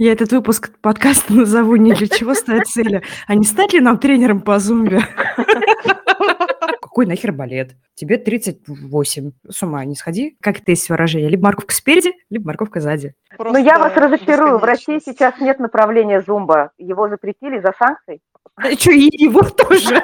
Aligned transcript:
Я 0.00 0.12
этот 0.12 0.32
выпуск 0.32 0.70
подкаста 0.80 1.34
назову 1.34 1.76
не 1.76 1.92
для 1.92 2.08
чего 2.08 2.32
ставить 2.32 2.68
цели, 2.68 3.02
а 3.26 3.34
не 3.34 3.44
стать 3.44 3.74
ли 3.74 3.80
нам 3.80 3.98
тренером 3.98 4.40
по 4.40 4.58
зумбе? 4.58 5.02
Какой 6.80 7.04
нахер 7.04 7.32
балет? 7.32 7.76
Тебе 7.96 8.16
38. 8.16 9.32
С 9.50 9.62
ума 9.62 9.84
не 9.84 9.94
сходи. 9.94 10.38
Как 10.40 10.60
это 10.60 10.70
есть 10.70 10.88
выражение? 10.88 11.28
Либо 11.28 11.44
морковка 11.44 11.74
спереди, 11.74 12.14
либо 12.30 12.46
морковка 12.46 12.80
сзади. 12.80 13.14
Но 13.38 13.58
я 13.58 13.78
вас 13.78 13.94
разочарую. 13.94 14.56
В 14.56 14.64
России 14.64 15.02
сейчас 15.04 15.38
нет 15.38 15.58
направления 15.58 16.22
зумба. 16.22 16.72
Его 16.78 17.10
запретили 17.10 17.60
за 17.60 17.74
санкции. 17.78 18.20
Да 18.56 18.72
что, 18.72 18.92
и 18.92 19.10
его 19.22 19.42
тоже? 19.42 20.00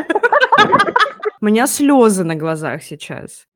У 1.40 1.46
меня 1.46 1.66
слезы 1.66 2.22
на 2.22 2.34
глазах 2.34 2.82
сейчас. 2.82 3.46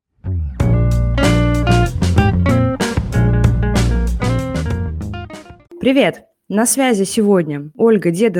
Привет! 5.79 6.30
На 6.53 6.65
связи 6.65 7.05
сегодня 7.05 7.71
Ольга 7.77 8.11
Дед 8.11 8.33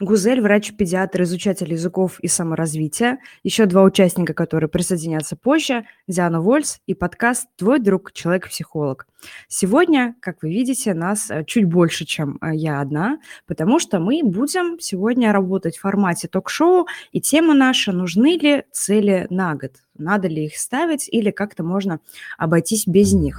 Гузель, 0.00 0.40
врач-педиатр, 0.40 1.22
изучатель 1.22 1.72
языков 1.72 2.18
и 2.18 2.26
саморазвития, 2.26 3.20
еще 3.44 3.66
два 3.66 3.84
участника, 3.84 4.34
которые 4.34 4.68
присоединятся 4.68 5.36
позже, 5.36 5.84
Диана 6.08 6.40
Вольс 6.40 6.80
и 6.88 6.94
подкаст 6.94 7.46
«Твой 7.56 7.78
друг, 7.78 8.10
человек-психолог». 8.12 9.06
Сегодня, 9.46 10.16
как 10.20 10.42
вы 10.42 10.50
видите, 10.50 10.94
нас 10.94 11.30
э, 11.30 11.44
чуть 11.44 11.66
больше, 11.66 12.04
чем 12.06 12.38
э, 12.40 12.56
я 12.56 12.80
одна, 12.80 13.20
потому 13.46 13.78
что 13.78 14.00
мы 14.00 14.22
будем 14.24 14.80
сегодня 14.80 15.32
работать 15.32 15.76
в 15.76 15.82
формате 15.82 16.26
ток-шоу, 16.26 16.88
и 17.12 17.20
тема 17.20 17.54
наша 17.54 17.92
«Нужны 17.92 18.36
ли 18.36 18.64
цели 18.72 19.28
на 19.30 19.54
год?» 19.54 19.74
Надо 19.96 20.26
ли 20.26 20.46
их 20.46 20.56
ставить 20.56 21.08
или 21.08 21.30
как-то 21.30 21.62
можно 21.62 22.00
обойтись 22.36 22.84
без 22.88 23.12
них? 23.12 23.38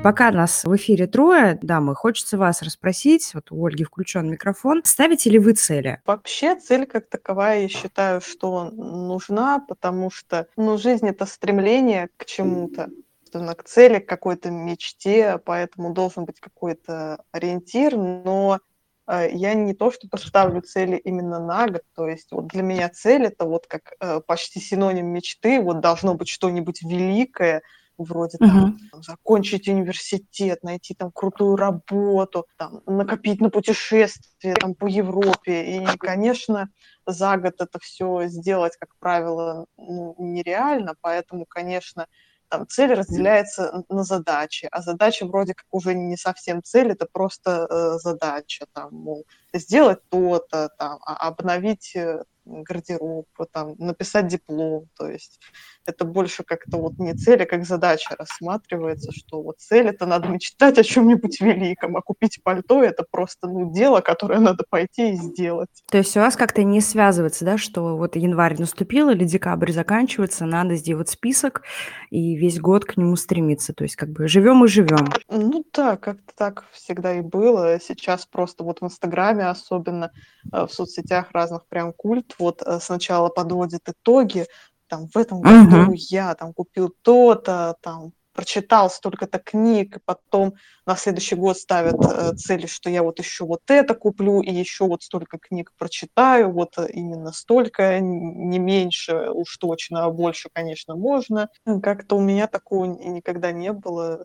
Пока 0.00 0.30
нас 0.30 0.62
в 0.64 0.76
эфире 0.76 1.08
трое, 1.08 1.58
да, 1.60 1.80
мы 1.80 1.96
хочется 1.96 2.38
вас 2.38 2.62
расспросить, 2.62 3.34
вот 3.34 3.50
у 3.50 3.66
Ольги 3.66 3.82
включен 3.82 4.30
микрофон, 4.30 4.80
ставите 4.84 5.28
ли 5.28 5.40
вы 5.40 5.54
цели? 5.54 6.00
Вообще 6.06 6.54
цель 6.54 6.86
как 6.86 7.08
таковая, 7.08 7.62
я 7.62 7.68
считаю, 7.68 8.20
что 8.20 8.70
нужна, 8.70 9.58
потому 9.58 10.10
что, 10.10 10.46
ну, 10.56 10.78
жизнь— 10.78 11.06
это 11.08 11.26
стремление 11.26 12.10
к 12.16 12.26
чему-то, 12.26 12.90
к 13.32 13.62
цели, 13.64 13.98
к 13.98 14.08
какой-то 14.08 14.50
мечте, 14.52 15.40
поэтому 15.44 15.92
должен 15.92 16.24
быть 16.24 16.38
какой-то 16.38 17.24
ориентир, 17.32 17.96
но 17.96 18.60
э, 19.08 19.30
я 19.32 19.54
не 19.54 19.74
то, 19.74 19.90
что 19.90 20.08
поставлю 20.08 20.62
цели 20.62 20.96
именно 20.96 21.40
на 21.40 21.66
год, 21.66 21.82
то 21.96 22.08
есть 22.08 22.30
вот 22.30 22.46
для 22.46 22.62
меня 22.62 22.88
цель 22.88 23.24
это 23.24 23.46
вот 23.46 23.66
как 23.66 23.94
э, 24.00 24.20
почти 24.20 24.60
синоним 24.60 25.06
мечты, 25.06 25.60
вот 25.60 25.80
должно 25.80 26.14
быть 26.14 26.28
что-нибудь 26.28 26.82
великое, 26.82 27.62
вроде 28.04 28.38
там, 28.38 28.78
там 28.90 29.02
закончить 29.02 29.68
университет, 29.68 30.62
найти 30.62 30.94
там 30.94 31.10
крутую 31.12 31.56
работу, 31.56 32.46
там, 32.56 32.80
накопить 32.86 33.40
на 33.40 33.50
путешествие 33.50 34.54
там, 34.54 34.74
по 34.74 34.86
Европе. 34.86 35.76
И, 35.76 35.86
конечно, 35.98 36.70
за 37.06 37.36
год 37.36 37.54
это 37.58 37.78
все 37.80 38.26
сделать, 38.28 38.76
как 38.78 38.90
правило, 38.98 39.66
ну, 39.76 40.14
нереально, 40.18 40.94
поэтому, 41.00 41.44
конечно, 41.46 42.06
там 42.48 42.66
цель 42.66 42.94
разделяется 42.94 43.84
на 43.88 44.04
задачи, 44.04 44.68
а 44.70 44.80
задача 44.82 45.26
вроде 45.26 45.54
как 45.54 45.66
уже 45.70 45.94
не 45.94 46.16
совсем 46.16 46.62
цель, 46.62 46.92
это 46.92 47.06
просто 47.10 47.66
э, 47.68 47.98
задача, 47.98 48.66
там, 48.72 48.94
мол, 48.94 49.24
сделать 49.52 50.00
то-то, 50.08 50.70
там, 50.78 50.98
а, 51.04 51.28
обновить 51.28 51.94
э, 51.94 52.24
гардероб, 52.44 53.28
там, 53.52 53.74
написать 53.78 54.28
диплом, 54.28 54.88
то 54.96 55.08
есть 55.08 55.40
это 55.88 56.04
больше 56.04 56.44
как-то 56.44 56.76
вот 56.78 56.98
не 56.98 57.14
цель, 57.14 57.42
а 57.42 57.46
как 57.46 57.64
задача 57.64 58.14
рассматривается, 58.18 59.10
что 59.12 59.42
вот 59.42 59.58
цель 59.58 59.88
это 59.88 60.06
надо 60.06 60.28
мечтать 60.28 60.78
о 60.78 60.84
чем-нибудь 60.84 61.40
великом, 61.40 61.96
а 61.96 62.02
купить 62.02 62.40
пальто 62.42 62.82
это 62.82 63.04
просто 63.10 63.48
ну, 63.48 63.72
дело, 63.72 64.00
которое 64.00 64.38
надо 64.38 64.64
пойти 64.68 65.12
и 65.12 65.16
сделать. 65.16 65.70
То 65.90 65.98
есть 65.98 66.16
у 66.16 66.20
вас 66.20 66.36
как-то 66.36 66.62
не 66.62 66.80
связывается, 66.80 67.44
да, 67.44 67.58
что 67.58 67.96
вот 67.96 68.16
январь 68.16 68.58
наступил 68.58 69.08
или 69.10 69.24
декабрь 69.24 69.72
заканчивается, 69.72 70.44
надо 70.44 70.76
сделать 70.76 71.08
список 71.08 71.62
и 72.10 72.36
весь 72.36 72.60
год 72.60 72.84
к 72.84 72.96
нему 72.96 73.16
стремиться, 73.16 73.72
то 73.72 73.84
есть 73.84 73.96
как 73.96 74.10
бы 74.10 74.28
живем 74.28 74.64
и 74.64 74.68
живем. 74.68 75.08
Ну 75.28 75.64
да, 75.72 75.96
как-то 75.96 76.32
так 76.36 76.64
всегда 76.72 77.14
и 77.14 77.20
было. 77.20 77.78
Сейчас 77.80 78.26
просто 78.26 78.64
вот 78.64 78.80
в 78.80 78.84
Инстаграме 78.84 79.48
особенно, 79.48 80.12
э, 80.52 80.66
в 80.66 80.72
соцсетях 80.72 81.32
разных 81.32 81.66
прям 81.66 81.92
культ, 81.92 82.34
вот 82.38 82.62
э, 82.64 82.78
сначала 82.80 83.28
подводит 83.28 83.88
итоги, 83.88 84.46
там, 84.88 85.08
в 85.08 85.16
этом 85.16 85.40
году 85.40 85.92
uh-huh. 85.92 85.96
я 86.10 86.34
там 86.34 86.52
купил 86.52 86.94
то-то, 87.02 87.76
там, 87.80 88.12
прочитал 88.38 88.88
столько-то 88.88 89.40
книг, 89.40 89.96
и 89.96 90.00
потом 90.04 90.54
на 90.86 90.94
следующий 90.94 91.34
год 91.34 91.58
ставят 91.58 91.96
э, 91.96 92.36
цели, 92.36 92.66
что 92.66 92.88
я 92.88 93.02
вот 93.02 93.18
еще 93.18 93.44
вот 93.44 93.62
это 93.66 93.96
куплю, 93.96 94.42
и 94.42 94.52
еще 94.52 94.86
вот 94.86 95.02
столько 95.02 95.38
книг 95.38 95.72
прочитаю, 95.76 96.52
вот 96.52 96.78
э, 96.78 96.88
именно 96.92 97.32
столько, 97.32 97.98
не 97.98 98.60
меньше 98.60 99.28
уж 99.30 99.56
точно, 99.56 100.04
а 100.04 100.10
больше, 100.10 100.50
конечно, 100.52 100.94
можно. 100.94 101.48
Как-то 101.82 102.14
у 102.16 102.20
меня 102.20 102.46
такого 102.46 102.84
никогда 102.84 103.50
не 103.50 103.72
было. 103.72 104.24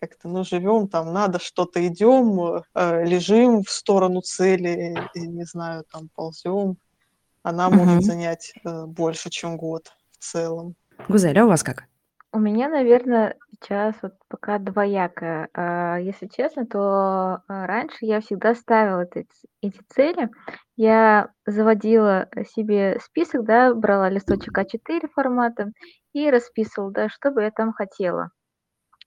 Как-то, 0.00 0.28
ну, 0.28 0.44
живем 0.44 0.86
там, 0.86 1.14
надо 1.14 1.38
что-то, 1.38 1.86
идем, 1.86 2.62
э, 2.74 3.04
лежим 3.06 3.62
в 3.62 3.70
сторону 3.70 4.20
цели, 4.20 4.94
и, 5.14 5.20
не 5.26 5.44
знаю, 5.44 5.84
там, 5.90 6.10
ползем. 6.14 6.76
Она 7.46 7.68
uh-huh. 7.68 7.74
может 7.76 8.02
занять 8.02 8.52
э, 8.64 8.86
больше, 8.86 9.30
чем 9.30 9.56
год 9.56 9.92
в 10.10 10.18
целом. 10.18 10.74
Гузеля, 11.08 11.44
у 11.44 11.48
вас 11.48 11.62
как? 11.62 11.84
У 12.32 12.40
меня, 12.40 12.68
наверное, 12.68 13.36
сейчас 13.52 13.94
вот 14.02 14.14
пока 14.26 14.58
двоякое. 14.58 15.48
А, 15.54 15.96
если 15.98 16.26
честно, 16.26 16.66
то 16.66 17.42
а, 17.46 17.66
раньше 17.68 17.98
я 18.00 18.20
всегда 18.20 18.56
ставила 18.56 19.06
эти, 19.14 19.28
эти 19.62 19.80
цели. 19.94 20.28
Я 20.74 21.28
заводила 21.46 22.28
себе 22.52 22.98
список, 23.00 23.44
да, 23.44 23.72
брала 23.72 24.08
листочек 24.10 24.58
А4 24.58 25.08
формата 25.14 25.70
и 26.14 26.28
расписывала, 26.28 26.90
да, 26.90 27.08
что 27.08 27.30
бы 27.30 27.42
я 27.44 27.52
там 27.52 27.72
хотела 27.72 28.30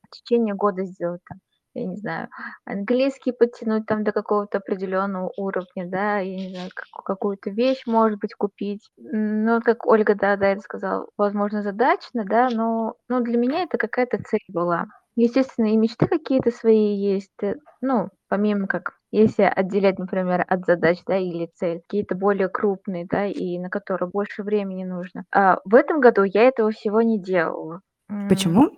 в 0.07 0.16
течение 0.16 0.56
года 0.56 0.85
сделать 0.85 1.21
там 1.27 1.39
я 1.79 1.85
не 1.85 1.95
знаю, 1.97 2.29
английский 2.66 3.31
подтянуть 3.31 3.85
там 3.85 4.03
до 4.03 4.12
какого-то 4.12 4.59
определенного 4.59 5.31
уровня, 5.38 5.88
да, 5.88 6.19
я 6.19 6.35
не 6.35 6.50
знаю, 6.50 6.69
как, 6.73 7.03
какую-то 7.03 7.50
вещь, 7.50 7.84
может 7.85 8.19
быть, 8.19 8.34
купить. 8.35 8.90
Ну, 8.97 9.62
как 9.62 9.85
Ольга, 9.88 10.16
да, 10.16 10.35
да, 10.38 10.50
это 10.50 10.62
сказала, 10.62 11.07
возможно, 11.18 11.63
задачно, 11.63 12.25
да, 12.25 12.50
но, 12.50 12.95
но 13.07 13.22
для 13.22 13.38
меня 13.38 13.63
это 13.63 13.78
какая-то 13.78 14.22
цель 14.23 14.45
была. 14.50 14.88
Естественно, 15.16 15.66
и 15.68 15.78
мечты 15.78 16.07
какие-то 16.07 16.51
свои 16.51 16.95
есть, 16.95 17.44
э, 17.44 17.56
ну, 17.81 18.09
помимо 18.29 18.68
как, 18.68 18.94
если 19.12 19.44
отделять, 19.44 20.00
например, 20.00 20.45
от 20.47 20.66
задач, 20.66 21.00
да, 21.06 21.18
или 21.18 21.50
цель, 21.56 21.81
какие-то 21.81 22.16
более 22.16 22.47
крупные, 22.47 23.06
да, 23.06 23.25
и 23.25 23.57
на 23.57 23.69
которые 23.69 24.09
больше 24.09 24.44
времени 24.44 24.85
нужно. 24.85 25.25
А 25.34 25.59
в 25.66 25.75
этом 25.75 26.00
году 26.00 26.23
я 26.23 26.44
этого 26.44 26.72
всего 26.72 27.01
не 27.01 27.19
делала. 27.19 27.81
Почему? 28.29 28.69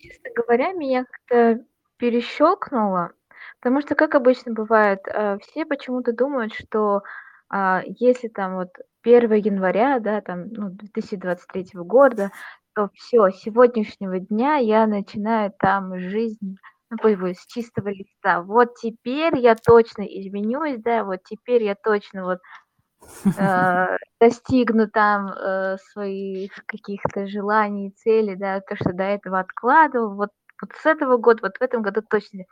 Честно 0.00 0.30
говоря, 0.36 0.72
меня 0.72 1.04
как-то 1.04 1.64
перещелкнуло, 1.98 3.12
потому 3.60 3.80
что, 3.82 3.94
как 3.94 4.14
обычно 4.14 4.52
бывает, 4.52 5.00
э, 5.06 5.38
все 5.42 5.66
почему-то 5.66 6.12
думают, 6.12 6.54
что 6.54 7.02
а, 7.50 7.82
если 7.86 8.28
там 8.28 8.56
вот 8.56 8.70
1 9.02 9.32
января, 9.34 10.00
да, 10.00 10.20
там, 10.20 10.48
ну, 10.48 10.70
2023 10.70 11.70
года, 11.74 12.30
то 12.74 12.90
все, 12.94 13.30
с 13.30 13.40
сегодняшнего 13.40 14.20
дня 14.20 14.56
я 14.56 14.86
начинаю 14.86 15.52
там 15.58 15.98
жизнь 15.98 16.58
ну, 16.90 16.98
с 17.34 17.46
чистого 17.46 17.88
листа. 17.88 18.42
Вот 18.42 18.76
теперь 18.76 19.36
я 19.38 19.54
точно 19.56 20.02
изменюсь, 20.02 20.80
да, 20.80 21.04
вот 21.04 21.20
теперь 21.24 21.64
я 21.64 21.74
точно 21.74 22.24
вот 22.24 22.38
э, 23.38 23.96
достигну 24.20 24.88
там 24.88 25.28
э, 25.28 25.76
своих 25.92 26.52
каких-то 26.66 27.26
желаний, 27.26 27.92
целей, 27.96 28.36
да, 28.36 28.60
то, 28.60 28.76
что 28.76 28.92
до 28.92 29.04
этого 29.04 29.40
откладывал, 29.40 30.14
вот 30.14 30.30
вот 30.60 30.72
с 30.76 30.86
этого 30.86 31.16
года, 31.18 31.40
вот 31.42 31.58
в 31.58 31.62
этом 31.62 31.82
году 31.82 32.02
точно. 32.02 32.44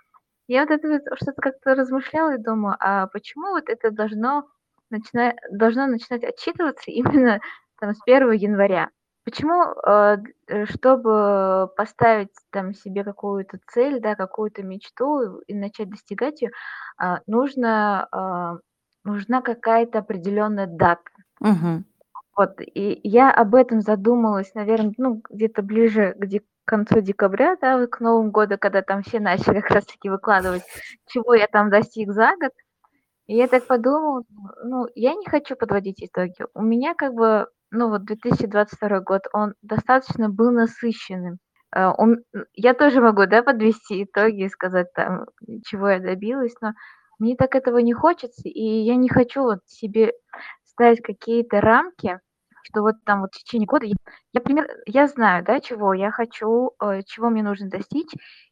Я 0.48 0.62
вот 0.62 0.70
это 0.70 0.88
вот 0.88 1.02
что-то 1.18 1.42
как-то 1.42 1.74
размышляла 1.74 2.34
и 2.36 2.42
думаю, 2.42 2.76
а 2.80 3.06
почему 3.08 3.50
вот 3.52 3.68
это 3.68 3.90
должно 3.90 4.46
начинать, 4.90 5.36
должно 5.52 5.86
начинать 5.86 6.24
отчитываться 6.24 6.90
именно 6.92 7.40
там 7.80 7.94
с 7.94 8.00
1 8.06 8.32
января? 8.32 8.90
Почему, 9.24 9.74
э, 9.86 10.18
чтобы 10.66 11.68
поставить 11.76 12.30
там 12.50 12.74
себе 12.74 13.02
какую-то 13.04 13.58
цель, 13.72 14.00
да, 14.00 14.14
какую-то 14.14 14.62
мечту 14.62 15.38
и 15.48 15.54
начать 15.54 15.90
достигать 15.90 16.42
ее, 16.42 16.52
а, 16.96 17.20
нужно, 17.26 18.06
а, 18.12 18.58
нужна 19.04 19.42
какая-то 19.42 19.98
определенная 19.98 20.66
дата. 20.68 21.02
Угу. 21.40 21.84
Вот, 22.36 22.60
и 22.60 23.00
я 23.02 23.32
об 23.32 23.54
этом 23.56 23.80
задумалась, 23.80 24.54
наверное, 24.54 24.94
ну, 24.98 25.22
где-то 25.30 25.62
ближе 25.62 26.14
к 26.14 26.26
к 26.26 26.55
концу 26.66 27.00
декабря, 27.00 27.56
да, 27.60 27.86
к 27.86 28.00
Новому 28.00 28.30
году, 28.30 28.56
когда 28.58 28.82
там 28.82 29.02
все 29.02 29.20
начали 29.20 29.60
как 29.60 29.70
раз-таки 29.70 30.08
выкладывать, 30.10 30.62
чего 31.06 31.34
я 31.34 31.46
там 31.46 31.70
достиг 31.70 32.12
за 32.12 32.36
год. 32.36 32.52
И 33.26 33.36
я 33.36 33.48
так 33.48 33.66
подумала, 33.66 34.22
ну, 34.62 34.86
я 34.94 35.14
не 35.14 35.26
хочу 35.26 35.56
подводить 35.56 36.02
итоги. 36.02 36.44
У 36.54 36.62
меня 36.62 36.94
как 36.94 37.14
бы, 37.14 37.48
ну 37.70 37.88
вот 37.88 38.04
2022 38.04 39.00
год, 39.00 39.22
он 39.32 39.54
достаточно 39.62 40.28
был 40.28 40.52
насыщенным. 40.52 41.38
Э, 41.74 41.92
я 42.52 42.74
тоже 42.74 43.00
могу, 43.00 43.26
да, 43.26 43.42
подвести 43.42 44.04
итоги 44.04 44.44
и 44.44 44.48
сказать 44.48 44.92
там, 44.92 45.26
чего 45.64 45.88
я 45.88 45.98
добилась, 46.00 46.54
но 46.60 46.72
мне 47.18 47.36
так 47.36 47.54
этого 47.54 47.78
не 47.78 47.94
хочется, 47.94 48.48
и 48.48 48.62
я 48.62 48.96
не 48.96 49.08
хочу 49.08 49.42
вот 49.42 49.60
себе 49.66 50.12
ставить 50.64 51.02
какие-то 51.02 51.60
рамки, 51.60 52.20
что 52.70 52.82
вот 52.82 52.96
там 53.04 53.20
вот 53.22 53.34
в 53.34 53.38
течение 53.38 53.66
года 53.66 53.86
я, 53.86 53.94
я 54.32 54.40
пример, 54.40 54.68
я 54.86 55.06
знаю, 55.08 55.44
да, 55.44 55.60
чего 55.60 55.94
я 55.94 56.10
хочу, 56.10 56.72
э, 56.82 57.02
чего 57.06 57.30
мне 57.30 57.42
нужно 57.42 57.68
достичь, 57.70 58.10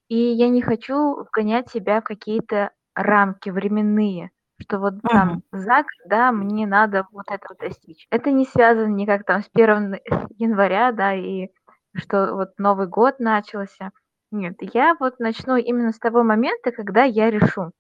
и 0.09 0.17
я 0.17 0.49
не 0.49 0.63
хочу 0.63 1.25
вгонять 1.25 1.71
себя 1.71 2.01
в 2.01 2.05
какие-то 2.05 2.71
рамки 2.95 3.51
временные, 3.51 4.31
что 4.61 4.79
вот 4.79 4.95
там 5.11 5.43
за 5.53 5.79
год, 5.79 5.87
да, 6.07 6.33
мне 6.33 6.67
надо 6.67 7.07
вот 7.13 7.27
это 7.31 7.49
достичь. 7.59 8.07
Это 8.11 8.31
не 8.31 8.45
связано 8.47 8.89
никак 8.95 9.25
там 9.25 9.43
с 9.43 9.49
1 9.55 9.97
января, 10.39 10.93
да, 10.93 11.15
и 11.15 11.49
что 11.97 12.35
вот 12.35 12.51
Новый 12.59 12.87
год 12.89 13.19
начался. 13.21 13.91
Нет, 14.31 14.57
я 14.75 14.97
вот 15.01 15.19
начну 15.21 15.57
именно 15.57 15.93
с 15.93 15.99
того 15.99 16.23
момента, 16.25 16.73
когда 16.73 17.05
я 17.05 17.31
решу. 17.31 17.73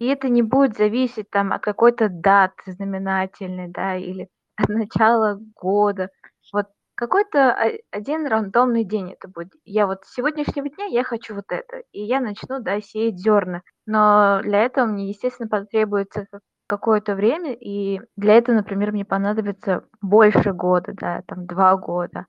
И 0.00 0.06
это 0.08 0.28
не 0.28 0.42
будет 0.42 0.76
зависеть 0.76 1.30
там 1.30 1.52
от 1.52 1.62
какой-то 1.62 2.08
даты 2.10 2.72
знаменательной, 2.72 3.68
да, 3.68 3.96
или 3.96 4.28
от 4.56 4.68
начала 4.68 5.38
года. 5.54 6.10
Вот 6.52 6.66
какой-то 6.94 7.54
один 7.90 8.26
рандомный 8.26 8.84
день 8.84 9.12
это 9.12 9.28
будет. 9.28 9.52
Я 9.64 9.86
вот 9.86 10.04
с 10.04 10.14
сегодняшнего 10.14 10.68
дня 10.68 10.86
я 10.86 11.04
хочу 11.04 11.34
вот 11.34 11.44
это, 11.48 11.82
и 11.92 12.02
я 12.02 12.20
начну, 12.20 12.60
да, 12.60 12.80
сеять 12.80 13.18
зерна. 13.18 13.62
Но 13.86 14.40
для 14.42 14.62
этого 14.62 14.86
мне, 14.86 15.08
естественно, 15.08 15.48
потребуется 15.48 16.26
какое-то 16.68 17.14
время, 17.14 17.52
и 17.52 18.00
для 18.16 18.34
этого, 18.34 18.56
например, 18.56 18.92
мне 18.92 19.04
понадобится 19.04 19.84
больше 20.00 20.52
года, 20.52 20.92
да, 20.94 21.22
там 21.26 21.46
два 21.46 21.76
года. 21.76 22.26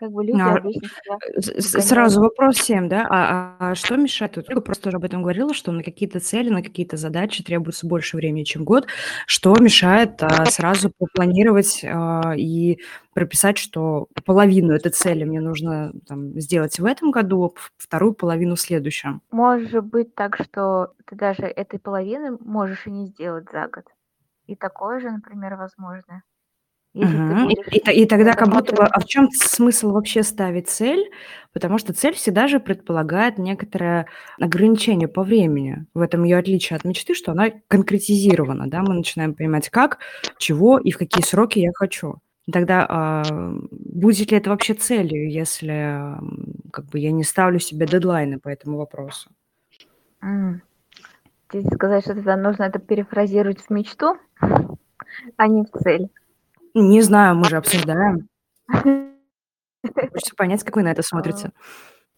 Как 0.00 0.10
бы 0.12 0.24
люди 0.24 0.40
А, 0.40 0.56
обычно 0.56 0.88
себя. 0.88 1.82
Сразу 1.82 2.22
вопрос 2.22 2.56
всем, 2.56 2.88
да? 2.88 3.06
А, 3.10 3.56
а- 3.60 3.70
а 3.72 3.74
что 3.74 3.96
мешает? 3.96 4.36
Вот 4.36 4.48
Ольга 4.48 4.62
просто 4.62 4.88
уже 4.88 4.96
об 4.96 5.04
этом 5.04 5.20
говорила, 5.20 5.52
что 5.52 5.72
на 5.72 5.82
какие-то 5.82 6.20
цели, 6.20 6.48
на 6.48 6.62
какие-то 6.62 6.96
задачи 6.96 7.44
требуется 7.44 7.86
больше 7.86 8.16
времени, 8.16 8.44
чем 8.44 8.64
год. 8.64 8.86
Что 9.26 9.54
мешает 9.60 10.22
а, 10.22 10.46
сразу 10.46 10.90
попланировать 10.98 11.84
а, 11.84 12.32
и 12.34 12.78
прописать, 13.12 13.58
что 13.58 14.08
половину 14.24 14.72
этой 14.72 14.90
цели 14.90 15.24
мне 15.24 15.40
нужно 15.42 15.92
там, 16.06 16.40
сделать 16.40 16.78
в 16.80 16.86
этом 16.86 17.10
году, 17.10 17.54
вторую 17.76 18.14
половину 18.14 18.54
в 18.54 18.60
следующем? 18.60 19.20
Может 19.30 19.84
быть 19.84 20.14
так, 20.14 20.36
что 20.42 20.94
ты 21.04 21.14
даже 21.14 21.42
этой 21.42 21.78
половины 21.78 22.38
можешь 22.40 22.86
и 22.86 22.90
не 22.90 23.08
сделать 23.08 23.50
за 23.52 23.68
год. 23.68 23.84
И 24.46 24.56
такое 24.56 24.98
же, 25.00 25.10
например, 25.10 25.56
возможно. 25.56 26.22
Ты 26.94 27.06
Мгм. 27.06 27.48
И, 27.50 27.54
и 27.78 28.02
и 28.02 28.06
тогда 28.06 28.34
как 28.34 28.48
будто 28.50 28.74
бы, 28.74 28.82
а 28.84 29.00
в 29.00 29.04
чем 29.06 29.30
смысл 29.30 29.92
вообще 29.92 30.22
ставить 30.24 30.68
цель? 30.68 31.08
Потому 31.52 31.78
что 31.78 31.92
цель 31.92 32.14
всегда 32.14 32.48
же 32.48 32.58
предполагает 32.58 33.38
некоторое 33.38 34.06
ограничение 34.40 35.06
по 35.08 35.22
времени. 35.22 35.86
В 35.94 36.00
этом 36.00 36.24
ее 36.24 36.38
отличие 36.38 36.76
от 36.76 36.84
мечты, 36.84 37.14
что 37.14 37.30
она 37.32 37.50
конкретизирована, 37.68 38.68
да, 38.68 38.82
мы 38.82 38.94
начинаем 38.94 39.34
понимать, 39.34 39.68
как, 39.70 39.98
чего 40.38 40.78
и 40.78 40.90
в 40.90 40.98
какие 40.98 41.22
сроки 41.24 41.60
я 41.60 41.70
хочу. 41.74 42.16
Тогда 42.52 42.84
а, 42.88 43.22
будет 43.70 44.32
ли 44.32 44.38
это 44.38 44.50
вообще 44.50 44.74
целью, 44.74 45.30
если 45.30 46.00
как 46.72 46.86
бы 46.86 46.98
я 46.98 47.12
не 47.12 47.22
ставлю 47.22 47.60
себе 47.60 47.86
дедлайны 47.86 48.40
по 48.40 48.48
этому 48.48 48.78
вопросу? 48.78 49.30
М. 50.22 50.62
Тебе 51.52 51.64
сказать, 51.74 52.04
что 52.04 52.14
тогда 52.14 52.36
нужно 52.36 52.64
это 52.64 52.78
перефразировать 52.80 53.60
в 53.62 53.70
мечту, 53.70 54.16
а 55.36 55.48
не 55.48 55.64
в 55.64 55.70
цель. 55.82 56.10
Не 56.74 57.00
знаю, 57.02 57.36
мы 57.36 57.44
же 57.44 57.56
обсуждаем. 57.56 58.28
Хочется 58.72 60.34
понять, 60.36 60.62
как 60.64 60.76
вы 60.76 60.82
на 60.82 60.92
это 60.92 61.02
смотрите. 61.02 61.52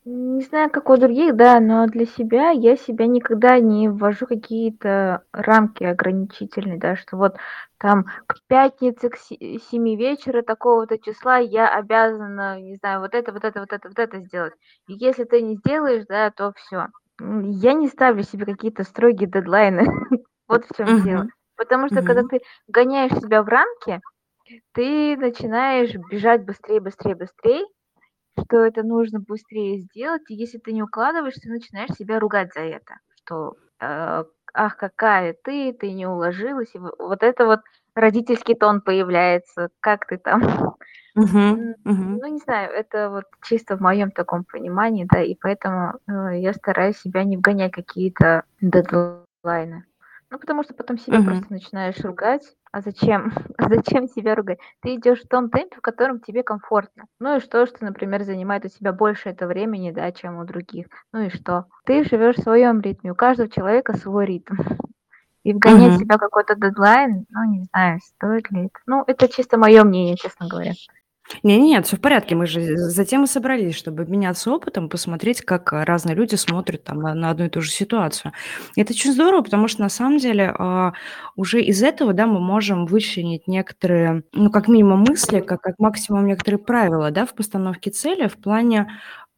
Не 0.04 0.42
знаю, 0.42 0.68
как 0.68 0.90
у 0.90 0.96
других, 0.96 1.36
да, 1.36 1.60
но 1.60 1.86
для 1.86 2.06
себя 2.06 2.50
я 2.50 2.76
себя 2.76 3.06
никогда 3.06 3.60
не 3.60 3.88
ввожу 3.88 4.26
какие-то 4.26 5.22
рамки 5.32 5.84
ограничительные, 5.84 6.76
да, 6.76 6.96
что 6.96 7.16
вот 7.16 7.36
там 7.78 8.06
к 8.26 8.38
пятнице 8.48 9.10
к 9.10 9.16
се- 9.16 9.60
семи 9.70 9.96
вечера 9.96 10.42
такого-то 10.42 10.98
числа 10.98 11.36
я 11.36 11.72
обязана, 11.72 12.60
не 12.60 12.74
знаю, 12.76 13.00
вот 13.00 13.14
это, 13.14 13.32
вот 13.32 13.44
это, 13.44 13.60
вот 13.60 13.72
это, 13.72 13.88
вот 13.88 13.98
это 13.98 14.18
сделать. 14.18 14.54
И 14.88 14.94
если 14.94 15.22
ты 15.22 15.40
не 15.40 15.54
сделаешь, 15.54 16.04
да, 16.08 16.32
то 16.32 16.52
все. 16.56 16.88
Я 17.20 17.72
не 17.72 17.86
ставлю 17.86 18.24
себе 18.24 18.44
какие-то 18.44 18.82
строгие 18.82 19.28
дедлайны. 19.28 19.86
Вот 20.48 20.64
в 20.68 20.76
чем 20.76 21.02
дело. 21.02 21.28
Потому 21.56 21.86
что 21.86 22.02
когда 22.02 22.24
ты 22.28 22.40
гоняешь 22.66 23.12
себя 23.12 23.42
в 23.42 23.48
рамки, 23.48 24.00
ты 24.72 25.16
начинаешь 25.16 25.94
бежать 26.10 26.44
быстрее, 26.44 26.80
быстрее, 26.80 27.14
быстрее, 27.16 27.64
что 28.38 28.58
это 28.64 28.82
нужно 28.82 29.20
быстрее 29.20 29.78
сделать, 29.80 30.22
и 30.30 30.34
если 30.34 30.58
ты 30.58 30.72
не 30.72 30.82
укладываешь, 30.82 31.34
ты 31.34 31.48
начинаешь 31.50 31.90
себя 31.96 32.18
ругать 32.20 32.52
за 32.54 32.60
это, 32.60 32.96
что 33.16 33.54
э, 33.80 34.24
ах, 34.54 34.76
какая 34.76 35.36
ты, 35.44 35.72
ты 35.72 35.92
не 35.92 36.06
уложилась, 36.06 36.74
и 36.74 36.78
во- 36.78 36.94
вот 36.98 37.22
это 37.22 37.46
вот 37.46 37.60
родительский 37.94 38.54
тон 38.54 38.80
появляется, 38.80 39.68
как 39.80 40.06
ты 40.06 40.18
там. 40.18 40.76
М, 41.52 41.74
Мгм. 41.84 42.18
ну 42.18 42.26
не 42.26 42.38
знаю, 42.38 42.72
это 42.72 43.10
вот 43.10 43.24
чисто 43.42 43.76
в 43.76 43.80
моем 43.80 44.10
таком 44.10 44.44
понимании, 44.44 45.06
да, 45.10 45.22
и 45.22 45.34
поэтому 45.34 45.94
э, 46.08 46.38
я 46.40 46.52
стараюсь 46.54 46.98
себя 46.98 47.24
не 47.24 47.36
вгонять 47.36 47.72
какие-то 47.72 48.44
дедлайны. 48.60 49.84
Ну, 50.32 50.38
потому 50.38 50.62
что 50.62 50.72
потом 50.72 50.96
себя 50.96 51.18
Мгм. 51.18 51.26
просто 51.40 51.52
начинаешь 51.52 52.00
ругать. 52.00 52.42
А 52.72 52.80
зачем? 52.80 53.32
А 53.58 53.68
зачем 53.68 54.08
себя 54.08 54.34
ругать? 54.34 54.58
Ты 54.80 54.94
идешь 54.94 55.20
в 55.22 55.28
том 55.28 55.50
темпе, 55.50 55.76
в 55.76 55.82
котором 55.82 56.20
тебе 56.20 56.42
комфортно. 56.42 57.04
Ну 57.20 57.36
и 57.36 57.40
что, 57.40 57.66
что, 57.66 57.84
например, 57.84 58.22
занимает 58.22 58.64
у 58.64 58.68
тебя 58.68 58.94
больше 58.94 59.28
это 59.28 59.46
времени, 59.46 59.90
да, 59.90 60.10
чем 60.10 60.38
у 60.38 60.44
других. 60.46 60.86
Ну 61.12 61.20
и 61.20 61.28
что? 61.28 61.66
Ты 61.84 62.02
живешь 62.04 62.36
в 62.36 62.42
своем 62.42 62.80
ритме, 62.80 63.12
у 63.12 63.14
каждого 63.14 63.50
человека 63.50 63.94
свой 63.94 64.24
ритм. 64.24 64.54
И 65.44 65.52
вгонять 65.52 65.92
Мгм. 65.92 65.98
себя 65.98 66.16
какой-то 66.16 66.54
дедлайн, 66.54 67.26
ну, 67.28 67.44
не 67.52 67.64
знаю, 67.64 68.00
стоит 68.02 68.50
ли 68.50 68.66
это. 68.66 68.78
Ну, 68.86 69.04
это 69.06 69.28
чисто 69.28 69.58
мое 69.58 69.84
мнение, 69.84 70.16
честно 70.16 70.48
говоря. 70.48 70.72
Не, 71.42 71.58
не, 71.58 71.70
нет, 71.70 71.86
все 71.86 71.96
в 71.96 72.00
порядке. 72.00 72.34
Мы 72.34 72.46
же 72.46 72.76
затем 72.76 73.24
и 73.24 73.26
собрались, 73.26 73.74
чтобы 73.74 74.02
обменяться 74.02 74.50
опытом, 74.50 74.88
посмотреть, 74.88 75.42
как 75.42 75.72
а, 75.72 75.84
разные 75.84 76.14
люди 76.14 76.34
смотрят 76.34 76.84
там 76.84 77.00
на, 77.00 77.30
одну 77.30 77.46
и 77.46 77.48
ту 77.48 77.60
же 77.60 77.70
ситуацию. 77.70 78.32
И 78.76 78.80
это 78.80 78.92
очень 78.92 79.12
здорово, 79.12 79.42
потому 79.42 79.68
что 79.68 79.82
на 79.82 79.88
самом 79.88 80.18
деле 80.18 80.54
а, 80.58 80.92
уже 81.36 81.62
из 81.62 81.82
этого, 81.82 82.12
да, 82.12 82.26
мы 82.26 82.40
можем 82.40 82.86
вычленить 82.86 83.46
некоторые, 83.48 84.24
ну, 84.32 84.50
как 84.50 84.68
минимум 84.68 85.04
мысли, 85.08 85.40
как, 85.40 85.60
как 85.60 85.78
максимум 85.78 86.26
некоторые 86.26 86.58
правила, 86.58 87.10
да, 87.10 87.26
в 87.26 87.34
постановке 87.34 87.90
цели, 87.90 88.28
в 88.28 88.36
плане 88.36 88.88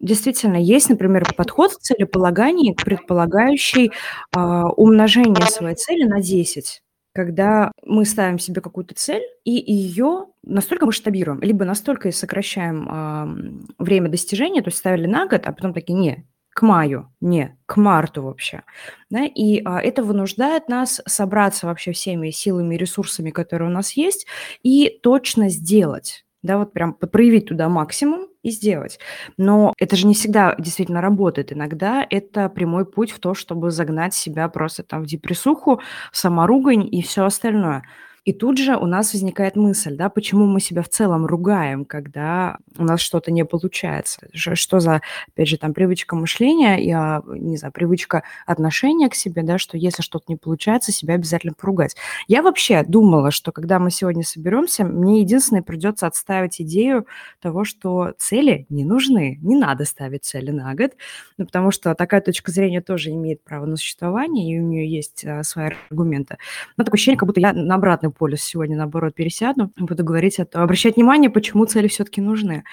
Действительно, 0.01 0.57
есть, 0.57 0.91
например, 0.91 1.25
подход 1.35 1.73
в 1.73 1.79
целеполагании, 1.79 2.75
предполагающий 2.75 3.93
а, 4.35 4.67
умножение 4.69 5.47
своей 5.47 5.77
цели 5.77 6.05
на 6.05 6.21
10 6.21 6.84
когда 7.15 7.71
мы 7.85 8.05
ставим 8.05 8.39
себе 8.39 8.61
какую-то 8.61 8.95
цель 8.95 9.23
и 9.45 9.53
ее 9.53 10.27
настолько 10.43 10.85
масштабируем, 10.85 11.41
либо 11.41 11.65
настолько 11.65 12.11
сокращаем 12.11 12.89
ам, 12.91 13.67
время 13.79 14.09
достижения, 14.09 14.63
то 14.63 14.69
есть 14.69 14.79
ставили 14.79 15.07
на 15.07 15.27
год, 15.27 15.47
а 15.47 15.53
потом 15.53 15.73
такие, 15.73 15.97
не, 15.97 16.27
к 16.51 16.63
маю, 16.63 17.13
не, 17.21 17.57
к 17.67 17.77
марту 17.77 18.23
вообще. 18.23 18.63
Да? 19.11 19.25
И 19.25 19.63
а, 19.65 19.81
это 19.81 20.03
вынуждает 20.03 20.69
нас 20.69 21.01
собраться 21.07 21.67
вообще 21.67 21.93
всеми 21.93 22.31
силами 22.31 22.75
и 22.75 22.79
ресурсами, 22.79 23.31
которые 23.31 23.71
у 23.71 23.73
нас 23.73 23.93
есть, 23.93 24.27
и 24.63 24.99
точно 25.03 25.51
сделать. 25.51 26.25
Да, 26.43 26.59
вот 26.59 26.73
прям 26.73 26.95
проявить 26.95 27.47
туда 27.47 27.69
максимум 27.69 28.29
и 28.45 28.51
сделать. 28.53 29.01
Но 29.39 29.75
это 29.79 29.97
же 29.97 30.07
не 30.07 30.15
всегда 30.15 30.55
действительно 30.59 31.01
работает. 31.01 31.53
Иногда 31.53 32.07
это 32.09 32.49
прямой 32.49 32.87
путь 32.87 33.11
в 33.11 33.19
то, 33.21 33.35
чтобы 33.35 33.71
загнать 33.73 34.15
себя 34.15 34.49
просто 34.49 34.85
там 34.85 35.03
в 35.03 35.07
депрессуху, 35.07 35.81
в 36.13 36.17
саморугань 36.17 36.87
и 36.91 37.03
все 37.03 37.25
остальное. 37.25 37.85
И 38.25 38.33
тут 38.33 38.57
же 38.57 38.77
у 38.77 38.87
нас 38.87 39.13
возникает 39.13 39.55
мысль, 39.55 39.97
да, 39.97 40.09
почему 40.09 40.47
мы 40.47 40.59
себя 40.59 40.83
в 40.83 40.89
целом 40.89 41.27
ругаем, 41.27 41.85
когда 41.85 42.57
у 42.79 42.85
нас 42.85 43.01
что-то 43.01 43.31
не 43.31 43.45
получается. 43.45 44.29
Что 44.33 44.81
за, 44.81 45.03
опять 45.29 45.49
же, 45.49 45.59
там 45.59 45.75
привычка 45.75 46.17
мышления, 46.17 46.83
и, 46.83 46.91
а, 46.91 47.23
не 47.27 47.59
знаю, 47.59 47.73
привычка 47.73 48.23
отношения 48.47 49.11
к 49.11 49.15
себе, 49.15 49.43
да, 49.43 49.59
что 49.59 49.77
если 49.77 50.01
что-то 50.03 50.25
не 50.29 50.37
получается, 50.37 50.91
себя 50.91 51.15
обязательно 51.15 51.53
поругать. 51.53 51.97
Я 52.27 52.43
вообще 52.43 52.83
думала, 52.83 53.31
что 53.31 53.53
когда 53.53 53.79
мы 53.79 53.91
сегодня 53.91 54.23
соберемся, 54.23 54.85
мне 54.85 55.21
единственное 55.21 55.63
придется 55.63 56.07
отставить 56.07 56.63
идею 56.63 57.07
того, 57.43 57.65
что 57.65 58.15
цели 58.17 58.65
не 58.71 58.85
нужны, 58.85 59.39
не 59.43 59.55
надо 59.55 59.85
ставить 59.85 60.25
цели 60.25 60.51
на 60.51 60.75
год, 60.75 60.93
ну, 61.37 61.45
потому 61.45 61.71
что 61.71 61.95
такая 61.95 62.23
точка 62.23 62.51
зрения 62.51 62.81
тоже 62.81 63.11
имеет 63.11 63.45
право 63.45 63.67
на 63.67 63.77
существование, 63.77 64.57
и 64.57 64.61
у 64.61 64.63
нее 64.63 64.91
есть 64.91 65.27
а, 65.27 65.43
свои 65.43 65.73
аргументы. 65.91 66.39
Но 66.79 66.85
такое 66.85 66.97
ощущение, 66.97 67.19
как 67.19 67.27
будто 67.27 67.41
я 67.41 67.53
на 67.53 67.75
обратный 67.75 68.14
полюс 68.15 68.41
сегодня, 68.43 68.77
наоборот, 68.77 69.15
пересяду, 69.15 69.71
буду 69.77 70.05
говорить, 70.05 70.39
о 70.41 70.47
том- 70.47 70.63
обращать 70.63 70.97
внимание, 70.97 71.31
почему 71.31 71.65
цели 71.67 71.89
все-таки 71.89 72.21
нужны. 72.21 72.65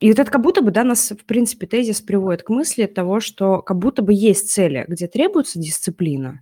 И 0.00 0.08
вот 0.10 0.18
это 0.18 0.30
как 0.30 0.42
будто 0.42 0.62
бы, 0.62 0.70
да, 0.70 0.84
нас, 0.84 1.10
в 1.10 1.24
принципе, 1.24 1.66
тезис 1.66 2.00
приводит 2.00 2.42
к 2.42 2.50
мысли 2.50 2.86
того, 2.86 3.20
что 3.20 3.62
как 3.62 3.78
будто 3.78 4.02
бы 4.02 4.12
есть 4.14 4.50
цели, 4.50 4.84
где 4.88 5.06
требуется 5.08 5.58
дисциплина, 5.58 6.40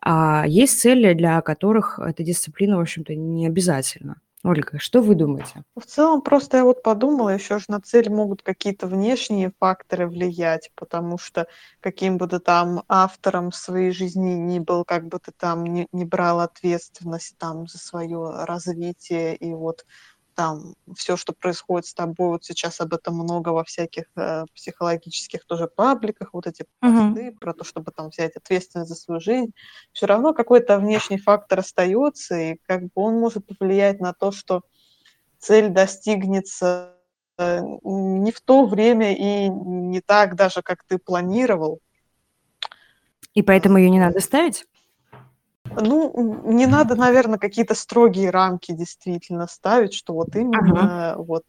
А 0.00 0.44
есть 0.46 0.80
цели, 0.80 1.14
для 1.14 1.40
которых 1.40 1.98
эта 1.98 2.22
дисциплина, 2.22 2.76
в 2.78 2.80
общем-то, 2.80 3.14
не 3.14 3.46
обязательна. 3.46 4.20
Ольга, 4.46 4.78
что 4.78 5.02
вы 5.02 5.16
думаете? 5.16 5.64
В 5.74 5.84
целом, 5.84 6.22
просто 6.22 6.58
я 6.58 6.64
вот 6.64 6.82
подумала, 6.82 7.30
еще 7.30 7.58
же 7.58 7.64
на 7.68 7.80
цель 7.80 8.08
могут 8.10 8.42
какие-то 8.42 8.86
внешние 8.86 9.52
факторы 9.58 10.06
влиять, 10.06 10.70
потому 10.76 11.18
что 11.18 11.48
каким 11.80 12.16
бы 12.16 12.28
ты 12.28 12.38
там 12.38 12.84
автором 12.88 13.50
своей 13.50 13.90
жизни 13.90 14.34
ни 14.34 14.60
был, 14.60 14.84
как 14.84 15.08
бы 15.08 15.18
ты 15.18 15.32
там 15.32 15.64
не, 15.64 15.88
не 15.90 16.04
брал 16.04 16.40
ответственность 16.40 17.36
там 17.38 17.66
за 17.66 17.78
свое 17.78 18.44
развитие 18.44 19.34
и 19.34 19.52
вот 19.52 19.84
там 20.36 20.74
все, 20.94 21.16
что 21.16 21.32
происходит 21.32 21.86
с 21.86 21.94
тобой, 21.94 22.28
вот 22.28 22.44
сейчас 22.44 22.80
об 22.80 22.92
этом 22.92 23.14
много 23.14 23.48
во 23.48 23.64
всяких 23.64 24.04
э, 24.16 24.44
психологических 24.54 25.44
тоже 25.46 25.66
пабликах, 25.66 26.34
вот 26.34 26.46
эти 26.46 26.66
посты 26.78 27.28
uh-huh. 27.28 27.38
про 27.38 27.54
то, 27.54 27.64
чтобы 27.64 27.90
там 27.90 28.10
взять 28.10 28.36
ответственность 28.36 28.90
за 28.90 28.94
свою 28.94 29.20
жизнь, 29.20 29.52
все 29.92 30.06
равно 30.06 30.34
какой-то 30.34 30.78
внешний 30.78 31.18
фактор 31.18 31.60
остается, 31.60 32.36
и 32.38 32.56
как 32.66 32.82
бы 32.82 32.90
он 32.94 33.18
может 33.18 33.46
повлиять 33.46 33.98
на 33.98 34.12
то, 34.12 34.30
что 34.30 34.60
цель 35.38 35.70
достигнется 35.70 36.94
э, 37.38 37.60
не 37.82 38.30
в 38.30 38.40
то 38.42 38.66
время 38.66 39.14
и 39.14 39.48
не 39.48 40.02
так 40.02 40.36
даже, 40.36 40.60
как 40.60 40.84
ты 40.84 40.98
планировал. 40.98 41.80
И 43.32 43.42
поэтому 43.42 43.78
ее 43.78 43.90
не 43.90 43.98
надо 43.98 44.20
ставить? 44.20 44.66
Ну, 45.74 46.52
не 46.52 46.66
надо, 46.66 46.96
наверное, 46.96 47.38
какие-то 47.38 47.74
строгие 47.74 48.30
рамки 48.30 48.72
действительно 48.72 49.46
ставить, 49.46 49.94
что 49.94 50.14
вот 50.14 50.34
именно 50.36 51.12
ага. 51.12 51.22
вот 51.22 51.44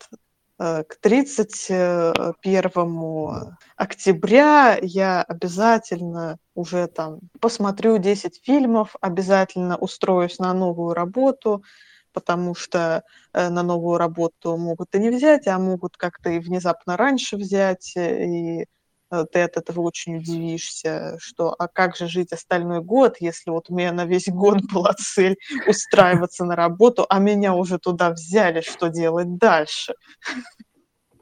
э, 0.60 0.84
к 0.84 0.96
31 1.00 3.56
октября 3.76 4.78
я 4.82 5.22
обязательно 5.22 6.38
уже 6.56 6.88
там 6.88 7.20
посмотрю 7.40 8.00
10 8.00 8.42
фильмов, 8.44 8.96
обязательно 9.02 9.78
устроюсь 9.78 10.40
на 10.40 10.54
новую 10.54 10.94
работу, 10.94 11.64
потому 12.12 12.56
что 12.56 13.04
э, 13.34 13.50
на 13.50 13.64
новую 13.64 13.98
работу 13.98 14.58
могут 14.58 14.96
и 14.96 15.00
не 15.00 15.10
взять, 15.10 15.48
а 15.48 15.60
могут 15.60 15.98
как-то 15.98 16.30
и 16.30 16.40
внезапно 16.40 16.98
раньше 16.98 17.38
взять, 17.38 17.94
э, 17.96 18.26
и 18.26 18.62
Э, 18.62 18.66
ты 19.10 19.42
от 19.42 19.58
этого 19.58 19.82
очень 19.82 20.18
удивишься, 20.18 21.18
что 21.20 21.56
а 21.58 21.68
как 21.68 21.96
же 21.96 22.08
жить 22.08 22.34
остальной 22.34 22.82
год, 22.82 23.18
если 23.20 23.52
вот 23.52 23.70
у 23.70 23.76
меня 23.76 23.92
на 23.92 24.06
весь 24.06 24.28
год 24.28 24.60
была 24.74 24.94
цель 24.94 25.38
устраиваться 25.68 26.46
на 26.46 26.56
работу, 26.56 27.06
а 27.10 27.20
меня 27.20 27.54
уже 27.54 27.80
туда 27.80 28.12
взяли, 28.12 28.62
что 28.62 28.88
делать 28.88 29.38
дальше? 29.38 29.94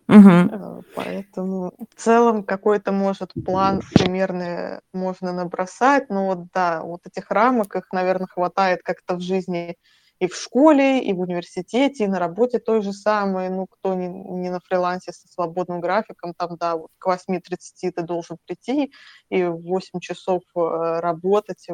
Угу. 0.08 0.84
Поэтому 0.96 1.74
в 1.96 2.00
целом 2.00 2.44
какой-то, 2.44 2.92
может, 2.92 3.34
план 3.44 3.82
примерно 3.94 4.82
можно 4.94 5.34
набросать, 5.34 6.10
но 6.10 6.28
вот 6.28 6.48
да, 6.54 6.82
вот 6.84 7.02
этих 7.08 7.32
рамок, 7.32 7.76
их, 7.76 7.92
наверное, 7.92 8.28
хватает 8.28 8.82
как-то 8.84 9.16
в 9.16 9.22
жизни 9.22 9.76
и 10.20 10.28
в 10.28 10.36
школе, 10.36 11.04
и 11.04 11.14
в 11.14 11.20
университете, 11.20 12.06
и 12.06 12.08
на 12.08 12.20
работе 12.20 12.60
той 12.60 12.82
же 12.82 12.94
самой. 12.94 13.50
Ну, 13.50 13.68
кто 13.68 13.94
не, 13.96 14.08
не 14.08 14.50
на 14.50 14.60
фрилансе 14.60 15.12
со 15.12 15.28
свободным 15.28 15.82
графиком, 15.82 16.34
там, 16.34 16.58
да, 16.58 16.78
вот 16.78 16.92
к 16.98 17.08
8.30 17.08 17.92
ты 17.92 18.02
должен 18.02 18.38
прийти 18.46 18.92
и 19.30 19.44
8 19.44 20.00
часов 20.00 20.42
э, 20.56 21.00
работать. 21.00 21.68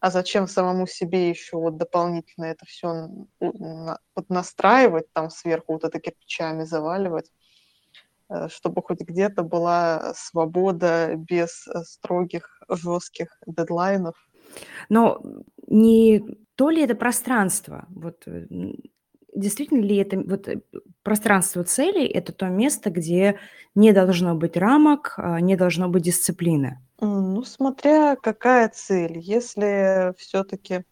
А 0.00 0.10
зачем 0.10 0.48
самому 0.48 0.86
себе 0.86 1.28
еще 1.28 1.58
вот 1.58 1.76
дополнительно 1.76 2.46
это 2.46 2.64
все 2.64 3.08
настраивать, 4.28 5.12
там 5.12 5.28
сверху 5.30 5.74
вот 5.74 5.84
это 5.84 6.00
кирпичами 6.00 6.64
заваливать? 6.64 7.30
Э, 8.30 8.48
чтобы 8.48 8.82
хоть 8.82 9.00
где-то 9.00 9.42
была 9.42 10.14
свобода 10.14 11.14
без 11.16 11.66
э, 11.66 11.82
строгих, 11.82 12.62
жестких 12.68 13.36
дедлайнов. 13.46 14.14
Но 14.88 15.22
не 15.66 16.22
то 16.56 16.70
ли 16.70 16.82
это 16.82 16.94
пространство, 16.94 17.86
вот 17.90 18.24
э, 18.26 18.46
действительно 19.34 19.80
ли 19.80 19.96
это 19.96 20.18
вот 20.18 20.48
э, 20.48 20.60
пространство 21.02 21.64
целей, 21.64 22.06
это 22.06 22.32
то 22.32 22.46
место, 22.48 22.90
где 22.90 23.38
не 23.74 23.92
должно 23.92 24.34
быть 24.34 24.56
рамок, 24.56 25.14
а, 25.16 25.40
не 25.40 25.56
должно 25.56 25.88
быть 25.88 26.02
дисциплины? 26.02 26.80
Ну, 27.00 27.42
смотря 27.44 28.16
какая 28.16 28.68
цель. 28.68 29.18
Если 29.18 30.14
все-таки 30.18 30.84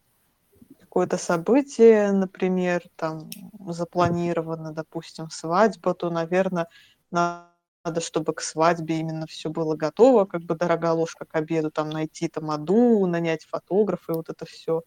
какое-то 0.79 1.17
событие, 1.17 2.11
например, 2.11 2.81
там 2.95 3.29
запланировано, 3.67 4.73
допустим, 4.73 5.29
свадьба, 5.29 5.93
то, 5.93 6.09
наверное, 6.09 6.67
надо, 7.11 7.49
чтобы 7.97 8.33
к 8.33 8.41
свадьбе 8.41 8.99
именно 8.99 9.25
все 9.27 9.49
было 9.49 9.75
готово, 9.75 10.25
как 10.25 10.41
бы 10.41 10.55
дорогая 10.55 10.93
ложка 10.93 11.25
к 11.25 11.35
обеду, 11.35 11.71
там 11.71 11.89
найти 11.89 12.27
тамаду, 12.27 13.05
нанять 13.05 13.45
фотографа 13.45 14.13
и 14.13 14.15
вот 14.15 14.29
это 14.29 14.45
все. 14.45 14.83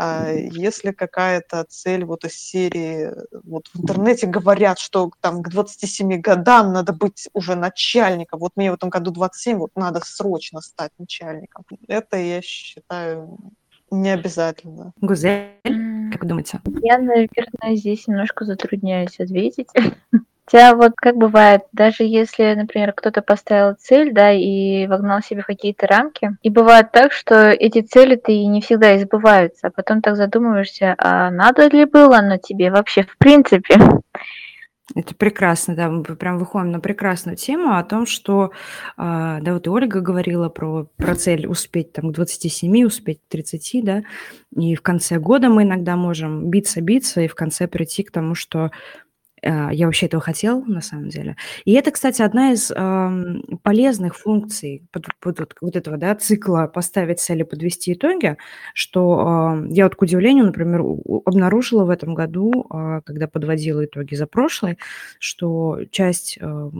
А 0.00 0.30
если 0.30 0.92
какая-то 0.92 1.64
цель 1.68 2.04
вот 2.04 2.24
из 2.24 2.34
серии, 2.34 3.10
вот 3.42 3.66
в 3.74 3.80
интернете 3.80 4.28
говорят, 4.28 4.78
что 4.78 5.10
там 5.20 5.42
к 5.42 5.48
27 5.48 6.20
годам 6.20 6.72
надо 6.72 6.92
быть 6.92 7.28
уже 7.32 7.56
начальником, 7.56 8.38
вот 8.38 8.52
мне 8.54 8.70
в 8.70 8.74
этом 8.74 8.90
году 8.90 9.10
27, 9.10 9.58
вот 9.58 9.72
надо 9.74 10.00
срочно 10.04 10.60
стать 10.60 10.92
начальником. 10.98 11.64
Это, 11.88 12.16
я 12.16 12.40
считаю, 12.42 13.38
не 13.90 14.10
обязательно. 14.10 14.92
Гузель, 15.00 15.60
как 16.12 16.22
вы 16.22 16.28
думаете? 16.28 16.60
Я, 16.80 16.98
наверное, 16.98 17.74
здесь 17.74 18.06
немножко 18.06 18.44
затрудняюсь 18.44 19.18
ответить. 19.18 19.68
Хотя 20.50 20.74
вот 20.74 20.92
как 20.96 21.16
бывает, 21.16 21.62
даже 21.72 22.04
если, 22.04 22.54
например, 22.54 22.94
кто-то 22.94 23.20
поставил 23.20 23.74
цель, 23.78 24.14
да, 24.14 24.32
и 24.32 24.86
вогнал 24.86 25.20
себе 25.20 25.42
какие-то 25.42 25.86
рамки, 25.86 26.30
и 26.42 26.48
бывает 26.48 26.90
так, 26.90 27.12
что 27.12 27.50
эти 27.50 27.82
цели-то 27.82 28.32
и 28.32 28.46
не 28.46 28.62
всегда 28.62 28.96
избываются, 28.96 29.66
а 29.66 29.70
потом 29.70 30.00
так 30.00 30.16
задумываешься, 30.16 30.94
а 30.96 31.30
надо 31.30 31.68
ли 31.68 31.84
было 31.84 32.18
оно 32.18 32.38
тебе 32.38 32.70
вообще 32.70 33.02
в 33.02 33.18
принципе? 33.18 33.74
Это 34.94 35.14
прекрасно, 35.14 35.76
да, 35.76 35.90
мы 35.90 36.02
прям 36.02 36.38
выходим 36.38 36.70
на 36.70 36.80
прекрасную 36.80 37.36
тему 37.36 37.76
о 37.76 37.84
том, 37.84 38.06
что, 38.06 38.52
а, 38.96 39.40
да, 39.42 39.52
вот 39.52 39.66
и 39.66 39.70
Ольга 39.70 40.00
говорила 40.00 40.48
про, 40.48 40.88
про 40.96 41.14
цель 41.14 41.46
успеть 41.46 41.92
там 41.92 42.10
к 42.10 42.14
27, 42.14 42.86
успеть 42.86 43.20
к 43.20 43.30
30, 43.30 43.84
да, 43.84 44.02
и 44.56 44.74
в 44.74 44.80
конце 44.80 45.18
года 45.18 45.50
мы 45.50 45.64
иногда 45.64 45.94
можем 45.96 46.48
биться-биться 46.48 47.20
и 47.20 47.28
в 47.28 47.34
конце 47.34 47.68
прийти 47.68 48.02
к 48.02 48.10
тому, 48.10 48.34
что 48.34 48.70
я 49.42 49.86
вообще 49.86 50.06
этого 50.06 50.22
хотел, 50.22 50.64
на 50.64 50.80
самом 50.80 51.08
деле. 51.08 51.36
И 51.64 51.72
это, 51.72 51.90
кстати, 51.90 52.22
одна 52.22 52.52
из 52.52 52.70
э, 52.70 53.58
полезных 53.62 54.16
функций 54.16 54.82
под, 54.90 55.06
под, 55.20 55.54
вот 55.60 55.76
этого 55.76 55.96
да, 55.96 56.14
цикла 56.14 56.66
поставить 56.66 57.20
цели, 57.20 57.42
подвести 57.42 57.92
итоги, 57.92 58.36
что 58.74 59.60
э, 59.64 59.66
я 59.70 59.84
вот, 59.84 59.96
к 59.96 60.02
удивлению, 60.02 60.46
например, 60.46 60.82
обнаружила 61.24 61.84
в 61.84 61.90
этом 61.90 62.14
году, 62.14 62.66
э, 62.70 63.00
когда 63.04 63.28
подводила 63.28 63.84
итоги 63.84 64.14
за 64.14 64.26
прошлый, 64.26 64.78
что 65.18 65.80
часть 65.90 66.38
э, 66.40 66.70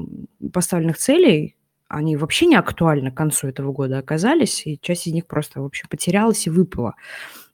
поставленных 0.53 0.99
целей, 0.99 1.57
они 1.89 2.17
вообще 2.17 2.47
не 2.47 2.57
актуальны 2.57 3.11
к 3.11 3.17
концу 3.17 3.49
этого 3.49 3.73
года 3.73 3.99
оказались, 3.99 4.67
и 4.67 4.79
часть 4.81 5.07
из 5.07 5.13
них 5.15 5.27
просто 5.27 5.63
вообще 5.63 5.87
потерялась 5.89 6.47
и 6.47 6.51
выпала. 6.51 6.95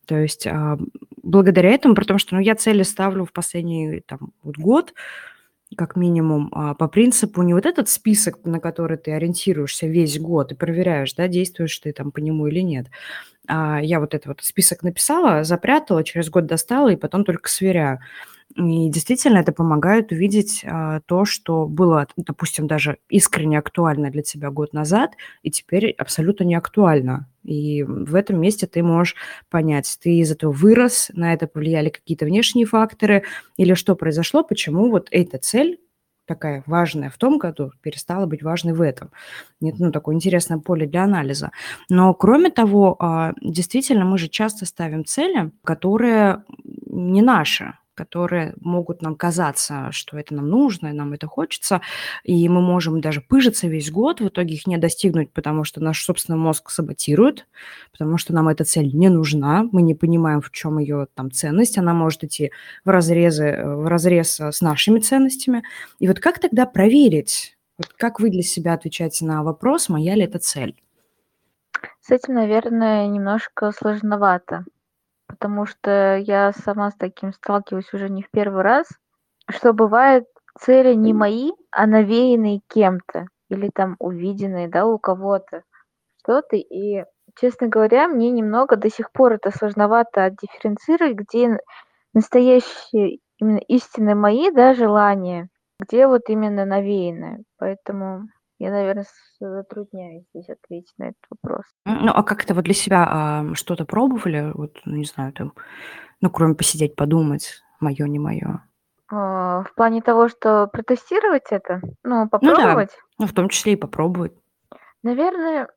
То 0.06 0.18
есть 0.18 0.46
а, 0.46 0.78
благодаря 1.22 1.70
этому, 1.70 1.94
потому 1.94 2.18
что 2.18 2.34
ну, 2.34 2.40
я 2.40 2.54
цели 2.54 2.82
ставлю 2.82 3.24
в 3.24 3.32
последний 3.32 4.00
там, 4.06 4.32
вот 4.42 4.56
год, 4.56 4.94
как 5.76 5.96
минимум, 5.96 6.50
а, 6.52 6.74
по 6.74 6.88
принципу 6.88 7.42
не 7.42 7.54
вот 7.54 7.66
этот 7.66 7.88
список, 7.88 8.44
на 8.44 8.60
который 8.60 8.96
ты 8.96 9.12
ориентируешься 9.12 9.86
весь 9.86 10.18
год 10.18 10.52
и 10.52 10.54
проверяешь, 10.54 11.14
да, 11.14 11.28
действуешь 11.28 11.78
ты 11.78 11.92
там 11.92 12.12
по 12.12 12.18
нему 12.18 12.46
или 12.46 12.60
нет. 12.60 12.86
А 13.46 13.80
я 13.82 14.00
вот 14.00 14.14
этот 14.14 14.26
вот 14.26 14.42
список 14.42 14.82
написала, 14.82 15.44
запрятала, 15.44 16.04
через 16.04 16.30
год 16.30 16.46
достала 16.46 16.90
и 16.90 16.96
потом 16.96 17.24
только 17.24 17.48
сверяю. 17.48 18.00
И 18.56 18.88
действительно 18.88 19.38
это 19.38 19.52
помогает 19.52 20.12
увидеть 20.12 20.64
а, 20.64 21.00
то, 21.06 21.24
что 21.24 21.66
было, 21.66 22.06
допустим, 22.16 22.68
даже 22.68 22.98
искренне 23.08 23.58
актуально 23.58 24.10
для 24.10 24.22
тебя 24.22 24.50
год 24.50 24.72
назад, 24.72 25.12
и 25.42 25.50
теперь 25.50 25.90
абсолютно 25.90 26.44
не 26.44 26.54
актуально. 26.54 27.28
И 27.42 27.82
в 27.82 28.14
этом 28.14 28.40
месте 28.40 28.66
ты 28.68 28.82
можешь 28.82 29.16
понять, 29.50 29.98
ты 30.00 30.18
из 30.18 30.30
этого 30.30 30.52
вырос, 30.52 31.10
на 31.14 31.34
это 31.34 31.48
повлияли 31.48 31.88
какие-то 31.88 32.26
внешние 32.26 32.64
факторы, 32.64 33.24
или 33.56 33.74
что 33.74 33.96
произошло, 33.96 34.44
почему 34.44 34.88
вот 34.88 35.08
эта 35.10 35.38
цель 35.38 35.80
такая 36.26 36.62
важная 36.66 37.10
в 37.10 37.18
том 37.18 37.38
году 37.38 37.72
перестала 37.82 38.26
быть 38.26 38.42
важной 38.42 38.72
в 38.72 38.80
этом. 38.80 39.10
Нет, 39.60 39.74
ну, 39.78 39.92
такое 39.92 40.14
интересное 40.14 40.58
поле 40.58 40.86
для 40.86 41.04
анализа. 41.04 41.50
Но, 41.90 42.14
кроме 42.14 42.50
того, 42.50 42.96
а, 42.98 43.34
действительно, 43.42 44.04
мы 44.04 44.16
же 44.16 44.28
часто 44.28 44.64
ставим 44.64 45.04
цели, 45.04 45.50
которые 45.64 46.44
не 46.86 47.20
наши, 47.20 47.74
которые 47.94 48.54
могут 48.60 49.02
нам 49.02 49.14
казаться, 49.14 49.88
что 49.90 50.18
это 50.18 50.34
нам 50.34 50.48
нужно, 50.48 50.88
и 50.88 50.92
нам 50.92 51.12
это 51.12 51.26
хочется, 51.26 51.80
и 52.24 52.48
мы 52.48 52.60
можем 52.60 53.00
даже 53.00 53.20
пыжиться 53.20 53.68
весь 53.68 53.90
год, 53.90 54.20
в 54.20 54.28
итоге 54.28 54.54
их 54.54 54.66
не 54.66 54.76
достигнуть, 54.76 55.32
потому 55.32 55.64
что 55.64 55.80
наш 55.80 56.04
собственный 56.04 56.38
мозг 56.38 56.70
саботирует, 56.70 57.46
потому 57.92 58.18
что 58.18 58.32
нам 58.32 58.48
эта 58.48 58.64
цель 58.64 58.94
не 58.94 59.08
нужна, 59.08 59.68
мы 59.72 59.82
не 59.82 59.94
понимаем, 59.94 60.40
в 60.40 60.50
чем 60.50 60.78
ее 60.78 61.06
там 61.14 61.30
ценность, 61.30 61.78
она 61.78 61.94
может 61.94 62.24
идти 62.24 62.50
в, 62.84 62.90
разрезы, 62.90 63.62
в 63.64 63.88
разрез 63.88 64.40
с 64.40 64.60
нашими 64.60 64.98
ценностями. 64.98 65.62
И 65.98 66.08
вот 66.08 66.20
как 66.20 66.38
тогда 66.40 66.66
проверить, 66.66 67.56
вот 67.78 67.88
как 67.96 68.20
вы 68.20 68.30
для 68.30 68.42
себя 68.42 68.74
отвечаете 68.74 69.24
на 69.24 69.42
вопрос, 69.42 69.88
моя 69.88 70.14
ли 70.14 70.22
это 70.24 70.38
цель? 70.38 70.76
С 72.00 72.10
этим, 72.10 72.34
наверное, 72.34 73.06
немножко 73.08 73.72
сложновато, 73.72 74.64
потому 75.26 75.66
что 75.66 76.16
я 76.18 76.52
сама 76.52 76.90
с 76.90 76.96
таким 76.96 77.32
сталкиваюсь 77.32 77.92
уже 77.92 78.08
не 78.08 78.22
в 78.22 78.30
первый 78.30 78.62
раз, 78.62 78.86
что 79.50 79.72
бывает 79.72 80.24
цели 80.58 80.94
не 80.94 81.12
мои, 81.12 81.50
а 81.70 81.86
навеянные 81.86 82.60
кем-то 82.68 83.26
или 83.50 83.70
там 83.74 83.96
увиденные, 83.98 84.68
да, 84.68 84.86
у 84.86 84.98
кого-то 84.98 85.62
что-то. 86.20 86.56
И, 86.56 87.04
честно 87.40 87.68
говоря, 87.68 88.08
мне 88.08 88.30
немного 88.30 88.76
до 88.76 88.90
сих 88.90 89.12
пор 89.12 89.34
это 89.34 89.50
сложновато 89.50 90.30
дифференцировать, 90.30 91.16
где 91.16 91.58
настоящие 92.14 93.18
именно 93.38 93.58
истинные 93.68 94.14
мои, 94.14 94.50
да, 94.50 94.74
желания, 94.74 95.48
где 95.80 96.06
вот 96.06 96.22
именно 96.28 96.64
навеянное. 96.64 97.42
Поэтому 97.58 98.28
я, 98.58 98.70
наверное, 98.70 99.06
затрудняюсь 99.40 100.24
здесь 100.32 100.48
ответить 100.48 100.94
на 100.98 101.04
этот 101.08 101.22
вопрос. 101.30 101.64
Ну, 101.84 102.12
а 102.14 102.22
как-то 102.22 102.54
вот 102.54 102.64
для 102.64 102.74
себя 102.74 103.06
а, 103.08 103.54
что-то 103.54 103.84
пробовали? 103.84 104.52
Вот, 104.54 104.80
ну, 104.84 104.96
не 104.96 105.04
знаю, 105.04 105.32
там, 105.32 105.52
ну, 106.20 106.30
кроме 106.30 106.54
посидеть, 106.54 106.96
подумать, 106.96 107.62
мое, 107.80 108.06
не 108.06 108.18
мое. 108.18 108.64
А, 109.10 109.62
в 109.64 109.74
плане 109.74 110.02
того, 110.02 110.28
что 110.28 110.66
протестировать 110.68 111.44
это, 111.50 111.80
ну, 112.02 112.22
Ну 112.22 112.24
да, 112.24 112.28
попробовать, 112.28 112.90
ну, 113.18 113.26
в 113.26 113.32
том 113.32 113.48
числе 113.48 113.74
и 113.74 113.76
попробовать. 113.76 114.32
наверное, 115.02 115.68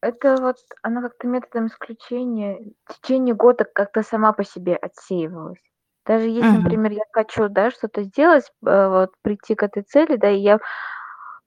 это 0.00 0.36
вот 0.40 0.56
она 0.82 1.02
как-то 1.02 1.26
методом 1.26 1.66
исключения 1.66 2.58
в 2.86 3.00
течение 3.00 3.34
года 3.34 3.64
как-то 3.64 4.02
сама 4.02 4.32
по 4.32 4.44
себе 4.44 4.76
отсеивалась. 4.76 5.58
Даже 6.06 6.26
если, 6.28 6.56
например, 6.56 6.92
я 6.92 7.02
хочу, 7.12 7.48
да, 7.48 7.70
что-то 7.70 8.02
сделать, 8.02 8.50
э, 8.66 8.88
вот 8.88 9.10
прийти 9.22 9.54
к 9.54 9.62
этой 9.62 9.82
цели, 9.82 10.16
да, 10.16 10.30
и 10.30 10.38
я 10.40 10.58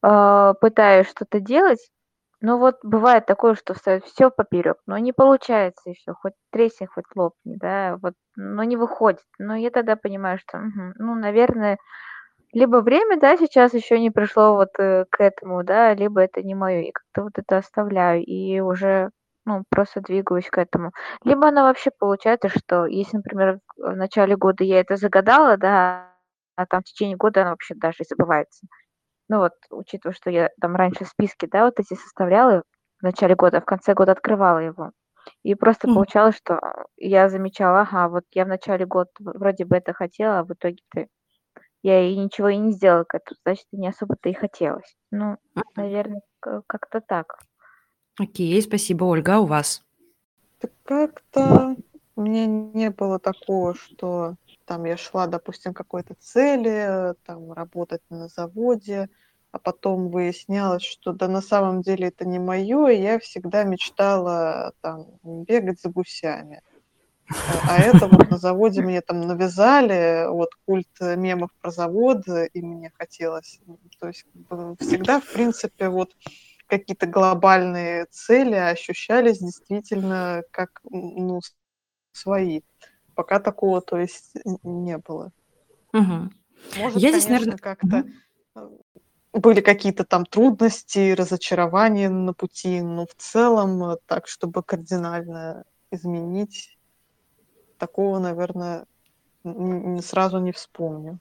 а, 0.04 0.56
пытаюсь 0.56 1.10
что-то 1.10 1.42
делать, 1.42 1.80
но 2.42 2.60
вот 2.60 2.78
бывает 2.84 3.26
такое, 3.28 3.56
что 3.56 3.74
встает 3.76 4.06
все 4.06 4.32
поперек, 4.32 4.78
но 4.88 4.98
не 5.00 5.14
получается 5.14 5.90
еще, 5.92 6.14
хоть 6.14 6.34
тресни, 6.52 6.88
хоть 6.88 7.06
лопни, 7.16 7.56
да, 7.58 7.98
вот, 8.02 8.16
но 8.38 8.64
не 8.66 8.78
выходит. 8.78 9.22
Но 9.40 9.56
я 9.56 9.72
тогда 9.72 9.96
понимаю, 9.98 10.40
что, 10.40 10.60
мгм, 10.60 10.94
ну, 11.00 11.16
наверное, 11.16 11.78
либо 12.54 12.78
время, 12.82 13.20
да, 13.20 13.36
сейчас 13.38 13.74
еще 13.74 14.00
не 14.00 14.12
пришло 14.12 14.56
вот 14.56 14.70
э, 14.80 15.06
к 15.10 15.20
этому, 15.22 15.64
да, 15.64 15.94
либо 15.94 16.22
это 16.22 16.44
не 16.44 16.56
мое, 16.56 16.82
и 16.82 16.92
как-то 16.92 17.24
вот 17.24 17.34
это 17.38 17.58
оставляю, 17.58 18.24
и 18.24 18.60
уже, 18.60 19.10
ну, 19.46 19.64
просто 19.70 20.02
двигаюсь 20.02 20.50
к 20.50 20.58
этому. 20.60 20.92
Либо 21.24 21.48
она 21.48 21.64
вообще 21.64 21.92
получается, 21.98 22.50
что 22.50 22.86
если, 22.86 23.18
например, 23.18 23.60
в 23.78 23.96
начале 23.96 24.36
года 24.38 24.64
я 24.64 24.80
это 24.82 24.98
загадала, 24.98 25.58
да, 25.58 26.12
а 26.56 26.66
там 26.68 26.82
в 26.82 26.86
течение 26.86 27.18
года 27.18 27.42
она 27.42 27.52
вообще 27.52 27.74
даже 27.76 28.04
забывается. 28.08 28.68
Ну 29.30 29.39
вот, 29.39 29.53
учитывая, 29.70 30.13
что 30.15 30.30
я 30.30 30.50
там 30.60 30.75
раньше 30.75 31.06
списки, 31.06 31.46
да, 31.46 31.65
вот 31.65 31.80
эти 31.80 31.94
составляла 31.94 32.63
в 33.00 33.03
начале 33.03 33.36
года, 33.36 33.58
а 33.58 33.62
в 33.62 33.65
конце 33.65 33.94
года 33.94 34.12
открывала 34.12 34.60
его. 34.60 34.92
И 35.44 35.56
просто 35.56 35.88
Мгм. 35.88 35.96
получалось, 35.96 36.36
что 36.38 36.60
я 36.98 37.30
замечала, 37.30 37.82
ага, 37.82 38.10
вот 38.10 38.24
я 38.34 38.46
в 38.46 38.50
начале 38.50 38.86
года 38.86 39.10
вроде 39.20 39.65
бы 39.65 39.77
это 39.77 39.94
хотела, 39.94 40.39
а 40.39 40.44
в 40.44 40.51
итоге-то 40.53 41.08
я 41.84 42.01
и 42.10 42.15
ничего 42.18 42.50
и 42.50 42.58
не 42.58 42.72
сделала 42.74 43.03
к 43.06 43.15
этому, 43.15 43.38
значит, 43.46 43.65
не 43.72 43.88
особо-то 43.88 44.30
и 44.30 44.34
хотелось. 44.34 44.96
Ну, 45.12 45.38
Мгм. 45.56 45.63
наверное, 45.75 46.22
как-то 46.42 47.01
так. 47.01 47.38
Окей, 48.20 48.62
спасибо, 48.62 49.06
Ольга, 49.06 49.36
а 49.38 49.39
у 49.39 49.46
вас? 49.46 49.84
Так 50.60 50.72
как-то 50.84 51.75
у 52.15 52.22
меня 52.22 52.46
не 52.46 52.89
было 52.89 53.20
такого, 53.20 53.75
что 53.75 54.36
там 54.65 54.86
я 54.86 54.98
шла, 54.98 55.27
допустим, 55.27 55.74
какой-то 55.74 56.15
цели, 56.20 57.15
там 57.25 57.51
работать 57.51 58.01
на 58.10 58.27
заводе, 58.27 59.10
а 59.51 59.60
потом 59.60 60.10
выяснялось, 60.10 60.84
что 60.84 61.13
да 61.13 61.27
на 61.27 61.41
самом 61.41 61.82
деле 61.82 62.08
это 62.08 62.25
не 62.25 62.39
мое, 62.39 62.88
и 62.88 63.01
я 63.01 63.20
всегда 63.20 63.63
мечтала 63.63 64.74
там 64.82 65.08
бегать 65.24 65.82
за 65.82 65.89
гусями. 65.89 66.62
А 67.29 67.75
а 67.75 67.79
это 67.79 68.08
вот 68.08 68.29
на 68.29 68.38
заводе 68.38 68.82
мне 68.82 69.01
там 69.01 69.22
навязали, 69.22 70.27
вот 70.29 70.50
культ 70.65 71.00
мемов 71.00 71.51
про 71.62 71.72
завод, 71.72 72.24
и 72.27 72.62
мне 72.62 72.91
хотелось. 72.98 73.60
То 74.00 74.08
есть 74.08 74.25
всегда, 74.79 75.19
в 75.19 75.32
принципе, 75.32 75.89
вот 75.89 76.12
какие-то 76.67 77.06
глобальные 77.06 78.08
цели 78.10 78.56
ощущались 78.56 79.39
действительно 79.39 80.43
как 80.52 80.82
ну, 80.89 81.39
свои. 82.12 82.62
Пока 83.15 83.39
такого, 83.39 83.82
то 83.82 83.97
есть, 83.97 84.34
не 84.63 84.97
было. 84.97 85.32
Мгм. 85.91 86.32
Может, 86.78 86.97
Я 86.97 87.12
здесь, 87.12 87.26
конечно, 87.26 87.32
наверное... 87.32 87.58
как-то 87.58 88.06
э, 88.56 88.69
были 89.34 89.62
какие-то 89.62 90.04
там 90.06 90.26
трудности, 90.26 91.12
разочарования 91.13 92.10
на 92.10 92.34
пути, 92.34 92.82
но 92.82 93.06
в 93.06 93.13
целом 93.17 93.84
э, 93.84 93.97
так, 94.06 94.28
чтобы 94.28 94.63
кардинально 94.63 95.65
изменить, 95.91 96.78
такого, 97.78 98.19
наверное, 98.19 98.86
сразу 100.02 100.39
не 100.39 100.52
вспомню. 100.52 101.19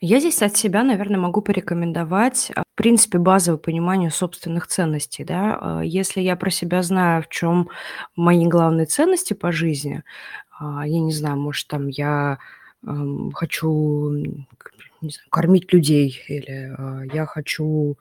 Я 0.00 0.20
здесь 0.20 0.42
от 0.42 0.56
себя, 0.56 0.82
наверное, 0.82 1.18
могу 1.18 1.40
порекомендовать, 1.40 2.50
а, 2.54 2.62
в 2.62 2.76
принципе, 2.76 3.18
базовое 3.18 3.58
понимание 3.58 4.10
собственных 4.10 4.66
ценностей, 4.66 5.24
да. 5.24 5.58
А, 5.60 5.80
Если 5.82 6.20
я 6.20 6.36
про 6.36 6.50
себя 6.50 6.82
знаю, 6.82 7.22
в 7.22 7.28
чем 7.28 7.70
мои 8.14 8.46
главные 8.46 8.86
ценности 8.86 9.32
по 9.32 9.50
жизни, 9.50 10.02
я 10.60 11.00
не 11.00 11.12
знаю, 11.12 11.36
может, 11.38 11.68
там 11.68 11.88
я 11.88 12.38
хочу, 13.34 14.10
не 14.10 15.10
знаю, 15.10 15.28
кормить 15.30 15.72
людей, 15.72 16.20
или 16.28 16.74
а, 16.76 17.02
я 17.12 17.26
хочу 17.26 17.96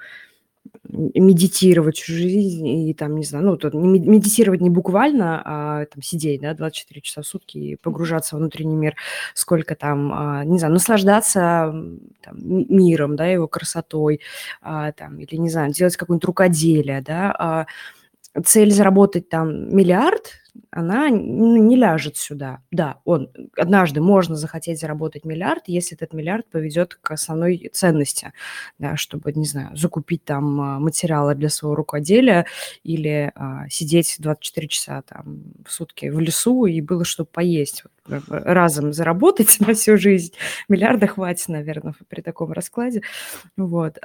медитировать 0.89 1.97
всю 1.97 2.13
жизнь 2.13 2.67
и 2.67 2.93
там, 2.93 3.15
не 3.15 3.23
знаю, 3.23 3.45
ну, 3.45 3.57
тут 3.57 3.73
медитировать 3.73 4.61
не 4.61 4.69
буквально, 4.69 5.41
а 5.43 5.85
там 5.85 6.01
сидеть, 6.01 6.41
да, 6.41 6.53
24 6.53 7.01
часа 7.01 7.21
в 7.21 7.25
сутки 7.27 7.57
и 7.57 7.75
погружаться 7.75 8.35
в 8.35 8.39
внутренний 8.39 8.75
мир, 8.75 8.95
сколько 9.33 9.75
там, 9.75 10.11
а, 10.13 10.43
не 10.45 10.59
знаю, 10.59 10.73
наслаждаться 10.73 11.73
там, 12.21 12.35
ми- 12.35 12.65
миром, 12.69 13.15
да, 13.15 13.27
его 13.27 13.47
красотой, 13.47 14.21
а, 14.61 14.91
там, 14.93 15.19
или, 15.19 15.35
не 15.35 15.49
знаю, 15.49 15.71
делать 15.71 15.97
какое-нибудь 15.97 16.25
рукоделие, 16.25 17.01
да, 17.01 17.35
а, 17.37 17.65
цель 18.41 18.71
заработать 18.71 19.29
там 19.29 19.75
миллиард, 19.75 20.43
она 20.69 21.09
не 21.09 21.75
ляжет 21.75 22.17
сюда. 22.17 22.59
Да, 22.71 22.99
он 23.05 23.29
однажды 23.57 24.01
можно 24.01 24.35
захотеть 24.35 24.79
заработать 24.79 25.25
миллиард, 25.25 25.63
если 25.67 25.95
этот 25.95 26.13
миллиард 26.13 26.47
поведет 26.49 26.95
к 26.95 27.11
основной 27.11 27.69
ценности, 27.73 28.33
да, 28.77 28.95
чтобы, 28.95 29.33
не 29.33 29.45
знаю, 29.45 29.75
закупить 29.75 30.23
там 30.25 30.61
а, 30.61 30.79
материалы 30.79 31.35
для 31.35 31.49
своего 31.49 31.75
рукоделия 31.75 32.45
или 32.83 33.31
а, 33.35 33.67
сидеть 33.69 34.15
24 34.19 34.67
часа 34.67 35.01
там 35.03 35.43
в 35.65 35.71
сутки 35.71 36.07
в 36.07 36.19
лесу 36.19 36.65
и 36.65 36.81
было 36.81 37.05
что 37.05 37.25
поесть. 37.25 37.83
Э, 38.07 38.19
разом 38.27 38.93
заработать 38.93 39.59
на 39.65 39.73
всю 39.73 39.97
жизнь 39.97 40.33
миллиарда 40.69 41.07
хватит, 41.07 41.47
наверное, 41.49 41.95
при 42.07 42.21
таком 42.21 42.51
раскладе. 42.51 43.01
Вот. 43.57 43.97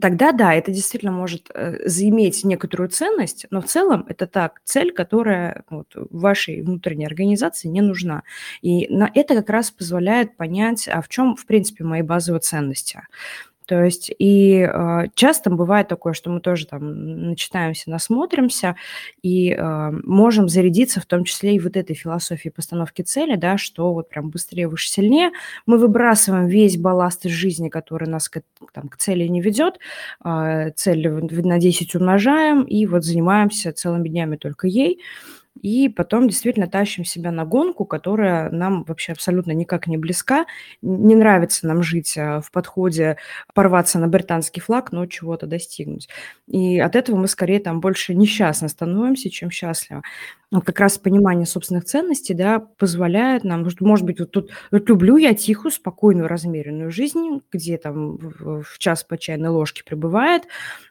Тогда 0.00 0.32
да, 0.32 0.54
это 0.54 0.70
действительно 0.70 1.12
может 1.12 1.50
э, 1.54 1.88
заиметь 1.88 2.44
некоторую 2.44 2.88
ценность, 2.88 3.46
но 3.50 3.60
в 3.60 3.66
целом 3.66 4.06
это 4.08 4.26
так, 4.26 4.60
цель, 4.64 4.92
которая 4.92 5.64
вот, 5.68 5.88
вашей 5.94 6.62
внутренней 6.62 7.06
организации 7.06 7.68
не 7.68 7.80
нужна. 7.80 8.22
И 8.62 8.88
на 8.88 9.10
это 9.14 9.34
как 9.34 9.50
раз 9.50 9.70
позволяет 9.70 10.36
понять, 10.36 10.88
а 10.88 11.02
в 11.02 11.08
чем, 11.08 11.36
в 11.36 11.46
принципе, 11.46 11.84
мои 11.84 12.02
базовые 12.02 12.40
ценности. 12.40 13.02
То 13.70 13.84
есть 13.84 14.10
и 14.18 14.68
э, 14.68 15.04
часто 15.14 15.48
бывает 15.48 15.86
такое, 15.86 16.12
что 16.12 16.28
мы 16.28 16.40
тоже 16.40 16.66
там 16.66 17.28
начитаемся, 17.28 17.88
насмотримся 17.88 18.74
и 19.22 19.52
э, 19.52 19.90
можем 20.02 20.48
зарядиться 20.48 21.00
в 21.00 21.06
том 21.06 21.22
числе 21.22 21.54
и 21.54 21.60
вот 21.60 21.76
этой 21.76 21.94
философией 21.94 22.52
постановки 22.52 23.02
цели, 23.02 23.36
да, 23.36 23.58
что 23.58 23.94
вот 23.94 24.08
прям 24.08 24.30
быстрее, 24.30 24.66
выше, 24.66 24.88
сильнее. 24.88 25.30
Мы 25.66 25.78
выбрасываем 25.78 26.48
весь 26.48 26.78
балласт 26.78 27.24
из 27.26 27.30
жизни, 27.30 27.68
который 27.68 28.08
нас 28.08 28.28
к, 28.28 28.42
там, 28.72 28.88
к 28.88 28.96
цели 28.96 29.28
не 29.28 29.40
ведет, 29.40 29.78
э, 30.24 30.72
цель 30.74 31.08
на 31.08 31.58
10 31.60 31.94
умножаем 31.94 32.64
и 32.64 32.86
вот 32.86 33.04
занимаемся 33.04 33.72
целыми 33.72 34.08
днями 34.08 34.34
только 34.34 34.66
ей. 34.66 34.98
И 35.60 35.88
потом 35.88 36.28
действительно 36.28 36.68
тащим 36.68 37.04
себя 37.04 37.30
на 37.32 37.44
гонку, 37.44 37.84
которая 37.84 38.50
нам 38.50 38.84
вообще 38.84 39.12
абсолютно 39.12 39.52
никак 39.52 39.86
не 39.86 39.98
близка. 39.98 40.46
Не 40.80 41.14
нравится 41.14 41.66
нам 41.66 41.82
жить 41.82 42.16
а, 42.16 42.40
в 42.40 42.50
подходе, 42.50 43.18
порваться 43.54 43.98
на 43.98 44.08
британский 44.08 44.60
флаг, 44.60 44.92
но 44.92 45.06
чего-то 45.06 45.46
достигнуть. 45.46 46.08
И 46.46 46.78
от 46.78 46.96
этого 46.96 47.16
мы 47.16 47.28
скорее 47.28 47.60
там 47.60 47.80
больше 47.80 48.14
несчастно 48.14 48.68
становимся, 48.68 49.28
чем 49.30 49.50
счастливы. 49.50 50.02
Вот 50.52 50.64
как 50.64 50.80
раз 50.80 50.98
понимание 50.98 51.46
собственных 51.46 51.84
ценностей, 51.84 52.34
да, 52.34 52.58
позволяет 52.58 53.44
нам, 53.44 53.64
может 53.80 54.04
быть, 54.04 54.18
вот 54.18 54.32
тут 54.32 54.50
вот 54.72 54.88
люблю 54.88 55.16
я 55.16 55.32
тихую, 55.32 55.70
спокойную, 55.70 56.26
размеренную 56.26 56.90
жизнь, 56.90 57.40
где 57.52 57.78
там 57.78 58.16
в, 58.16 58.64
час 58.78 59.04
по 59.04 59.16
чайной 59.16 59.50
ложке 59.50 59.84
пребывает, 59.84 60.42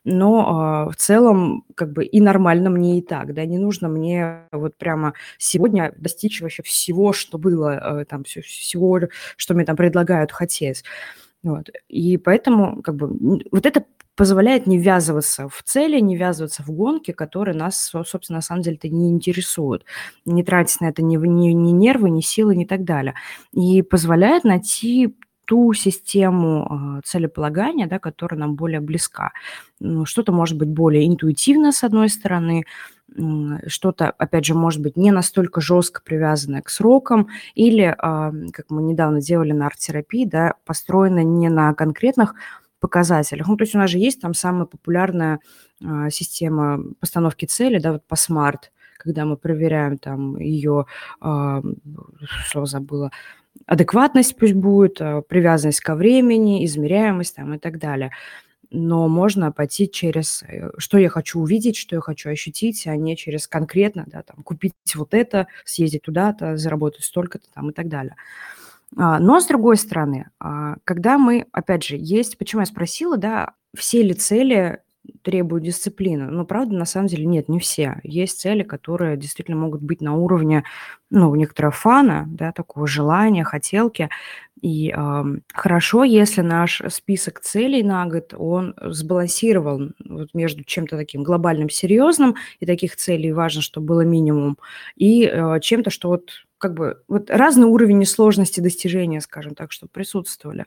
но 0.05 0.85
а, 0.87 0.89
в 0.89 0.95
целом 0.95 1.65
как 1.75 1.91
бы 1.91 2.05
и 2.05 2.21
нормально 2.21 2.69
мне 2.69 2.99
и 2.99 3.01
так, 3.01 3.33
да, 3.33 3.43
не 3.45 3.57
нужно 3.57 3.89
мне 3.89 4.47
вот 4.53 4.77
прямо 4.77 5.13
сегодня 5.37 5.93
достичь 5.97 6.41
вообще 6.41 6.63
всего, 6.63 7.11
что 7.11 7.37
было, 7.37 8.01
э, 8.01 8.05
там, 8.05 8.23
всего, 8.23 9.01
что 9.35 9.53
мне 9.55 9.65
там 9.65 9.75
предлагают 9.75 10.31
хотеть. 10.31 10.85
Вот. 11.43 11.69
И 11.87 12.17
поэтому 12.17 12.81
как 12.81 12.95
бы 12.95 13.39
вот 13.51 13.65
это 13.65 13.85
позволяет 14.15 14.67
не 14.67 14.77
ввязываться 14.77 15.47
в 15.47 15.63
цели, 15.63 15.99
не 16.01 16.17
ввязываться 16.17 16.61
в 16.63 16.71
гонки, 16.71 17.11
которые 17.11 17.55
нас, 17.55 17.77
собственно, 18.05 18.39
на 18.39 18.41
самом 18.41 18.63
деле-то 18.63 18.89
не 18.89 19.09
интересуют. 19.09 19.85
Не 20.25 20.43
тратить 20.43 20.81
на 20.81 20.87
это 20.87 21.01
ни, 21.01 21.15
ни, 21.15 21.53
ни 21.53 21.71
нервы, 21.71 22.09
ни 22.09 22.19
силы, 22.19 22.55
ни 22.55 22.65
так 22.65 22.83
далее. 22.83 23.13
И 23.53 23.81
позволяет 23.81 24.43
найти 24.43 25.15
ту 25.45 25.73
систему 25.73 26.99
э, 26.99 27.01
целеполагания, 27.05 27.87
да, 27.87 27.97
которая 27.97 28.39
нам 28.39 28.55
более 28.55 28.81
близка. 28.81 29.31
Ну, 29.79 30.05
что-то 30.05 30.31
может 30.31 30.57
быть 30.57 30.69
более 30.69 31.07
интуитивно, 31.07 31.71
с 31.71 31.83
одной 31.83 32.09
стороны, 32.09 32.65
что-то, 33.67 34.11
опять 34.11 34.45
же, 34.45 34.53
может 34.53 34.81
быть 34.81 34.97
не 34.97 35.11
настолько 35.11 35.61
жестко 35.61 36.01
привязанное 36.03 36.61
к 36.61 36.69
срокам, 36.69 37.27
или, 37.55 37.95
как 37.97 38.65
мы 38.69 38.81
недавно 38.83 39.21
делали 39.21 39.51
на 39.51 39.67
арт-терапии, 39.67 40.25
да, 40.25 40.53
построено 40.65 41.23
не 41.23 41.49
на 41.49 41.73
конкретных 41.73 42.35
показателях. 42.79 43.47
Ну, 43.47 43.57
то 43.57 43.63
есть 43.63 43.75
у 43.75 43.77
нас 43.77 43.89
же 43.89 43.97
есть 43.97 44.21
там 44.21 44.33
самая 44.33 44.65
популярная 44.65 45.39
а, 45.83 46.09
система 46.09 46.81
постановки 46.99 47.45
цели, 47.45 47.79
да, 47.79 47.93
вот 47.93 48.05
по 48.07 48.15
SMART, 48.15 48.69
когда 48.97 49.25
мы 49.25 49.37
проверяем 49.37 49.97
там 49.97 50.37
ее, 50.37 50.85
а, 51.21 51.61
слово 52.47 52.65
забыла, 52.65 53.11
адекватность 53.65 54.35
пусть 54.37 54.53
будет, 54.53 55.01
а, 55.01 55.21
привязанность 55.21 55.81
ко 55.81 55.95
времени, 55.95 56.65
измеряемость 56.65 57.35
там 57.35 57.53
и 57.53 57.57
так 57.57 57.79
далее 57.79 58.11
но 58.71 59.07
можно 59.07 59.51
пойти 59.51 59.89
через, 59.89 60.43
э, 60.43 60.71
что 60.77 60.97
я 60.97 61.09
хочу 61.09 61.39
увидеть, 61.39 61.75
что 61.75 61.95
я 61.95 62.01
хочу 62.01 62.29
ощутить, 62.29 62.85
а 62.87 62.95
не 62.95 63.17
через 63.17 63.47
конкретно, 63.47 64.05
да, 64.07 64.23
там, 64.23 64.43
купить 64.43 64.73
вот 64.95 65.13
это, 65.13 65.47
съездить 65.65 66.03
туда-то, 66.03 66.57
заработать 66.57 67.03
столько-то 67.03 67.47
там 67.53 67.69
и 67.69 67.73
так 67.73 67.87
далее. 67.87 68.15
А, 68.97 69.19
но 69.19 69.39
с 69.39 69.45
другой 69.47 69.77
стороны, 69.77 70.29
а, 70.39 70.75
когда 70.83 71.17
мы, 71.17 71.45
опять 71.51 71.83
же, 71.83 71.95
есть, 71.97 72.37
почему 72.37 72.61
я 72.61 72.65
спросила, 72.65 73.17
да, 73.17 73.53
все 73.75 74.01
ли 74.01 74.13
цели 74.13 74.81
требуют 75.21 75.63
дисциплины. 75.63 76.25
Но, 76.25 76.45
правда, 76.45 76.75
на 76.75 76.85
самом 76.85 77.07
деле 77.07 77.25
нет, 77.25 77.49
не 77.49 77.59
все. 77.59 77.99
Есть 78.03 78.39
цели, 78.39 78.63
которые 78.63 79.17
действительно 79.17 79.57
могут 79.57 79.81
быть 79.81 80.01
на 80.01 80.15
уровне, 80.15 80.63
ну, 81.09 81.33
некоторого 81.35 81.71
фана, 81.71 82.25
да, 82.27 82.51
такого 82.51 82.87
желания, 82.87 83.43
хотелки. 83.43 84.09
И 84.61 84.93
э, 84.95 85.23
хорошо, 85.53 86.03
если 86.03 86.41
наш 86.41 86.81
список 86.89 87.39
целей 87.39 87.83
на 87.83 88.05
год, 88.05 88.33
он 88.37 88.75
сбалансирован 88.81 89.95
вот 90.05 90.33
между 90.33 90.63
чем-то 90.63 90.97
таким 90.97 91.23
глобальным, 91.23 91.69
серьезным, 91.69 92.35
и 92.59 92.65
таких 92.65 92.95
целей 92.95 93.31
важно, 93.31 93.61
чтобы 93.61 93.87
было 93.87 94.01
минимум, 94.01 94.57
и 94.95 95.25
э, 95.25 95.59
чем-то, 95.61 95.89
что 95.89 96.09
вот 96.09 96.31
как 96.59 96.73
бы 96.73 97.01
вот 97.07 97.29
разный 97.29 97.65
уровень 97.65 98.05
сложности 98.05 98.59
достижения, 98.59 99.21
скажем 99.21 99.55
так, 99.55 99.71
чтобы 99.71 99.91
присутствовали. 99.91 100.65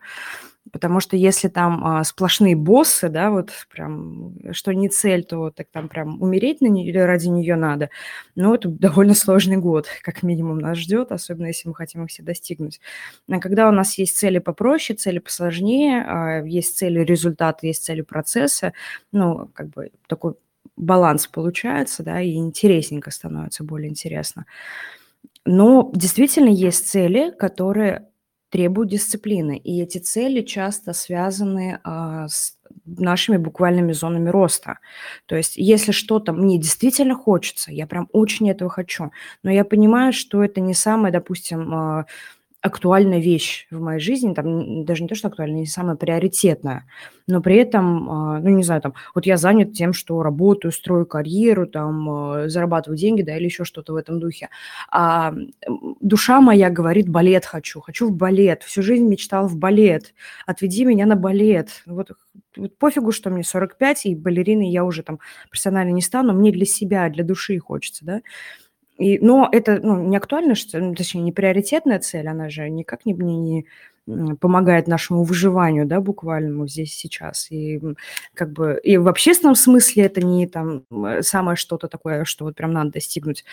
Потому 0.73 1.01
что 1.01 1.17
если 1.17 1.49
там 1.49 1.85
а, 1.85 2.05
сплошные 2.05 2.57
боссы, 2.57 3.09
да, 3.09 3.31
вот 3.31 3.51
прям, 3.71 4.33
что 4.51 4.73
не 4.73 4.89
цель, 4.89 5.25
то 5.25 5.51
так 5.51 5.69
там 5.71 5.89
прям 5.89 6.21
умереть 6.21 6.61
на 6.61 6.67
нее, 6.67 7.05
ради 7.05 7.29
нее 7.29 7.57
надо, 7.57 7.91
ну, 8.35 8.55
это 8.55 8.69
довольно 8.83 9.15
сложный 9.15 9.57
год, 9.57 9.87
как 10.03 10.23
минимум 10.23 10.59
нас 10.59 10.79
ждет, 10.79 11.13
особенно 11.13 11.47
если 11.47 11.69
мы 11.69 11.75
хотим 11.75 12.05
их 12.05 12.11
все 12.11 12.23
достигнуть. 12.23 12.81
А 13.31 13.39
когда 13.41 13.69
у 13.69 13.73
нас 13.73 13.99
есть 13.99 14.17
цели 14.17 14.39
попроще, 14.39 14.97
цели 14.97 15.19
посложнее, 15.19 16.05
а, 16.07 16.43
есть 16.45 16.77
цели 16.77 17.01
результата, 17.01 17.67
есть 17.67 17.85
цели 17.85 18.03
процесса, 18.03 18.73
ну, 19.13 19.49
как 19.55 19.71
бы 19.71 19.91
такой 20.07 20.35
баланс 20.77 21.27
получается, 21.27 22.03
да, 22.03 22.21
и 22.21 22.35
интересненько 22.35 23.11
становится, 23.11 23.65
более 23.65 23.91
интересно. 23.91 24.47
Но 25.45 25.91
действительно 25.95 26.49
есть 26.49 26.89
цели, 26.89 27.31
которые 27.31 28.09
требуют 28.53 28.91
дисциплины. 28.91 29.57
И 29.57 29.81
эти 29.83 29.97
цели 29.97 30.43
часто 30.43 30.93
связаны 30.93 31.81
а, 31.85 32.29
с 32.29 32.59
нашими 32.85 33.39
буквальными 33.39 33.93
зонами 33.93 34.29
роста. 34.29 34.79
То 35.25 35.37
есть 35.37 35.57
если 35.57 35.93
что-то 35.93 36.35
мне 36.35 36.59
действительно 36.59 37.15
хочется, 37.15 37.73
я 37.73 37.87
прям 37.87 38.09
очень 38.13 38.51
этого 38.51 38.69
хочу, 38.69 39.11
но 39.43 39.51
я 39.51 39.65
понимаю, 39.65 40.13
что 40.13 40.45
это 40.45 40.61
не 40.61 40.75
самое, 40.75 41.13
допустим, 41.13 41.75
а, 41.75 42.07
актуальная 42.63 43.19
вещь 43.21 43.67
в 43.71 43.81
моей 43.81 44.01
жизни, 44.01 44.35
там 44.35 44.85
даже 44.85 45.03
не 45.03 45.09
то, 45.09 45.15
что 45.17 45.29
актуальная, 45.29 45.61
не 45.61 45.67
самая 45.67 45.97
приоритетная, 45.97 46.87
но 47.27 47.43
при 47.43 47.57
этом, 47.57 48.11
а, 48.11 48.41
ну, 48.41 48.51
не 48.51 48.63
знаю, 48.63 48.81
там, 48.81 48.95
вот 49.15 49.27
я 49.27 49.37
занят 49.37 49.73
тем, 49.73 49.93
что 49.93 50.23
работаю, 50.23 50.73
строю 50.73 51.05
карьеру, 51.07 51.67
там, 51.67 52.09
а, 52.11 52.49
зарабатываю 52.49 52.97
деньги, 52.97 53.23
да, 53.23 53.37
или 53.37 53.45
еще 53.47 53.65
что-то 53.65 53.93
в 53.95 53.97
этом 53.97 54.21
духе. 54.21 54.49
А 54.91 55.35
душа 56.01 56.41
моя 56.41 56.71
говорит, 56.71 57.09
балет 57.09 57.47
хочу, 57.47 57.81
хочу 57.81 58.09
в 58.09 58.13
балет, 58.17 58.63
всю 58.63 58.83
жизнь 58.83 59.07
мечтал 59.07 59.49
в 59.49 59.57
балет, 59.57 60.15
отведи 60.47 60.85
меня 60.85 61.07
на 61.07 61.17
балет. 61.17 61.83
Вот, 61.87 62.13
вот 62.57 62.79
пофигу, 62.79 63.13
что 63.13 63.31
мне 63.31 63.43
45, 63.45 64.07
и 64.07 64.15
балериной 64.15 64.69
я 64.71 64.85
уже 64.85 65.03
там 65.03 65.19
профессионально 65.51 65.91
не 65.91 66.03
стану, 66.03 66.33
мне 66.33 66.53
для 66.53 66.67
себя, 66.67 67.09
для 67.09 67.25
души 67.25 67.59
хочется, 67.59 68.05
да. 68.05 68.21
И, 68.99 69.19
но 69.19 69.49
это 69.51 69.81
ну, 69.83 70.03
не 70.03 70.17
актуально, 70.17 70.55
что, 70.55 70.79
ну, 70.79 70.95
точнее, 70.95 71.23
не 71.23 71.33
приоритетная 71.33 71.99
цель, 71.99 72.29
она 72.29 72.51
же 72.51 72.69
никак 72.69 73.07
не, 73.07 73.15
не, 73.15 73.67
не 74.07 74.35
помогает 74.35 74.87
нашему 74.87 75.25
выживанию, 75.25 75.87
да, 75.87 76.01
буквальному 76.01 76.67
здесь 76.69 76.95
сейчас. 76.95 77.51
И 77.51 77.81
как 78.35 78.53
бы 78.53 78.79
и 78.83 78.97
в 78.99 79.09
общественном 79.09 79.55
смысле 79.55 80.05
это 80.05 80.21
не 80.21 80.47
там 80.47 80.85
самое 81.21 81.57
что-то 81.57 81.89
такое, 81.89 82.25
что 82.25 82.45
вот 82.45 82.57
прям 82.57 82.73
надо 82.73 82.93
достигнуть 82.93 83.45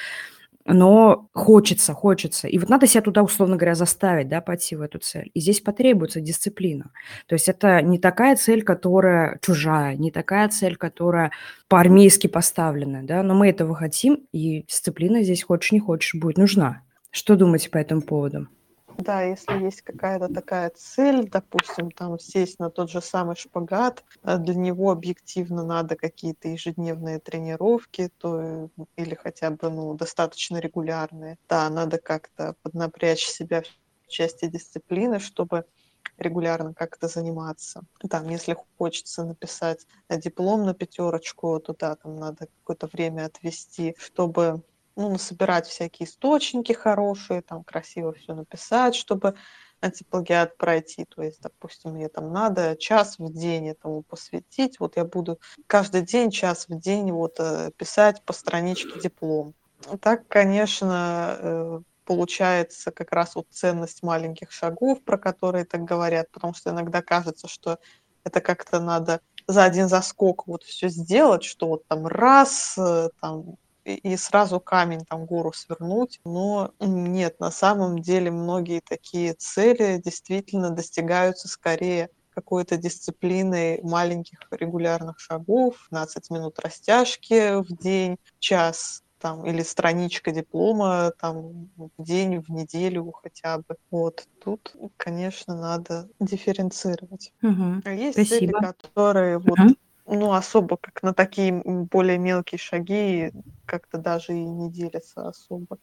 но 0.65 1.29
хочется, 1.33 1.93
хочется. 1.93 2.47
И 2.47 2.57
вот 2.57 2.69
надо 2.69 2.87
себя 2.87 3.01
туда, 3.01 3.23
условно 3.23 3.55
говоря, 3.55 3.75
заставить, 3.75 4.27
да, 4.27 4.41
пойти 4.41 4.75
в 4.75 4.81
эту 4.81 4.99
цель. 4.99 5.31
И 5.33 5.39
здесь 5.39 5.61
потребуется 5.61 6.21
дисциплина. 6.21 6.91
То 7.27 7.35
есть 7.35 7.49
это 7.49 7.81
не 7.81 7.97
такая 7.97 8.35
цель, 8.35 8.63
которая 8.63 9.39
чужая, 9.41 9.95
не 9.95 10.11
такая 10.11 10.49
цель, 10.49 10.75
которая 10.75 11.31
по-армейски 11.67 12.27
поставлена, 12.27 13.03
да, 13.03 13.23
но 13.23 13.33
мы 13.33 13.49
этого 13.49 13.75
хотим, 13.75 14.27
и 14.31 14.63
дисциплина 14.63 15.23
здесь, 15.23 15.43
хочешь 15.43 15.71
не 15.71 15.79
хочешь, 15.79 16.15
будет 16.15 16.37
нужна. 16.37 16.83
Что 17.11 17.35
думаете 17.35 17.69
по 17.69 17.77
этому 17.77 18.01
поводу? 18.01 18.47
Да, 18.99 19.21
если 19.21 19.55
есть 19.55 19.81
какая-то 19.81 20.27
такая 20.27 20.71
цель, 20.75 21.29
допустим, 21.29 21.89
там 21.89 22.19
сесть 22.19 22.59
на 22.59 22.69
тот 22.69 22.89
же 22.89 23.01
самый 23.01 23.37
шпагат, 23.37 24.03
а 24.23 24.37
для 24.37 24.55
него 24.55 24.91
объективно 24.91 25.63
надо 25.63 25.95
какие-то 25.95 26.49
ежедневные 26.49 27.19
тренировки, 27.19 28.09
то 28.17 28.69
или 28.97 29.15
хотя 29.15 29.51
бы 29.51 29.69
ну, 29.69 29.93
достаточно 29.93 30.57
регулярные. 30.57 31.37
Да, 31.47 31.69
надо 31.69 31.97
как-то 31.97 32.55
поднапрячь 32.61 33.25
себя 33.25 33.61
в 33.61 34.09
части 34.09 34.47
дисциплины, 34.47 35.19
чтобы 35.19 35.63
регулярно 36.17 36.73
как-то 36.73 37.07
заниматься. 37.07 37.83
Там, 38.09 38.27
если 38.27 38.57
хочется 38.77 39.23
написать 39.23 39.85
диплом 40.09 40.65
на 40.65 40.73
пятерочку, 40.73 41.57
то 41.61 41.73
да, 41.79 41.95
там 41.95 42.17
надо 42.17 42.47
какое-то 42.63 42.87
время 42.87 43.25
отвести, 43.27 43.95
чтобы 43.97 44.61
ну, 44.99 45.17
собирать 45.17 45.65
всякие 45.65 46.07
источники 46.07 46.73
хорошие, 46.73 47.41
там 47.41 47.63
красиво 47.63 48.13
все 48.13 48.33
написать, 48.33 48.95
чтобы 48.95 49.35
антиплагиат 49.79 50.57
пройти. 50.57 51.05
То 51.05 51.23
есть, 51.23 51.41
допустим, 51.41 51.91
мне 51.91 52.09
там 52.09 52.33
надо 52.33 52.75
час 52.75 53.17
в 53.17 53.31
день 53.31 53.69
этому 53.69 54.03
посвятить. 54.03 54.77
Вот 54.81 54.97
я 54.97 55.05
буду 55.05 55.39
каждый 55.67 56.01
день, 56.01 56.31
час 56.31 56.67
в 56.67 56.77
день 56.77 57.13
вот 57.13 57.39
э, 57.39 57.71
писать 57.77 58.21
по 58.23 58.33
страничке 58.33 58.99
диплом. 58.99 59.53
Так, 60.01 60.27
конечно, 60.27 61.37
э, 61.39 61.79
получается 62.03 62.91
как 62.91 63.13
раз 63.13 63.35
вот 63.35 63.47
ценность 63.49 64.03
маленьких 64.03 64.51
шагов, 64.51 65.01
про 65.01 65.17
которые 65.17 65.63
так 65.63 65.85
говорят, 65.85 66.29
потому 66.29 66.53
что 66.53 66.71
иногда 66.71 67.01
кажется, 67.01 67.47
что 67.47 67.79
это 68.25 68.41
как-то 68.41 68.81
надо 68.81 69.21
за 69.47 69.63
один 69.63 69.87
заскок 69.87 70.45
вот 70.45 70.63
все 70.63 70.89
сделать, 70.89 71.45
что 71.45 71.69
вот 71.69 71.87
там 71.87 72.05
раз, 72.05 72.77
э, 72.77 73.09
там 73.21 73.55
и 73.95 74.17
сразу 74.17 74.59
камень, 74.59 75.05
там, 75.05 75.25
гору 75.25 75.53
свернуть. 75.53 76.19
Но 76.25 76.71
нет, 76.79 77.39
на 77.39 77.51
самом 77.51 77.99
деле 77.99 78.31
многие 78.31 78.81
такие 78.81 79.33
цели 79.33 80.01
действительно 80.03 80.69
достигаются 80.71 81.47
скорее 81.47 82.09
какой-то 82.29 82.77
дисциплиной 82.77 83.81
маленьких 83.81 84.39
регулярных 84.51 85.19
шагов, 85.19 85.75
15 85.89 86.29
минут 86.29 86.59
растяжки 86.59 87.61
в 87.61 87.77
день, 87.77 88.17
час 88.39 89.01
там, 89.19 89.45
или 89.45 89.61
страничка 89.61 90.31
диплома 90.31 91.11
там, 91.19 91.69
в 91.75 91.89
день, 91.97 92.39
в 92.39 92.49
неделю 92.49 93.11
хотя 93.11 93.57
бы. 93.57 93.75
Вот 93.91 94.25
тут, 94.43 94.73
конечно, 94.95 95.55
надо 95.55 96.07
дифференцировать. 96.19 97.33
Угу. 97.43 97.81
А 97.83 97.91
есть 97.91 98.13
Спасибо. 98.13 98.53
цели, 98.53 98.53
которые 98.61 99.39
вот 99.39 99.59
угу 99.59 99.75
ну, 100.09 100.33
особо 100.33 100.77
как 100.77 101.03
на 101.03 101.13
такие 101.13 101.51
более 101.63 102.17
мелкие 102.17 102.57
шаги 102.57 103.31
как-то 103.65 103.97
даже 103.97 104.33
и 104.33 104.43
не 104.43 104.71
делятся 104.71 105.27
особо. 105.27 105.77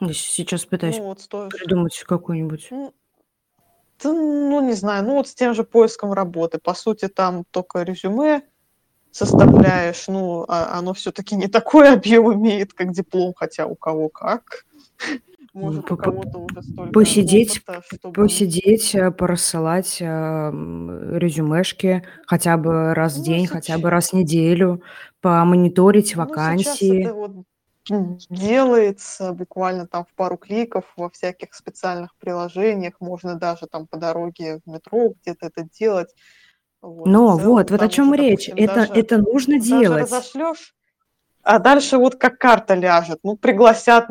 Я 0.00 0.12
сейчас 0.12 0.64
пытаюсь 0.66 0.98
Ну, 0.98 1.04
вот 1.04 1.20
стоишь... 1.20 1.52
придумать 1.52 2.04
какую-нибудь. 2.06 2.68
Ну, 2.70 2.92
ну, 4.04 4.60
не 4.60 4.74
знаю, 4.74 5.04
ну 5.04 5.14
вот 5.14 5.28
с 5.28 5.34
тем 5.34 5.54
же 5.54 5.64
поиском 5.64 6.12
работы. 6.12 6.58
По 6.58 6.74
сути, 6.74 7.08
там 7.08 7.44
только 7.50 7.82
резюме 7.82 8.42
составляешь, 9.10 10.06
ну, 10.08 10.44
а 10.48 10.78
оно 10.78 10.92
все-таки 10.92 11.34
не 11.34 11.48
такой 11.48 11.92
объем 11.94 12.34
имеет, 12.34 12.74
как 12.74 12.92
диплом, 12.92 13.32
хотя 13.34 13.66
у 13.66 13.74
кого 13.74 14.08
как. 14.08 14.66
Может, 15.56 15.90
у 15.90 15.96
кого-то 15.96 16.38
уже 16.38 16.62
столько 16.62 16.92
Посидеть, 16.92 17.62
опыта, 17.66 17.82
чтобы... 17.92 18.12
посидеть, 18.14 18.94
э, 18.94 19.10
порассылать 19.10 19.98
э, 20.00 20.04
резюмешки 21.18 22.02
хотя 22.26 22.56
бы 22.56 22.94
раз 22.94 23.14
в 23.14 23.18
Ну, 23.18 23.24
день, 23.24 23.46
хотя 23.46 23.74
бы 23.74 23.80
сейчас, 23.80 23.90
раз 23.90 24.10
в 24.10 24.12
неделю, 24.14 24.82
помониторить 25.20 26.14
ну, 26.14 26.22
сейчас 26.24 26.28
вакансии. 26.28 27.04
это 27.04 27.14
вот 27.14 27.32
делается 28.30 29.32
буквально 29.32 29.86
там 29.86 30.04
в 30.04 30.14
пару 30.14 30.36
кликов 30.36 30.84
во 30.96 31.08
всяких 31.08 31.54
специальных 31.54 32.14
приложениях. 32.16 32.94
Можно 33.00 33.36
даже 33.36 33.66
там 33.66 33.86
по 33.86 33.96
дороге 33.96 34.60
в 34.64 34.70
метро 34.70 35.14
где-то 35.22 35.46
это 35.46 35.64
делать. 35.78 36.14
Вот, 36.82 37.06
Но 37.06 37.36
целом 37.38 37.42
вот, 37.54 37.70
вот 37.70 37.82
о 37.82 37.88
чем 37.88 38.10
уже, 38.10 38.20
речь. 38.22 38.46
допустим, 38.48 38.64
Это, 38.64 38.74
даже, 38.74 38.92
это 38.92 39.18
нужно 39.18 39.54
даже 39.58 39.68
делать. 39.70 40.02
разошлешь, 40.02 40.74
а 41.42 41.58
дальше 41.58 41.96
вот 41.96 42.16
как 42.16 42.38
карта 42.38 42.74
ляжет. 42.74 43.20
Ну, 43.22 43.36
пригласят, 43.36 44.10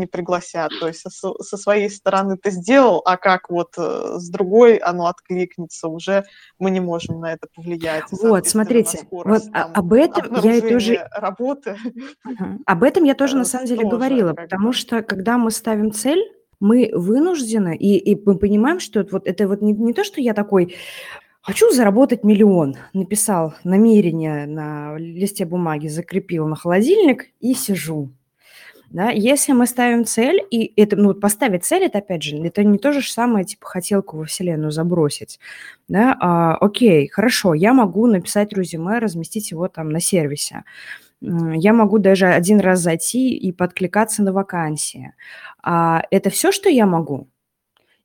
не 0.00 0.06
пригласят. 0.06 0.72
То 0.80 0.88
есть 0.88 1.00
со, 1.00 1.32
со 1.34 1.56
своей 1.56 1.90
стороны 1.90 2.36
ты 2.36 2.50
сделал, 2.50 3.02
а 3.04 3.16
как 3.16 3.50
вот 3.50 3.74
э, 3.78 4.14
с 4.16 4.28
другой 4.30 4.76
оно 4.76 5.06
откликнется, 5.06 5.88
уже 5.88 6.24
мы 6.58 6.70
не 6.70 6.80
можем 6.80 7.20
на 7.20 7.32
это 7.32 7.46
повлиять. 7.54 8.04
Вот, 8.10 8.44
на 8.44 8.50
смотрите, 8.50 8.98
вот 8.98 9.06
скорость 9.06 9.50
а- 9.52 9.64
там 9.64 9.72
об 9.74 9.92
этом 9.92 10.40
я 10.42 10.56
и 10.56 10.60
тоже 10.60 11.08
работы. 11.12 11.76
Об 12.66 12.82
этом 12.82 13.04
я 13.04 13.14
тоже 13.14 13.36
на 13.36 13.42
э, 13.42 13.44
самом 13.44 13.66
деле 13.66 13.82
тоже 13.82 13.90
говорила, 13.90 14.34
потому 14.34 14.72
что 14.72 15.02
когда 15.02 15.38
мы 15.38 15.50
ставим 15.50 15.92
цель, 15.92 16.24
мы 16.60 16.90
вынуждены, 16.92 17.76
и, 17.76 17.96
и 17.96 18.22
мы 18.22 18.36
понимаем, 18.36 18.80
что 18.80 19.00
это 19.00 19.12
вот, 19.12 19.26
это 19.26 19.48
вот 19.48 19.62
не, 19.62 19.72
не 19.72 19.94
то, 19.94 20.04
что 20.04 20.20
я 20.20 20.34
такой, 20.34 20.76
хочу 21.42 21.70
заработать 21.72 22.22
миллион, 22.22 22.76
написал 22.92 23.54
намерение 23.64 24.46
на 24.46 24.96
листе 24.98 25.46
бумаги, 25.46 25.88
закрепил 25.88 26.46
на 26.46 26.56
холодильник 26.56 27.26
и 27.40 27.54
сижу. 27.54 28.10
Да, 28.90 29.10
если 29.10 29.52
мы 29.52 29.66
ставим 29.68 30.04
цель, 30.04 30.42
и 30.50 30.72
это, 30.76 30.96
ну, 30.96 31.14
поставить 31.14 31.64
цель, 31.64 31.84
это 31.84 31.98
опять 31.98 32.24
же, 32.24 32.36
это 32.38 32.64
не 32.64 32.76
то 32.76 32.92
же 32.92 33.02
самое, 33.08 33.44
типа, 33.44 33.66
хотелку 33.66 34.16
во 34.18 34.24
Вселенную 34.24 34.72
забросить. 34.72 35.38
Да, 35.86 36.16
а, 36.20 36.56
окей, 36.56 37.06
хорошо, 37.08 37.54
я 37.54 37.72
могу 37.72 38.06
написать 38.08 38.52
резюме, 38.52 38.98
разместить 38.98 39.52
его 39.52 39.68
там 39.68 39.90
на 39.90 40.00
сервисе. 40.00 40.64
Я 41.22 41.72
могу 41.74 41.98
даже 41.98 42.26
один 42.28 42.60
раз 42.60 42.80
зайти 42.80 43.36
и 43.36 43.52
подкликаться 43.52 44.22
на 44.24 44.32
вакансии. 44.32 45.14
А 45.62 46.02
это 46.10 46.30
все, 46.30 46.52
что 46.52 46.68
я 46.70 46.86
могу? 46.86 47.28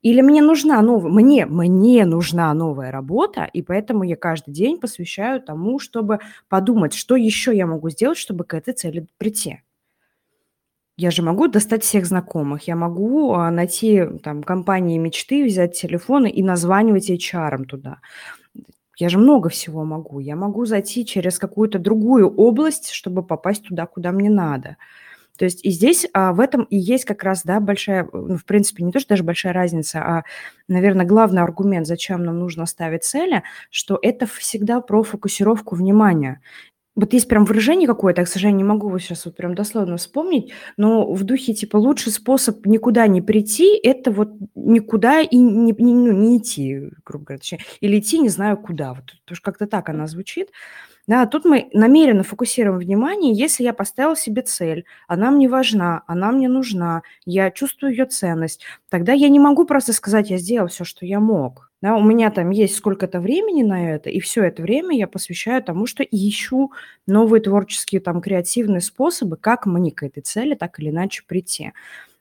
Или 0.03 0.21
мне 0.21 0.41
нужна 0.43 0.81
новая, 0.81 1.11
мне, 1.11 1.45
мне 1.47 2.05
нужна 2.05 2.53
новая 2.55 2.91
работа, 2.91 3.45
и 3.53 3.61
поэтому 3.63 4.03
я 4.03 4.17
каждый 4.17 4.53
день 4.53 4.79
посвящаю 4.79 5.41
тому, 5.41 5.79
чтобы 5.79 6.19
подумать, 6.49 6.93
что 6.95 7.15
еще 7.17 7.55
я 7.57 7.67
могу 7.67 7.89
сделать, 7.91 8.17
чтобы 8.19 8.45
к 8.45 8.53
этой 8.55 8.73
цели 8.75 9.07
прийти. 9.19 9.61
Я 10.97 11.11
же 11.11 11.21
могу 11.23 11.47
достать 11.47 11.83
всех 11.83 12.05
знакомых, 12.05 12.67
я 12.67 12.75
могу 12.77 13.33
а, 13.33 13.51
найти 13.51 14.05
там 14.23 14.43
компании 14.43 14.97
мечты, 14.97 15.45
взять 15.45 15.79
телефоны 15.79 16.29
и 16.29 16.41
названивать 16.41 17.09
HR 17.09 17.65
туда. 17.65 17.99
Я 18.97 19.09
же 19.09 19.17
много 19.17 19.49
всего 19.49 19.83
могу. 19.83 20.19
Я 20.19 20.37
могу 20.37 20.65
зайти 20.65 21.05
через 21.05 21.37
какую-то 21.37 21.79
другую 21.79 22.33
область, 22.33 22.91
чтобы 22.91 23.23
попасть 23.23 23.63
туда, 23.63 23.85
куда 23.87 24.13
мне 24.13 24.29
надо. 24.29 24.77
То 25.37 25.43
есть 25.43 25.65
и 25.65 25.69
здесь 25.69 26.07
а, 26.13 26.31
в 26.31 26.39
этом 26.39 26.63
и 26.63 26.77
есть 26.77 27.03
как 27.03 27.23
раз, 27.23 27.43
да, 27.43 27.59
большая, 27.59 28.07
ну, 28.13 28.37
в 28.37 28.45
принципе, 28.45 28.83
не 28.83 28.93
то, 28.93 28.99
что 29.01 29.09
даже 29.09 29.23
большая 29.23 29.51
разница, 29.51 29.99
а, 29.99 30.23
наверное, 30.69 31.05
главный 31.05 31.41
аргумент, 31.41 31.87
зачем 31.87 32.23
нам 32.23 32.39
нужно 32.39 32.65
ставить 32.65 33.03
цели, 33.03 33.43
что 33.69 33.99
это 34.01 34.27
всегда 34.27 34.79
про 34.79 35.03
фокусировку 35.03 35.75
внимания. 35.75 36.41
Вот 36.95 37.11
есть 37.13 37.27
прям 37.27 37.43
выражение 37.43 37.87
какое-то, 37.87 38.21
я, 38.21 38.25
к 38.25 38.29
сожалению, 38.29 38.57
не 38.57 38.63
могу 38.63 38.87
его 38.87 38.99
сейчас 38.99 39.25
вот 39.25 39.35
прям 39.35 39.53
дословно 39.53 39.97
вспомнить, 39.97 40.53
но 40.77 41.11
в 41.11 41.23
духе 41.23 41.53
типа 41.53 41.77
лучший 41.77 42.11
способ 42.11 42.65
никуда 42.65 43.05
не 43.07 43.21
прийти– 43.21 43.77
это 43.77 44.11
вот 44.11 44.29
никуда 44.55 45.21
и 45.21 45.37
не, 45.37 45.73
не, 45.77 45.93
ну, 45.93 46.11
не 46.11 46.37
идти, 46.37 46.89
грубо 47.05 47.25
говоря, 47.25 47.39
точнее, 47.39 47.59
или 47.81 47.99
идти 47.99 48.19
не 48.19 48.29
знаю 48.29 48.57
куда. 48.57 48.93
Вот, 48.93 49.13
потому 49.25 49.35
что 49.35 49.43
как-то 49.43 49.67
так 49.67 49.89
она 49.89 50.07
звучит. 50.07 50.49
Да, 51.07 51.27
тут 51.27 51.45
мы 51.45 51.69
намеренно 51.71 52.23
фокусируем 52.23 52.79
внимание, 52.79 53.31
если 53.31 53.63
я 53.63 53.73
поставила 53.73 54.15
себе 54.15 54.41
цель, 54.41 54.85
она 55.07 55.29
мне 55.29 55.47
важна, 55.47 56.01
она 56.07 56.31
мне 56.31 56.47
нужна, 56.49 57.03
я 57.25 57.51
чувствую 57.51 57.91
ее 57.91 58.05
ценность, 58.07 58.63
тогда 58.89 59.13
я 59.13 59.29
не 59.29 59.39
могу 59.39 59.65
просто 59.65 59.93
сказать, 59.93 60.31
я 60.31 60.37
сделал 60.37 60.67
все, 60.67 60.83
что 60.83 61.05
я 61.05 61.19
мог. 61.19 61.69
Да, 61.81 61.95
у 61.95 62.01
меня 62.03 62.31
там 62.31 62.49
есть 62.49 62.75
сколько-то 62.75 63.19
времени 63.19 63.61
на 63.61 63.91
это, 63.93 64.09
и 64.09 64.19
все 64.19 64.43
это 64.45 64.63
время 64.63 64.97
я 64.97 65.07
посвящаю 65.07 65.61
тому, 65.61 65.85
что 65.85 66.03
ищу 66.03 66.71
новые 67.05 67.41
творческие, 67.41 68.01
там, 68.01 68.19
креативные 68.21 68.81
способы, 68.81 69.37
как 69.37 69.67
мне 69.67 69.91
к 69.91 70.01
этой 70.01 70.21
цели 70.21 70.55
так 70.55 70.79
или 70.79 70.89
иначе 70.89 71.21
прийти. 71.27 71.73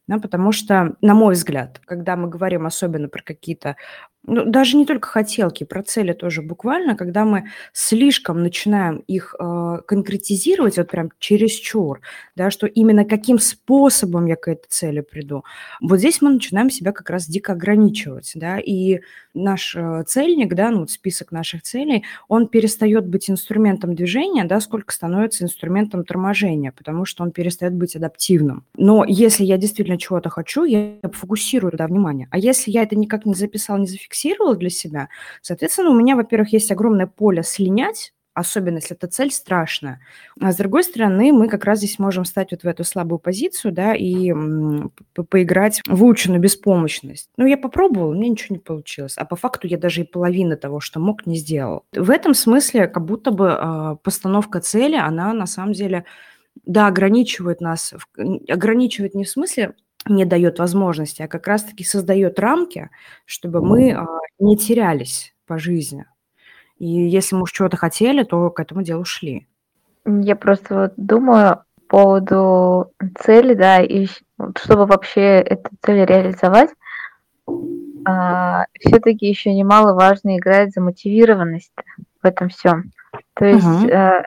Да, 0.07 0.19
потому 0.19 0.53
что, 0.53 0.97
на 1.01 1.15
мой 1.15 1.35
взгляд, 1.35 1.81
когда 1.87 2.17
мы 2.17 2.29
говорим 2.29 2.67
особенно 2.67 3.09
про 3.09 3.23
какие-то, 3.23 3.77
ну, 4.27 4.45
даже 4.45 4.77
не 4.77 4.87
только 4.87 5.09
хотелки, 5.09 5.65
про 5.65 5.83
цели 5.83 6.13
тоже 6.13 6.43
буквально, 6.43 6.97
когда 6.97 7.25
мы 7.25 7.49
слишком 7.73 8.43
начинаем 8.43 8.99
их 9.07 9.35
э, 9.39 9.79
конкретизировать, 9.87 10.79
вот 10.79 10.91
прям 10.91 11.11
чересчур, 11.19 12.01
да, 12.35 12.51
что 12.51 12.67
именно 12.67 13.05
каким 13.05 13.39
способом 13.39 14.27
я 14.27 14.37
к 14.37 14.49
этой 14.49 14.67
цели 14.69 15.01
приду, 15.01 15.45
вот 15.81 15.99
здесь 15.99 16.23
мы 16.23 16.31
начинаем 16.31 16.71
себя 16.71 16.93
как 16.93 17.11
раз 17.11 17.27
дико 17.27 17.53
ограничивать, 17.53 18.33
да, 18.35 18.59
и 18.59 19.01
наш 19.35 19.77
э, 19.77 20.05
цельник, 20.07 20.55
да, 20.55 20.71
ну, 20.71 20.81
вот 20.81 20.91
список 20.91 21.31
наших 21.31 21.63
целей, 21.63 22.05
он 22.29 22.49
перестает 22.49 23.07
быть 23.07 23.29
инструментом 23.29 23.95
движения, 23.95 24.45
да, 24.45 24.61
сколько 24.61 24.93
становится 24.93 25.45
инструментом 25.45 26.05
торможения, 26.05 26.73
потому 26.73 27.05
что 27.05 27.25
он 27.25 27.31
перестает 27.31 27.75
быть 27.75 27.97
адаптивным. 27.97 28.65
Но 28.77 29.05
если 29.07 29.45
я 29.45 29.59
действительно 29.59 29.99
чего-то 29.99 30.31
хочу, 30.31 30.65
я 30.65 30.95
фокусирую 31.13 31.73
туда 31.73 31.87
внимание. 31.87 32.29
А 32.31 32.39
если 32.39 32.71
я 32.71 32.83
это 32.83 32.97
никак 32.97 33.27
не 33.27 33.35
записал, 33.35 33.79
не 33.79 33.87
зафиксировала 34.15 34.57
для 34.57 34.71
себя, 34.71 35.09
соответственно, 35.43 35.91
у 35.91 35.95
меня, 35.95 36.17
во-первых, 36.17 36.53
есть 36.53 36.71
огромное 36.71 37.07
поле 37.07 37.43
слинять, 37.43 38.13
особенно 38.33 38.77
если 38.77 38.97
эта 38.97 39.07
цель 39.07 39.31
страшная. 39.31 40.01
А 40.41 40.51
с 40.53 40.57
другой 40.57 40.83
стороны, 40.83 41.33
мы 41.33 41.49
как 41.49 41.65
раз 41.65 41.79
здесь 41.79 42.01
можем 42.01 42.25
стать 42.25 42.51
вот 42.51 42.63
в 42.63 42.67
эту 42.67 42.83
слабую 42.83 43.21
позицию, 43.21 43.73
да, 43.73 43.95
и 43.95 44.33
поиграть 45.29 45.81
в 45.87 45.95
выученную 45.95 46.41
беспомощность. 46.41 47.29
Ну, 47.37 47.47
я 47.47 47.57
попробовала, 47.57 48.13
меня 48.13 48.31
ничего 48.31 48.57
не 48.57 48.61
получилось. 48.61 49.15
А 49.17 49.25
по 49.25 49.37
факту 49.37 49.69
я 49.69 49.79
даже 49.79 50.01
и 50.01 50.05
половины 50.05 50.57
того, 50.57 50.81
что 50.81 50.99
мог, 50.99 51.27
не 51.27 51.37
сделал. 51.37 51.85
В 51.93 52.11
этом 52.11 52.35
смысле 52.35 52.89
как 52.89 53.05
будто 53.05 53.31
бы 53.31 53.53
а, 53.53 53.95
постановка 54.03 54.61
цели, 54.61 54.97
она 54.97 55.33
на 55.33 55.47
самом 55.47 55.73
деле, 55.73 56.05
да, 56.67 56.89
ограничивает 56.89 57.61
нас, 57.61 57.95
ограничивает 58.49 59.15
не 59.15 59.25
в 59.25 59.31
смысле 59.31 59.75
не 60.07 60.25
дает 60.25 60.59
возможности, 60.59 61.23
а 61.23 61.29
как 61.29 61.47
раз-таки 61.47 61.85
создает 61.85 62.39
рамки, 62.39 62.91
чтобы 63.25 63.63
мы 63.63 63.93
а, 63.93 64.07
не 64.39 64.57
терялись 64.57 65.35
по 65.47 65.59
жизни. 65.59 66.07
И 66.79 66.87
если 66.87 67.37
мы 67.37 67.43
уж 67.43 67.53
чего-то 67.53 67.77
хотели, 67.77 68.25
то 68.25 68.51
к 68.51 68.61
этому 68.61 68.83
делу 68.83 69.05
шли. 69.05 69.47
Я 70.07 70.37
просто 70.37 70.75
вот 70.75 70.93
думаю 70.97 71.61
по 71.89 71.99
поводу 71.99 72.93
цели, 73.21 73.55
да, 73.55 73.81
и 73.81 74.07
чтобы 74.57 74.87
вообще 74.87 75.41
эту 75.41 75.71
цель 75.83 76.05
реализовать, 76.05 76.71
все-таки 78.81 79.27
еще 79.27 79.55
немаловажно 79.55 80.37
играет 80.37 80.73
замотивированность 80.73 81.73
в 82.23 82.27
этом 82.27 82.49
всем. 82.49 82.93
То 83.35 83.47
есть 83.47 83.85
э, 83.89 84.25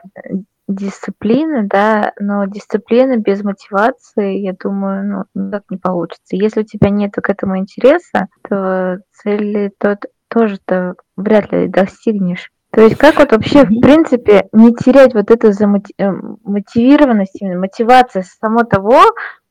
дисциплина, 0.68 1.66
да, 1.66 2.12
но 2.20 2.44
дисциплина 2.44 3.16
без 3.16 3.42
мотивации, 3.42 4.38
я 4.38 4.52
думаю, 4.52 5.26
ну, 5.34 5.42
никак 5.46 5.64
не 5.70 5.78
получится. 5.78 6.36
Если 6.36 6.60
у 6.60 6.64
тебя 6.64 6.90
нет 6.90 7.14
к 7.14 7.28
этому 7.28 7.58
интереса, 7.58 8.28
то 8.48 8.98
цели 9.12 9.72
тот 9.78 10.04
тоже-то 10.28 10.94
вряд 11.16 11.50
ли 11.52 11.68
достигнешь. 11.68 12.52
То 12.70 12.82
есть 12.82 12.98
как 12.98 13.18
вот 13.18 13.32
вообще, 13.32 13.64
в 13.64 13.80
принципе, 13.80 14.46
не 14.52 14.74
терять 14.74 15.14
вот 15.14 15.30
эту 15.30 15.48
замоти- 15.48 15.94
э, 15.98 16.12
мотивированность, 16.44 17.40
именно 17.40 17.58
мотивация 17.58 18.22
само 18.40 18.62
того, 18.62 19.00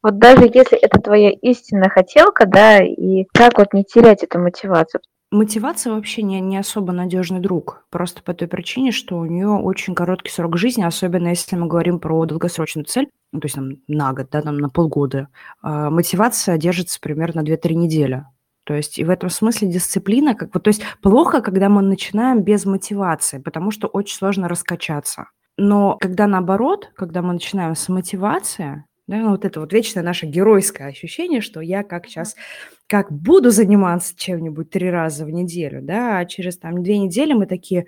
вот 0.03 0.19
даже 0.19 0.43
если 0.53 0.77
это 0.77 1.01
твоя 1.01 1.31
истинная 1.31 1.89
хотелка, 1.89 2.45
да, 2.45 2.77
и 2.83 3.25
как 3.33 3.57
вот 3.57 3.73
не 3.73 3.83
терять 3.83 4.23
эту 4.23 4.39
мотивацию? 4.39 5.01
Мотивация 5.29 5.93
вообще 5.93 6.21
не, 6.21 6.39
не 6.39 6.57
особо 6.57 6.93
надежный 6.93 7.41
друг. 7.41 7.85
Просто 7.89 8.23
по 8.23 8.33
той 8.33 8.47
причине, 8.47 8.93
что 8.93 9.17
у 9.17 9.25
нее 9.25 9.49
очень 9.49 9.93
короткий 9.93 10.31
срок 10.31 10.57
жизни, 10.57 10.83
особенно 10.83 11.27
если 11.27 11.57
мы 11.57 11.67
говорим 11.67 11.99
про 11.99 12.25
долгосрочную 12.25 12.85
цель, 12.85 13.09
ну, 13.33 13.41
то 13.41 13.45
есть 13.45 13.55
там, 13.55 13.71
на 13.87 14.13
год, 14.13 14.29
да, 14.31 14.41
там, 14.41 14.57
на 14.57 14.69
полгода. 14.69 15.27
А, 15.61 15.89
мотивация 15.89 16.57
держится 16.57 17.01
примерно 17.01 17.41
2-3 17.41 17.73
недели. 17.73 18.23
То 18.63 18.73
есть 18.73 18.99
и 18.99 19.03
в 19.03 19.09
этом 19.09 19.29
смысле 19.29 19.69
дисциплина, 19.69 20.33
как 20.33 20.53
вот, 20.53 20.63
то 20.63 20.69
есть 20.69 20.81
плохо, 21.01 21.41
когда 21.41 21.67
мы 21.67 21.81
начинаем 21.81 22.43
без 22.43 22.65
мотивации, 22.65 23.39
потому 23.39 23.71
что 23.71 23.87
очень 23.87 24.15
сложно 24.15 24.47
раскачаться. 24.47 25.29
Но 25.57 25.97
когда 25.99 26.27
наоборот, 26.27 26.91
когда 26.95 27.21
мы 27.21 27.33
начинаем 27.33 27.75
с 27.75 27.89
мотивации, 27.89 28.85
да, 29.07 29.29
вот 29.29 29.45
это 29.45 29.61
вот 29.61 29.71
вечное 29.71 30.03
наше 30.03 30.25
геройское 30.25 30.87
ощущение, 30.89 31.39
что 31.39 31.61
я 31.61 31.83
как 31.83 32.07
сейчас, 32.07 32.35
как 32.87 33.11
буду 33.11 33.51
заниматься 33.51 34.15
чем-нибудь 34.15 34.69
три 34.69 34.89
раза 34.89 35.25
в 35.25 35.29
неделю, 35.29 35.81
да, 35.81 36.19
а 36.19 36.25
через 36.25 36.57
там 36.57 36.83
две 36.83 36.97
недели 36.97 37.33
мы 37.33 37.45
такие, 37.45 37.87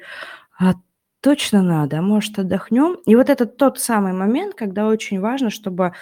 а 0.60 0.74
точно 1.22 1.62
надо, 1.64 2.00
а 2.00 2.02
может 2.02 2.38
отдохнем? 2.38 2.98
И 3.06 3.16
вот 3.16 3.30
это 3.30 3.46
тот 3.46 3.80
самый 3.80 4.14
момент, 4.14 4.56
когда 4.56 4.88
очень 4.88 5.20
важно, 5.20 5.50
чтобы 5.50 5.94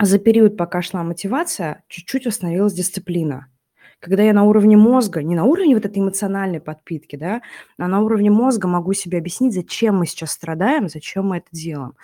за 0.00 0.18
период, 0.18 0.56
пока 0.56 0.80
шла 0.82 1.02
мотивация, 1.02 1.84
чуть-чуть 1.88 2.26
восстановилась 2.26 2.72
дисциплина. 2.72 3.48
Когда 4.00 4.22
я 4.22 4.32
на 4.32 4.44
уровне 4.44 4.76
мозга, 4.76 5.24
не 5.24 5.34
на 5.34 5.44
уровне 5.44 5.74
вот 5.74 5.84
этой 5.84 5.98
эмоциональной 5.98 6.60
подпитки, 6.60 7.16
да, 7.16 7.42
а 7.78 7.88
на 7.88 8.00
уровне 8.00 8.30
мозга 8.30 8.68
могу 8.68 8.92
себе 8.92 9.18
объяснить, 9.18 9.54
зачем 9.54 9.96
мы 9.96 10.06
сейчас 10.06 10.30
страдаем, 10.30 10.88
зачем 10.88 11.26
мы 11.26 11.38
это 11.38 11.48
делаем. 11.50 11.94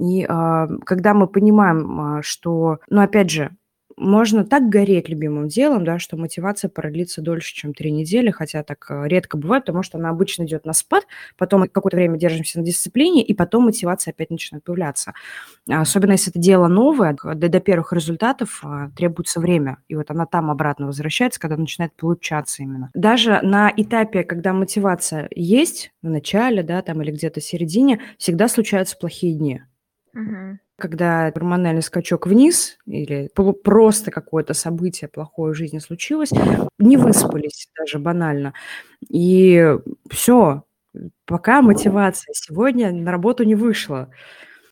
И 0.00 0.24
э, 0.24 0.66
когда 0.86 1.12
мы 1.12 1.26
понимаем, 1.26 2.18
э, 2.18 2.22
что, 2.22 2.78
ну, 2.88 3.02
опять 3.02 3.30
же, 3.30 3.54
можно 3.96 4.44
так 4.44 4.68
гореть 4.68 5.08
любимым 5.08 5.48
делом, 5.48 5.84
да, 5.84 5.98
что 5.98 6.16
мотивация 6.16 6.68
продлится 6.68 7.22
дольше, 7.22 7.54
чем 7.54 7.74
три 7.74 7.90
недели, 7.90 8.30
хотя 8.30 8.62
так 8.62 8.86
э, 8.90 9.08
редко 9.08 9.36
бывает, 9.36 9.64
потому 9.64 9.82
что 9.82 9.98
она 9.98 10.10
обычно 10.10 10.44
идет 10.44 10.64
на 10.64 10.72
спад, 10.72 11.06
потом 11.36 11.68
какое-то 11.68 11.96
время 11.96 12.18
держимся 12.18 12.58
на 12.58 12.64
дисциплине, 12.64 13.22
и 13.22 13.34
потом 13.34 13.64
мотивация 13.64 14.12
опять 14.12 14.30
начинает 14.30 14.64
появляться. 14.64 15.14
Особенно 15.68 16.12
если 16.12 16.30
это 16.30 16.38
дело 16.38 16.68
новое, 16.68 17.16
до, 17.22 17.48
до 17.48 17.60
первых 17.60 17.92
результатов 17.92 18.60
а, 18.62 18.90
требуется 18.96 19.40
время, 19.40 19.78
и 19.88 19.94
вот 19.94 20.10
она 20.10 20.26
там 20.26 20.50
обратно 20.50 20.86
возвращается, 20.86 21.40
когда 21.40 21.56
начинает 21.56 21.92
получаться 21.94 22.62
именно. 22.62 22.90
Даже 22.94 23.40
на 23.42 23.72
этапе, 23.76 24.24
когда 24.24 24.52
мотивация 24.52 25.28
есть, 25.34 25.92
в 26.02 26.08
начале, 26.08 26.62
да, 26.62 26.82
там 26.82 27.02
или 27.02 27.10
где-то 27.10 27.40
в 27.40 27.44
середине, 27.44 28.00
всегда 28.18 28.48
случаются 28.48 28.96
плохие 28.96 29.34
дни. 29.34 29.62
Угу 30.14 30.58
когда 30.76 31.30
гормональный 31.30 31.82
скачок 31.82 32.26
вниз 32.26 32.78
или 32.86 33.30
просто 33.64 34.10
какое-то 34.10 34.54
событие 34.54 35.08
плохое 35.08 35.52
в 35.54 35.56
жизни 35.56 35.78
случилось, 35.78 36.30
не 36.78 36.96
выспались 36.96 37.68
даже 37.78 37.98
банально. 37.98 38.54
И 39.08 39.76
все, 40.10 40.64
пока 41.26 41.62
мотивация 41.62 42.32
сегодня 42.34 42.92
на 42.92 43.10
работу 43.12 43.44
не 43.44 43.54
вышла. 43.54 44.10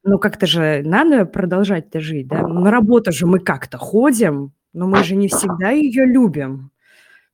Ну, 0.04 0.18
как-то 0.18 0.46
же 0.46 0.82
надо 0.84 1.26
продолжать-то 1.26 2.00
жить, 2.00 2.28
да? 2.28 2.46
На 2.48 2.70
работу 2.72 3.12
же 3.12 3.26
мы 3.26 3.40
как-то 3.40 3.78
ходим, 3.78 4.52
но 4.74 4.88
мы 4.88 5.04
же 5.04 5.16
не 5.16 5.28
всегда 5.28 5.70
ее 5.70 6.06
любим. 6.06 6.70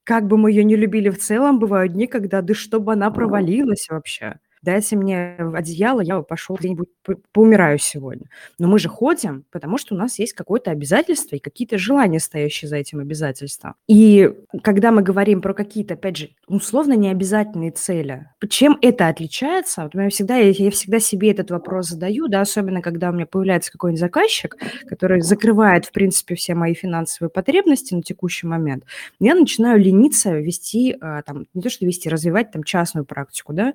Как 0.04 0.26
бы 0.28 0.38
мы 0.38 0.50
ее 0.52 0.64
не 0.64 0.76
любили 0.76 1.10
в 1.10 1.18
целом, 1.18 1.58
бывают 1.60 1.92
дни, 1.94 2.06
когда 2.08 2.42
да 2.42 2.54
чтобы 2.54 2.92
она 2.94 3.10
провалилась 3.10 3.88
вообще 3.90 4.38
дайте 4.62 4.96
мне 4.96 5.36
одеяло, 5.54 6.00
я 6.00 6.20
пошел 6.22 6.56
где-нибудь 6.56 6.88
поумираю 7.32 7.78
сегодня. 7.78 8.26
Но 8.58 8.68
мы 8.68 8.78
же 8.78 8.88
ходим, 8.88 9.44
потому 9.50 9.78
что 9.78 9.94
у 9.94 9.98
нас 9.98 10.18
есть 10.18 10.32
какое-то 10.32 10.70
обязательство 10.70 11.36
и 11.36 11.40
какие-то 11.40 11.78
желания, 11.78 12.20
стоящие 12.20 12.68
за 12.68 12.76
этим 12.76 13.00
обязательством. 13.00 13.74
И 13.86 14.30
когда 14.62 14.90
мы 14.90 15.02
говорим 15.02 15.40
про 15.40 15.54
какие-то, 15.54 15.94
опять 15.94 16.16
же, 16.16 16.30
условно 16.46 16.94
необязательные 16.94 17.70
цели, 17.70 18.26
чем 18.48 18.78
это 18.82 19.08
отличается? 19.08 19.84
Вот 19.84 19.94
я 19.94 20.08
всегда, 20.10 20.36
я, 20.36 20.50
я 20.50 20.70
всегда 20.70 21.00
себе 21.00 21.30
этот 21.30 21.50
вопрос 21.50 21.88
задаю, 21.88 22.28
да, 22.28 22.40
особенно 22.40 22.82
когда 22.82 23.10
у 23.10 23.12
меня 23.12 23.26
появляется 23.26 23.72
какой-нибудь 23.72 24.00
заказчик, 24.00 24.56
который 24.86 25.20
закрывает, 25.20 25.86
в 25.86 25.92
принципе, 25.92 26.34
все 26.34 26.54
мои 26.54 26.74
финансовые 26.74 27.30
потребности 27.30 27.94
на 27.94 28.02
текущий 28.02 28.46
момент, 28.46 28.84
я 29.20 29.34
начинаю 29.34 29.78
лениться 29.78 30.36
вести, 30.36 30.96
а, 31.00 31.22
там, 31.22 31.46
не 31.54 31.62
то 31.62 31.70
что 31.70 31.86
вести, 31.86 32.08
развивать 32.08 32.52
там 32.52 32.64
частную 32.64 33.04
практику, 33.04 33.52
да, 33.52 33.74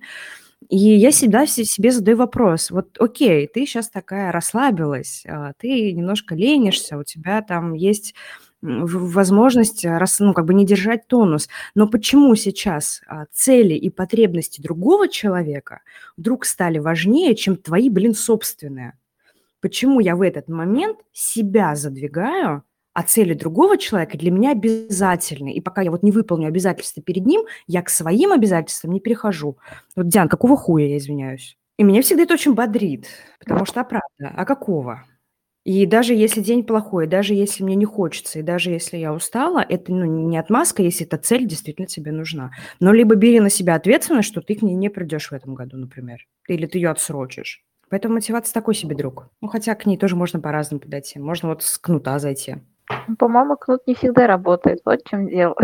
и 0.69 0.78
я 0.78 1.12
всегда 1.12 1.45
себе 1.45 1.91
задаю 1.91 2.17
вопрос, 2.17 2.71
вот 2.71 2.97
окей, 2.99 3.47
ты 3.47 3.65
сейчас 3.65 3.89
такая 3.89 4.32
расслабилась, 4.32 5.23
а, 5.28 5.54
ты 5.58 5.91
немножко 5.93 6.36
ленишься, 6.36 6.97
у 6.97 7.04
тебя 7.04 7.41
там 7.41 7.73
есть 7.73 8.15
возможность 8.63 9.86
раз, 9.86 10.19
ну, 10.19 10.34
как 10.34 10.45
бы 10.45 10.54
не 10.54 10.65
держать 10.65 11.08
тонус. 11.08 11.49
Но 11.76 11.88
почему 11.88 12.34
сейчас 12.36 13.02
а, 13.08 13.26
цели 13.32 13.73
и 13.73 13.89
потребности 13.89 14.62
другого 14.62 15.10
человека 15.10 15.82
вдруг 16.15 16.45
стали 16.45 16.80
важнее, 16.80 17.36
чем 17.36 17.58
твои, 17.58 17.89
блин, 17.89 18.13
собственные? 18.13 18.97
Почему 19.60 19.99
я 19.99 20.15
в 20.15 20.21
этот 20.21 20.47
момент 20.47 20.99
себя 21.12 21.76
задвигаю 21.76 22.63
а 22.93 23.03
цели 23.03 23.34
другого 23.34 23.77
человека 23.77 24.17
для 24.17 24.32
меня 24.32 24.51
обязательны. 24.51 25.53
И 25.53 25.62
пока 25.62 25.82
я 25.82 25.91
вот 25.91 26.03
не 26.03 26.12
выполню 26.12 26.47
обязательства 26.47 27.01
перед 27.01 27.25
ним, 27.25 27.43
я 27.67 27.82
к 27.82 27.89
своим 27.89 28.32
обязательствам 28.32 28.93
не 28.93 28.99
перехожу. 28.99 29.58
Вот, 29.95 30.08
Диан, 30.08 30.29
какого 30.29 30.56
хуя, 30.58 30.88
я 30.88 30.97
извиняюсь? 30.97 31.58
И 31.77 31.84
меня 31.84 32.01
всегда 32.01 32.23
это 32.23 32.36
очень 32.36 32.53
бодрит, 32.53 33.08
потому 33.39 33.65
что, 33.65 33.82
а 33.82 33.84
правда, 33.84 34.32
а 34.36 34.45
какого? 34.45 35.03
И 35.63 35.86
даже 35.86 36.13
если 36.13 36.41
день 36.41 36.65
плохой, 36.65 37.08
даже 37.08 37.34
если 37.34 37.63
мне 37.63 37.75
не 37.75 37.86
хочется, 37.86 38.39
и 38.39 38.41
даже 38.43 38.69
если 38.69 38.97
я 38.97 39.13
устала, 39.13 39.65
это 39.67 39.93
ну, 39.93 40.27
не 40.27 40.38
отмазка, 40.38 40.84
если 40.84 41.06
эта 41.06 41.17
цель 41.17 41.47
действительно 41.47 41.88
тебе 41.88 42.12
нужна. 42.12 42.51
Но 42.82 42.91
либо 42.91 43.15
бери 43.15 43.39
на 43.39 43.49
себя 43.49 43.75
ответственность, 43.75 44.27
что 44.27 44.41
ты 44.41 44.56
к 44.56 44.62
ней 44.62 44.75
не 44.75 44.89
придешь 44.89 45.32
в 45.32 45.34
этом 45.34 45.56
году, 45.56 45.77
например. 45.77 46.27
Или 46.49 46.65
ты 46.65 46.79
ее 46.79 46.89
отсрочишь. 46.89 47.63
Поэтому 47.89 48.15
мотивация 48.15 48.53
такой 48.53 48.75
себе 48.75 48.95
друг. 48.95 49.29
Ну, 49.39 49.47
хотя 49.47 49.73
к 49.75 49.86
ней 49.86 49.97
тоже 49.97 50.17
можно 50.17 50.41
по-разному 50.41 50.82
подойти. 50.82 51.19
Можно 51.19 51.49
вот 51.49 51.63
с 51.63 51.77
кнута 51.77 52.19
зайти. 52.19 52.56
По-моему, 53.17 53.58
кнут 53.58 53.82
не 53.88 53.96
всегда 53.96 54.28
работает. 54.28 54.80
Вот 54.86 55.02
в 55.02 55.10
чем 55.10 55.28
дело. 55.28 55.56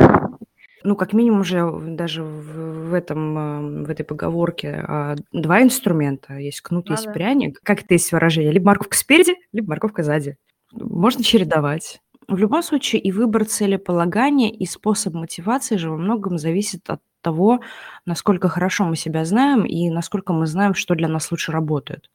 Ну, 0.83 0.95
как 0.95 1.11
минимум 1.11 1.41
уже 1.41 1.69
даже 1.81 2.23
в, 2.23 2.93
этом, 2.93 3.37
э, 3.37 3.85
в 3.85 3.89
этой 3.89 4.03
поговорке 4.03 4.83
а, 4.87 5.15
два 5.33 5.61
инструмента. 5.61 6.35
Есть 6.35 6.61
кнут, 6.61 6.87
ну, 6.87 6.93
есть 6.93 7.05
да. 7.05 7.11
пряник. 7.11 7.59
Как 7.63 7.83
это 7.83 7.95
есть 7.95 8.11
выражение? 8.13 8.51
Либо 8.51 8.67
морковка 8.67 8.95
спереди, 8.95 9.35
либо 9.51 9.69
морковка 9.69 10.03
сзади. 10.03 10.37
Можно 10.71 11.23
чередовать. 11.23 11.99
В 12.29 12.37
любом 12.37 12.61
случае 12.63 13.01
и 13.01 13.11
выбор 13.11 13.43
целеполагания, 13.45 14.51
и 14.51 14.65
способ 14.65 15.15
мотивации 15.15 15.77
же 15.77 15.89
во 15.89 15.97
многом 15.97 16.37
зависит 16.37 16.89
от 16.89 17.01
того, 17.21 17.59
насколько 18.05 18.47
хорошо 18.49 18.85
мы 18.85 18.95
себя 18.95 19.25
знаем 19.25 19.65
и 19.65 19.89
насколько 19.89 20.33
мы 20.33 20.45
знаем, 20.45 20.73
что 20.73 20.95
для 20.95 21.07
нас 21.07 21.31
лучше 21.31 21.51
работает. 21.51 22.09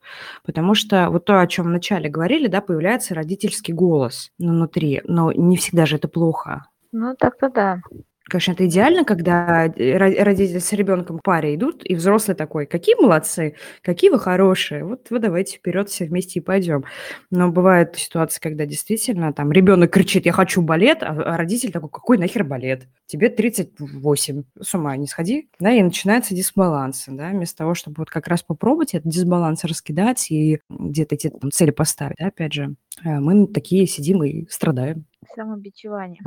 Потому 0.45 0.75
что 0.75 1.11
вот 1.11 1.25
то, 1.25 1.40
о 1.40 1.47
чем 1.47 1.67
вначале 1.67 2.09
говорили, 2.09 2.47
да, 2.47 2.61
появляется 2.61 3.14
родительский 3.14 3.75
голос 3.75 4.31
внутри, 4.38 5.03
но 5.05 5.33
не 5.33 5.57
всегда 5.57 5.87
же 5.87 5.97
это 5.97 6.09
плохо. 6.09 6.67
Ну, 6.93 7.14
так-то 7.17 7.51
да. 7.51 7.81
Конечно, 8.27 8.53
это 8.53 8.67
идеально, 8.67 9.05
когда 9.05 9.67
э, 9.67 10.23
родители 10.23 10.59
с 10.59 10.73
ребенком 10.73 11.21
паре 11.23 11.55
идут, 11.55 11.83
и 11.85 11.95
взрослый 11.95 12.35
такой, 12.35 12.65
какие 12.67 12.95
молодцы, 12.95 13.57
какие 13.83 14.09
вы 14.11 14.19
хорошие, 14.19 14.85
вот 14.85 15.11
вы 15.11 15.19
давайте 15.19 15.59
вперед 15.59 15.91
все 15.91 16.07
вместе 16.07 16.41
и 16.41 16.43
пойдем. 16.43 16.85
Но 17.31 17.51
бывают 17.51 17.97
ситуации, 17.97 18.41
когда 18.41 18.65
действительно 18.65 19.35
там 19.35 19.53
ребенок 19.53 19.91
кричит, 19.91 20.25
я 20.25 20.33
хочу 20.33 20.63
балет, 20.63 21.03
а, 21.03 21.09
а 21.09 21.37
родитель 21.37 21.71
такой, 21.71 21.91
какой 21.91 22.17
нахер 22.17 22.45
балет? 22.45 22.89
Тебе 23.05 23.29
38, 23.29 24.45
с 24.59 24.75
ума 24.75 24.97
не 24.97 25.07
сходи. 25.07 25.51
Да, 25.59 25.71
и 25.71 25.83
начинается 25.83 26.35
дисбаланс, 26.35 27.05
да, 27.09 27.29
вместо 27.29 27.59
того, 27.59 27.75
чтобы 27.75 27.97
вот 27.99 28.11
как 28.11 28.27
раз 28.27 28.43
попробовать 28.43 28.95
этот 28.95 29.13
дисбаланс 29.13 29.65
раскидать 29.65 30.31
и 30.31 30.61
где-то 30.71 31.15
эти 31.15 31.29
там 31.29 31.51
цели 31.51 31.73
поставить, 31.73 32.17
да, 32.19 32.29
опять 32.29 32.55
же, 32.55 32.75
э, 33.05 33.21
мы 33.21 33.47
такие 33.49 33.87
сидим 33.87 34.25
и 34.25 34.47
страдаем. 34.49 35.05
Самобичевание. 35.35 36.21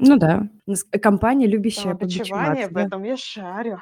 Ну 0.00 0.16
да. 0.16 0.48
Компания, 1.00 1.46
любящая 1.46 1.94
побичевание, 1.94 2.68
в 2.68 2.76
этом 2.76 3.02
я 3.04 3.16
шарю. 3.16 3.80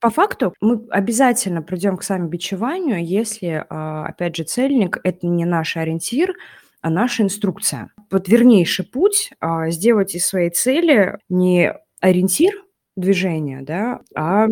По 0.00 0.08
факту 0.08 0.54
мы 0.60 0.86
обязательно 0.90 1.62
придем 1.62 1.96
к 1.96 2.02
самобичеванию, 2.02 3.04
если, 3.04 3.66
а, 3.68 4.06
опять 4.06 4.36
же, 4.36 4.44
цельник– 4.44 4.98
это 5.04 5.26
не 5.26 5.44
наш 5.44 5.76
ориентир, 5.76 6.34
а 6.80 6.88
наша 6.88 7.22
инструкция. 7.22 7.90
Вот 8.10 8.28
вернейший 8.28 8.86
путь 8.86 9.30
а, 9.40 9.68
сделать 9.70 10.14
из 10.14 10.26
своей 10.26 10.50
цели 10.50 11.18
не 11.28 11.74
ориентир 12.00 12.54
движения, 12.96 13.60
да, 13.62 14.00
а 14.14 14.48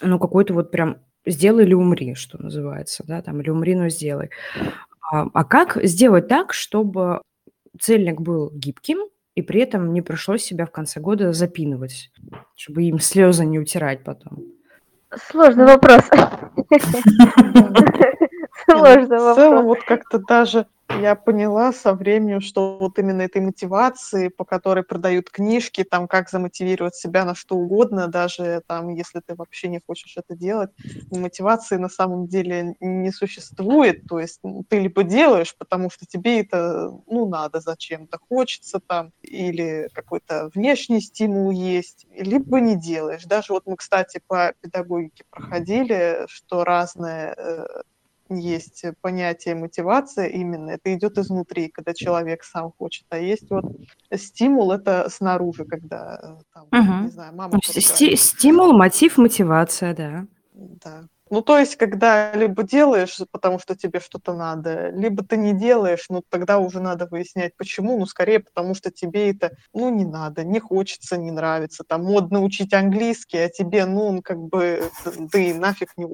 ну, 0.00 0.18
какой-то 0.20 0.54
вот 0.54 0.70
прям 0.70 0.98
сделай 1.26 1.64
или 1.64 1.74
умри, 1.74 2.14
что 2.14 2.40
называется, 2.40 3.04
да, 3.06 3.20
там, 3.20 3.40
или 3.40 3.50
умри, 3.50 3.74
но 3.74 3.88
сделай. 3.88 4.30
А, 5.10 5.26
а 5.32 5.44
как 5.44 5.78
сделать 5.82 6.28
так, 6.28 6.52
чтобы 6.52 7.22
цельник 7.80 8.20
был 8.20 8.50
гибким, 8.52 8.98
и 9.34 9.42
при 9.42 9.60
этом 9.60 9.92
не 9.92 10.02
пришлось 10.02 10.42
себя 10.42 10.66
в 10.66 10.70
конце 10.70 11.00
года 11.00 11.32
запинывать, 11.32 12.10
чтобы 12.56 12.84
им 12.84 12.98
слезы 13.00 13.44
не 13.44 13.58
утирать 13.58 14.04
потом? 14.04 14.44
Сложный 15.30 15.64
вопрос. 15.64 16.02
Сложный 18.70 19.18
вопрос. 19.18 19.36
В 19.36 19.40
целом, 19.40 19.64
вот 19.64 19.82
как-то 19.82 20.18
даже 20.18 20.66
я 21.00 21.14
поняла 21.14 21.72
со 21.72 21.92
временем, 21.92 22.40
что 22.40 22.78
вот 22.78 22.98
именно 22.98 23.22
этой 23.22 23.42
мотивации, 23.42 24.28
по 24.28 24.44
которой 24.44 24.82
продают 24.82 25.30
книжки, 25.30 25.84
там, 25.84 26.08
как 26.08 26.30
замотивировать 26.30 26.94
себя 26.94 27.24
на 27.24 27.34
что 27.34 27.56
угодно, 27.56 28.08
даже 28.08 28.62
там, 28.66 28.88
если 28.88 29.20
ты 29.20 29.34
вообще 29.34 29.68
не 29.68 29.80
хочешь 29.86 30.16
это 30.16 30.34
делать, 30.34 30.70
мотивации 31.10 31.76
на 31.76 31.88
самом 31.88 32.26
деле 32.26 32.74
не 32.80 33.12
существует. 33.12 34.06
То 34.08 34.18
есть 34.18 34.40
ты 34.68 34.80
либо 34.80 35.02
делаешь, 35.02 35.54
потому 35.56 35.90
что 35.90 36.06
тебе 36.06 36.40
это, 36.40 36.90
ну, 37.06 37.28
надо 37.28 37.60
зачем-то, 37.60 38.18
хочется 38.28 38.80
там, 38.80 39.12
или 39.22 39.88
какой-то 39.92 40.50
внешний 40.54 41.00
стимул 41.00 41.50
есть, 41.50 42.06
либо 42.16 42.60
не 42.60 42.76
делаешь. 42.76 43.24
Даже 43.24 43.52
вот 43.52 43.64
мы, 43.66 43.76
кстати, 43.76 44.20
по 44.26 44.54
педагогике 44.62 45.24
проходили, 45.30 46.24
что 46.28 46.64
разные 46.64 47.34
э, 47.36 47.66
есть 48.30 48.84
понятие 49.00 49.54
мотивация 49.54 50.26
именно, 50.26 50.70
это 50.70 50.94
идет 50.94 51.18
изнутри, 51.18 51.68
когда 51.68 51.94
человек 51.94 52.44
сам 52.44 52.72
хочет, 52.78 53.06
а 53.10 53.18
есть 53.18 53.50
вот 53.50 53.64
стимул, 54.14 54.72
это 54.72 55.08
снаружи, 55.10 55.64
когда 55.64 56.38
там, 56.52 56.66
угу. 56.66 57.04
не 57.04 57.10
знаю, 57.10 57.34
мама... 57.34 57.58
Сти- 57.64 58.16
стимул, 58.16 58.72
мотив, 58.72 59.18
мотивация, 59.18 59.94
да. 59.94 60.26
Да. 60.52 61.04
Ну, 61.30 61.42
то 61.42 61.58
есть, 61.58 61.76
когда 61.76 62.32
либо 62.32 62.62
делаешь, 62.62 63.18
потому 63.30 63.58
что 63.58 63.76
тебе 63.76 64.00
что-то 64.00 64.34
надо, 64.34 64.90
либо 64.90 65.22
ты 65.22 65.36
не 65.36 65.52
делаешь, 65.52 66.06
ну, 66.08 66.22
тогда 66.28 66.58
уже 66.58 66.80
надо 66.80 67.06
выяснять, 67.06 67.54
почему. 67.56 67.98
Ну, 67.98 68.06
скорее, 68.06 68.40
потому 68.40 68.74
что 68.74 68.90
тебе 68.90 69.30
это, 69.30 69.52
ну, 69.74 69.90
не 69.90 70.04
надо, 70.04 70.44
не 70.44 70.58
хочется, 70.58 71.18
не 71.18 71.30
нравится. 71.30 71.84
Там 71.84 72.04
модно 72.04 72.42
учить 72.42 72.72
английский, 72.72 73.38
а 73.38 73.48
тебе, 73.50 73.84
ну, 73.84 74.06
он 74.06 74.22
как 74.22 74.38
бы, 74.38 74.90
да 75.04 75.38
и 75.38 75.52
нафиг 75.52 75.90
не 75.96 76.06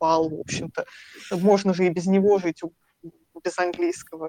упал, 0.00 0.28
в 0.28 0.40
общем-то. 0.40 0.84
Можно 1.32 1.74
же 1.74 1.86
и 1.86 1.90
без 1.90 2.06
него 2.06 2.38
жить, 2.38 2.62
без 3.44 3.58
английского. 3.58 4.28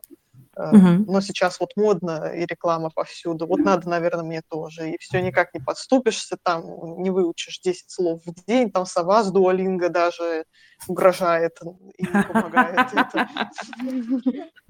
Угу. 0.56 1.12
Но 1.12 1.22
сейчас 1.22 1.60
вот 1.60 1.72
модно 1.76 2.32
и 2.34 2.46
реклама 2.46 2.90
повсюду. 2.90 3.48
Вот 3.48 3.60
надо, 3.60 3.90
наверное, 3.90 4.24
мне 4.24 4.42
тоже. 4.50 4.92
И 4.92 4.98
все 5.00 5.22
никак 5.22 5.54
не 5.54 5.60
подступишься, 5.60 6.38
там 6.44 7.02
не 7.02 7.10
выучишь 7.10 7.60
10 7.60 7.90
слов 7.90 8.22
в 8.26 8.46
день, 8.46 8.72
там 8.72 8.86
сова 8.86 9.24
с 9.24 9.32
дуалинга 9.32 9.90
даже 9.90 10.46
угрожает 10.88 11.58
и 11.98 12.04
не 12.04 12.24
помогает. 12.24 12.88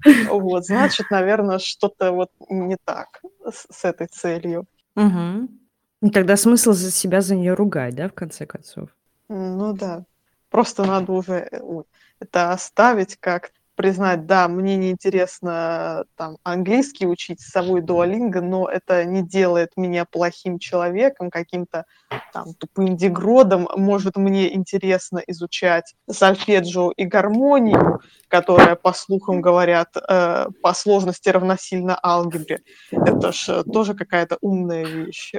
Вот, 0.28 0.64
значит, 0.64 1.06
наверное, 1.10 1.58
что-то 1.58 2.10
вот 2.10 2.30
не 2.48 2.76
так 2.84 3.22
с 3.48 3.84
этой 3.84 4.08
целью. 4.08 4.66
Угу. 4.96 6.10
Тогда 6.12 6.36
смысл 6.36 6.72
за 6.72 6.90
себя 6.90 7.20
за 7.20 7.36
нее 7.36 7.54
ругать, 7.54 7.94
да, 7.94 8.08
в 8.08 8.12
конце 8.12 8.46
концов? 8.46 8.88
Ну 9.28 9.72
да. 9.72 10.04
Просто 10.52 10.84
надо 10.84 11.12
уже 11.12 11.48
э, 11.50 11.82
это 12.20 12.52
оставить 12.52 13.16
как 13.16 13.52
признать, 13.74 14.26
да, 14.26 14.48
мне 14.48 14.76
неинтересно 14.76 16.04
там 16.14 16.36
английский 16.44 17.06
учить 17.06 17.40
с 17.40 17.48
собой 17.48 17.80
дуалинго, 17.80 18.42
но 18.42 18.68
это 18.68 19.02
не 19.06 19.26
делает 19.26 19.70
меня 19.76 20.04
плохим 20.04 20.58
человеком, 20.58 21.30
каким-то 21.30 21.86
там 22.34 22.52
тупым 22.52 22.98
дегродом. 22.98 23.66
Может, 23.74 24.16
мне 24.16 24.54
интересно 24.54 25.22
изучать 25.26 25.94
сольфеджио 26.08 26.90
и 26.90 27.06
гармонию, 27.06 28.02
которая, 28.28 28.76
по 28.76 28.92
слухам 28.92 29.40
говорят, 29.40 29.96
э, 29.96 30.46
по 30.62 30.74
сложности 30.74 31.30
равносильно 31.30 31.98
алгебре. 32.04 32.60
Это 32.90 33.32
же 33.32 33.64
тоже 33.64 33.94
какая-то 33.94 34.36
умная 34.42 34.84
вещь. 34.84 35.32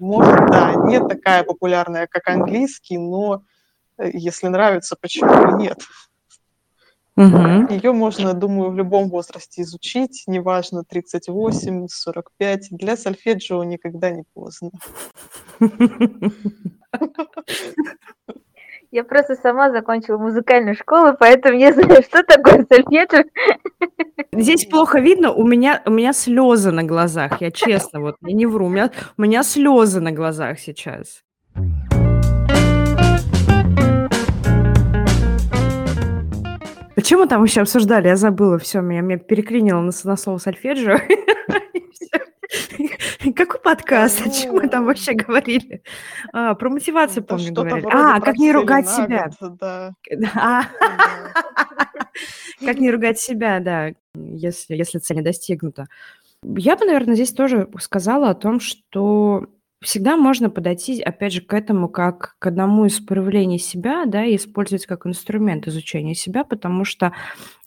Может, 0.00 0.50
да, 0.50 0.74
не 0.74 0.98
такая 0.98 1.44
популярная, 1.44 2.08
как 2.08 2.28
английский, 2.28 2.98
но 2.98 3.36
э, 3.36 3.53
если 3.98 4.48
нравится, 4.48 4.96
почему 5.00 5.58
нет? 5.58 5.78
Угу. 7.16 7.72
Ее 7.72 7.92
можно, 7.92 8.34
думаю, 8.34 8.70
в 8.70 8.74
любом 8.74 9.08
возрасте 9.08 9.62
изучить, 9.62 10.24
неважно, 10.26 10.82
38, 10.82 11.86
45. 11.88 12.68
Для 12.72 12.96
сольфеджио 12.96 13.62
никогда 13.62 14.10
не 14.10 14.24
поздно. 14.34 14.70
Я 18.90 19.02
просто 19.02 19.34
сама 19.34 19.70
закончила 19.72 20.18
музыкальную 20.18 20.76
школу, 20.76 21.16
поэтому 21.18 21.58
я 21.58 21.72
знаю, 21.72 22.02
что 22.02 22.22
такое 22.22 22.64
сольфеджио. 22.68 23.24
Здесь 24.32 24.66
плохо 24.66 25.00
видно, 25.00 25.32
у 25.32 25.44
меня, 25.44 25.82
у 25.84 25.90
меня 25.90 26.12
слезы 26.12 26.70
на 26.70 26.84
глазах, 26.84 27.40
я 27.40 27.50
честно, 27.50 28.00
вот, 28.00 28.16
я 28.22 28.32
не 28.34 28.46
вру, 28.46 28.66
у 28.66 28.68
меня, 28.68 28.90
у 29.16 29.22
меня 29.22 29.42
слезы 29.42 30.00
на 30.00 30.12
глазах 30.12 30.58
сейчас. 30.58 31.24
Чем 37.04 37.20
мы 37.20 37.26
там 37.26 37.40
вообще 37.40 37.60
обсуждали? 37.60 38.08
Я 38.08 38.16
забыла, 38.16 38.58
все, 38.58 38.80
меня, 38.80 39.02
меня 39.02 39.18
переклинило 39.18 39.82
на, 39.82 39.92
на 40.04 40.16
слово 40.16 40.38
сольфеджио. 40.38 40.96
Какой 43.36 43.60
подкаст? 43.60 44.26
О 44.26 44.30
чем 44.30 44.54
мы 44.54 44.68
там 44.68 44.86
вообще 44.86 45.12
говорили? 45.12 45.82
А, 46.32 46.54
про 46.54 46.70
мотивацию, 46.70 47.22
помню, 47.22 47.52
говорили. 47.52 47.86
А, 47.92 48.20
как 48.20 48.36
не 48.36 48.52
ругать 48.52 48.88
себя. 48.88 49.28
А. 50.34 50.62
Как 52.64 52.78
не 52.78 52.90
ругать 52.90 53.18
себя, 53.18 53.60
да, 53.60 53.90
если, 54.14 54.74
если 54.74 54.98
цель 54.98 55.18
не 55.18 55.22
достигнута. 55.22 55.88
Я 56.42 56.76
бы, 56.76 56.86
наверное, 56.86 57.16
здесь 57.16 57.32
тоже 57.32 57.68
сказала 57.80 58.30
о 58.30 58.34
том, 58.34 58.60
что 58.60 59.46
Всегда 59.84 60.16
можно 60.16 60.48
подойти, 60.48 61.02
опять 61.02 61.34
же, 61.34 61.42
к 61.42 61.52
этому 61.52 61.90
как 61.90 62.36
к 62.38 62.46
одному 62.46 62.86
из 62.86 63.00
проявлений 63.00 63.58
себя, 63.58 64.06
да, 64.06 64.24
и 64.24 64.36
использовать 64.36 64.86
как 64.86 65.06
инструмент 65.06 65.68
изучения 65.68 66.14
себя, 66.14 66.42
потому 66.42 66.86
что, 66.86 67.12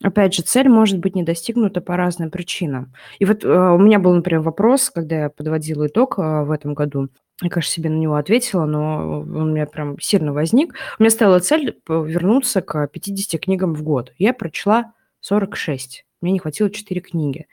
опять 0.02 0.34
же, 0.34 0.42
цель 0.42 0.68
может 0.68 0.98
быть 0.98 1.16
не 1.16 1.22
достигнута 1.22 1.80
по 1.80 1.96
разным 1.96 2.32
причинам. 2.32 2.92
И 3.20 3.26
вот 3.26 3.46
э, 3.46 3.48
у 3.48 3.78
меня 3.78 4.00
был, 4.00 4.16
например, 4.16 4.42
вопрос, 4.42 4.90
когда 4.90 5.16
я 5.16 5.30
подводила 5.30 5.86
итог 5.86 6.18
э, 6.18 6.44
в 6.44 6.50
этом 6.50 6.74
году. 6.74 7.10
Я, 7.44 7.52
конечно, 7.52 7.72
себе 7.72 7.92
на 7.92 7.98
него 7.98 8.16
ответила, 8.16 8.66
но 8.66 9.22
он 9.22 9.50
у 9.50 9.54
меня 9.54 9.68
прям 9.68 10.00
сильно 10.00 10.34
возник. 10.34 10.74
У 10.98 11.04
меня 11.04 11.12
стояла 11.12 11.40
цель 11.40 11.78
вернуться 11.88 12.62
к 12.62 12.88
50 12.88 13.40
книгам 13.40 13.76
в 13.76 13.84
год. 13.84 14.12
Я 14.18 14.34
прочла 14.34 14.94
46. 15.20 16.04
Мне 16.22 16.32
не 16.32 16.40
хватило 16.40 16.72
4 16.72 17.00
книги. 17.00 17.46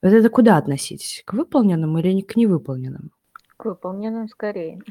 Вот 0.00 0.14
это 0.14 0.30
куда 0.30 0.56
относить? 0.56 1.22
К 1.26 1.34
выполненным 1.34 1.98
или 1.98 2.22
к 2.22 2.34
невыполненным? 2.36 3.10
К 3.56 3.64
выполненным 3.64 4.28
скорее. 4.28 4.82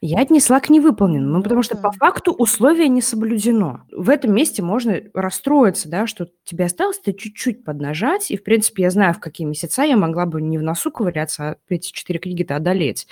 Я 0.00 0.20
отнесла 0.20 0.60
к 0.60 0.70
невыполненным, 0.70 1.32
ну, 1.32 1.42
потому 1.42 1.64
что 1.64 1.76
по 1.76 1.90
факту 1.90 2.32
условие 2.32 2.88
не 2.88 3.02
соблюдено. 3.02 3.82
В 3.90 4.08
этом 4.08 4.32
месте 4.32 4.62
можно 4.62 5.00
расстроиться, 5.14 5.88
да, 5.88 6.06
что 6.06 6.28
тебе 6.44 6.66
осталось-то 6.66 7.12
чуть-чуть 7.12 7.64
поднажать, 7.64 8.30
и, 8.30 8.36
в 8.36 8.44
принципе, 8.44 8.84
я 8.84 8.90
знаю, 8.90 9.14
в 9.14 9.18
какие 9.18 9.48
месяца 9.48 9.82
я 9.82 9.96
могла 9.96 10.26
бы 10.26 10.40
не 10.40 10.58
в 10.58 10.62
носу 10.62 10.92
ковыряться, 10.92 11.42
а 11.44 11.56
эти 11.68 11.90
четыре 11.90 12.20
книги-то 12.20 12.54
одолеть. 12.54 13.08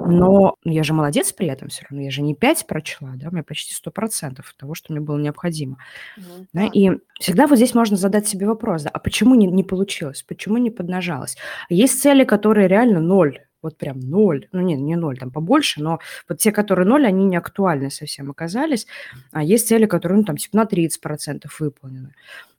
Но 0.00 0.56
я 0.64 0.82
же 0.82 0.94
молодец 0.94 1.32
при 1.32 1.46
этом 1.46 1.68
все 1.68 1.84
равно, 1.88 2.02
я 2.02 2.10
же 2.10 2.20
не 2.20 2.34
пять 2.34 2.66
прочла, 2.66 3.12
да, 3.14 3.28
у 3.28 3.30
меня 3.30 3.44
почти 3.44 3.72
сто 3.72 3.92
процентов 3.92 4.52
того, 4.58 4.74
что 4.74 4.92
мне 4.92 5.00
было 5.00 5.18
необходимо. 5.18 5.78
Ну, 6.16 6.46
да, 6.52 6.66
и 6.72 6.90
всегда 7.20 7.46
вот 7.46 7.56
здесь 7.56 7.74
можно 7.74 7.96
задать 7.96 8.26
себе 8.26 8.48
вопрос, 8.48 8.82
да, 8.82 8.90
а 8.90 8.98
почему 8.98 9.36
не, 9.36 9.46
не 9.46 9.62
получилось, 9.62 10.24
почему 10.26 10.56
не 10.56 10.70
поднажалось? 10.70 11.36
Есть 11.68 12.02
цели, 12.02 12.24
которые 12.24 12.66
реально 12.66 12.98
ноль, 12.98 13.38
вот 13.64 13.76
прям 13.76 14.00
ноль, 14.00 14.48
ну 14.52 14.60
не, 14.60 14.74
не 14.74 14.96
ноль, 14.96 15.18
там 15.18 15.30
побольше, 15.30 15.82
но 15.82 15.98
вот 16.28 16.38
те, 16.38 16.52
которые 16.52 16.86
ноль, 16.86 17.06
они 17.06 17.24
не 17.24 17.36
актуальны 17.36 17.90
совсем 17.90 18.30
оказались, 18.30 18.86
а 19.32 19.42
есть 19.42 19.68
цели, 19.68 19.86
которые, 19.86 20.18
ну 20.18 20.24
там, 20.24 20.36
типа 20.36 20.56
на 20.56 20.64
30% 20.64 21.44
выполнены. 21.58 22.14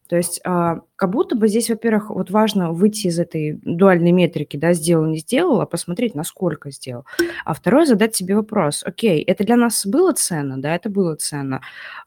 То 0.08 0.16
есть 0.18 0.40
а, 0.44 0.82
как 0.96 1.10
будто 1.10 1.36
бы 1.36 1.48
здесь, 1.48 1.70
во-первых, 1.70 2.12
вот 2.12 2.30
важно 2.30 2.72
выйти 2.72 3.08
из 3.08 3.20
этой 3.20 3.60
дуальной 3.64 4.12
метрики, 4.12 4.56
да, 4.56 4.74
сделал, 4.74 5.06
не 5.06 5.18
сделал, 5.18 5.62
а 5.62 5.66
посмотреть, 5.66 6.14
насколько 6.14 6.70
сделал. 6.70 7.06
А 7.44 7.54
второе, 7.54 7.86
задать 7.86 8.16
себе 8.16 8.36
вопрос, 8.36 8.84
окей, 8.86 9.22
это 9.24 9.44
для 9.44 9.56
нас 9.56 9.86
было 9.86 10.14
ценно, 10.14 10.62
да, 10.62 10.76
это 10.76 10.90
было 10.90 11.16
ценно. 11.16 11.62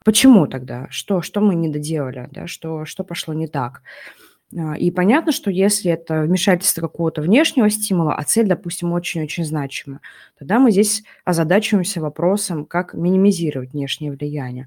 Почему 0.04 0.46
тогда? 0.46 0.86
Что, 0.90 1.22
что 1.22 1.40
мы 1.40 1.56
не 1.56 1.68
доделали, 1.68 2.28
да, 2.30 2.46
что, 2.46 2.84
что 2.84 3.02
пошло 3.02 3.34
не 3.34 3.48
так? 3.48 3.82
А, 4.56 4.76
и 4.76 4.90
понятно, 4.90 5.32
что 5.32 5.50
если 5.50 5.90
это 5.90 6.22
вмешательство 6.22 6.80
какого-то 6.80 7.20
внешнего 7.22 7.68
стимула, 7.70 8.14
а 8.14 8.22
цель, 8.22 8.46
допустим, 8.46 8.92
очень-очень 8.92 9.44
значима, 9.44 10.00
тогда 10.38 10.58
мы 10.58 10.70
здесь 10.70 11.02
озадачиваемся 11.24 12.00
вопросом, 12.00 12.64
как 12.64 12.94
минимизировать 12.94 13.72
внешнее 13.72 14.12
влияние. 14.12 14.66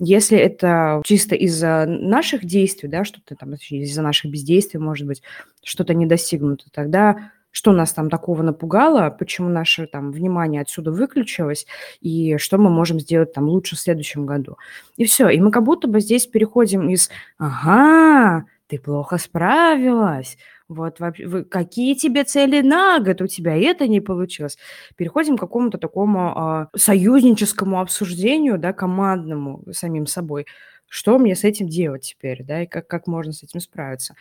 Если 0.00 0.36
это 0.36 1.00
чисто 1.04 1.36
из-за 1.36 1.86
наших 1.86 2.44
действий, 2.44 2.88
да, 2.88 3.04
что-то 3.04 3.36
там, 3.36 3.54
из-за 3.54 4.02
наших 4.02 4.30
бездействий, 4.30 4.80
может 4.80 5.06
быть, 5.06 5.22
что-то 5.62 5.94
не 5.94 6.04
достигнуто, 6.04 6.66
тогда 6.72 7.30
что 7.54 7.70
нас 7.70 7.92
там 7.92 8.10
такого 8.10 8.42
напугало, 8.42 9.10
почему 9.10 9.48
наше 9.48 9.86
там 9.86 10.10
внимание 10.10 10.62
отсюда 10.62 10.90
выключилось, 10.90 11.66
и 12.00 12.36
что 12.36 12.58
мы 12.58 12.68
можем 12.68 12.98
сделать 12.98 13.32
там 13.32 13.48
лучше 13.48 13.76
в 13.76 13.78
следующем 13.78 14.26
году. 14.26 14.58
И 14.96 15.04
все. 15.04 15.28
И 15.28 15.38
мы 15.38 15.52
как 15.52 15.62
будто 15.62 15.86
бы 15.86 16.00
здесь 16.00 16.26
переходим 16.26 16.88
из 16.88 17.10
«ага, 17.38 18.46
ты 18.66 18.78
плохо 18.78 19.18
справилась, 19.18 20.36
вот 20.68 20.98
вы, 20.98 21.44
какие 21.44 21.94
тебе 21.94 22.24
цели 22.24 22.62
на 22.62 22.98
год, 23.00 23.20
у 23.20 23.26
тебя 23.26 23.54
это 23.54 23.86
не 23.86 24.00
получилось. 24.00 24.56
Переходим 24.96 25.36
к 25.36 25.40
какому-то 25.40 25.76
такому 25.78 26.32
а, 26.36 26.68
союзническому 26.74 27.80
обсуждению, 27.80 28.58
да, 28.58 28.72
командному 28.72 29.62
самим 29.72 30.06
собой. 30.06 30.46
Что 30.88 31.18
мне 31.18 31.34
с 31.34 31.44
этим 31.44 31.68
делать 31.68 32.02
теперь, 32.02 32.42
да, 32.44 32.62
и 32.62 32.66
как, 32.66 32.86
как 32.86 33.06
можно 33.06 33.32
с 33.32 33.42
этим 33.42 33.60
справиться. 33.60 34.14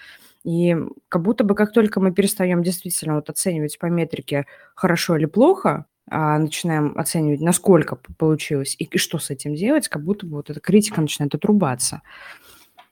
И 0.43 0.75
как 1.07 1.21
будто 1.21 1.43
бы 1.43 1.55
как 1.55 1.71
только 1.71 1.99
мы 1.99 2.11
перестаем 2.13 2.63
действительно 2.63 3.15
вот 3.15 3.29
оценивать 3.29 3.77
по 3.79 3.85
метрике 3.85 4.45
хорошо 4.75 5.15
или 5.17 5.25
плохо, 5.25 5.85
а 6.09 6.37
начинаем 6.37 6.97
оценивать, 6.97 7.41
насколько 7.41 7.97
получилось 8.17 8.75
и, 8.77 8.85
и 8.85 8.97
что 8.97 9.19
с 9.19 9.29
этим 9.29 9.55
делать, 9.55 9.87
как 9.87 10.03
будто 10.03 10.25
бы 10.25 10.37
вот 10.37 10.49
эта 10.49 10.59
критика 10.59 10.99
начинает 10.99 11.35
отрубаться. 11.35 12.01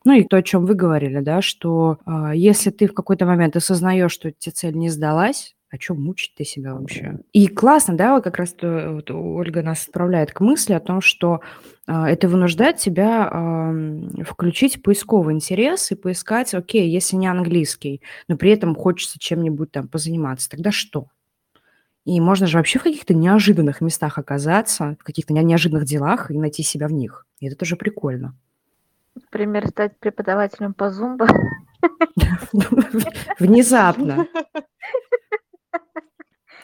Ну 0.03 0.13
и 0.13 0.23
то, 0.23 0.37
о 0.37 0.43
чем 0.43 0.65
вы 0.65 0.73
говорили, 0.73 1.19
да, 1.19 1.41
что 1.41 1.99
э, 2.05 2.31
если 2.35 2.71
ты 2.71 2.87
в 2.87 2.93
какой-то 2.93 3.25
момент 3.25 3.55
осознаешь, 3.55 4.11
что 4.11 4.31
тебе 4.31 4.51
цель 4.51 4.75
не 4.75 4.89
сдалась, 4.89 5.55
о 5.69 5.77
чем 5.77 6.01
мучить 6.01 6.33
ты 6.35 6.43
себя 6.43 6.73
вообще? 6.73 7.19
И 7.31 7.47
классно, 7.47 7.95
да, 7.95 8.15
вот 8.15 8.23
как 8.23 8.37
раз 8.37 8.53
вот 8.61 9.09
Ольга 9.09 9.61
нас 9.61 9.85
отправляет 9.87 10.33
к 10.33 10.41
мысли 10.41 10.73
о 10.73 10.81
том, 10.81 11.01
что 11.01 11.41
э, 11.87 11.93
это 11.93 12.27
вынуждает 12.27 12.77
тебя 12.77 13.29
э, 13.31 14.23
включить 14.23 14.83
поисковый 14.83 15.33
интерес 15.33 15.91
и 15.91 15.95
поискать, 15.95 16.53
окей, 16.53 16.89
если 16.89 17.15
не 17.15 17.27
английский, 17.27 18.01
но 18.27 18.37
при 18.37 18.51
этом 18.51 18.75
хочется 18.75 19.17
чем-нибудь 19.17 19.71
там 19.71 19.87
позаниматься, 19.87 20.49
тогда 20.49 20.71
что? 20.71 21.07
И 22.03 22.19
можно 22.19 22.47
же 22.47 22.57
вообще 22.57 22.79
в 22.79 22.83
каких-то 22.83 23.13
неожиданных 23.13 23.79
местах 23.79 24.17
оказаться, 24.17 24.97
в 24.99 25.03
каких-то 25.03 25.33
неожиданных 25.33 25.85
делах 25.85 26.31
и 26.31 26.37
найти 26.37 26.63
себя 26.63 26.87
в 26.87 26.91
них. 26.91 27.27
И 27.39 27.47
это 27.47 27.55
тоже 27.55 27.75
прикольно. 27.75 28.35
Например, 29.15 29.67
стать 29.67 29.97
преподавателем 29.99 30.73
по 30.73 30.89
зумбо. 30.89 31.27
Внезапно. 33.39 34.27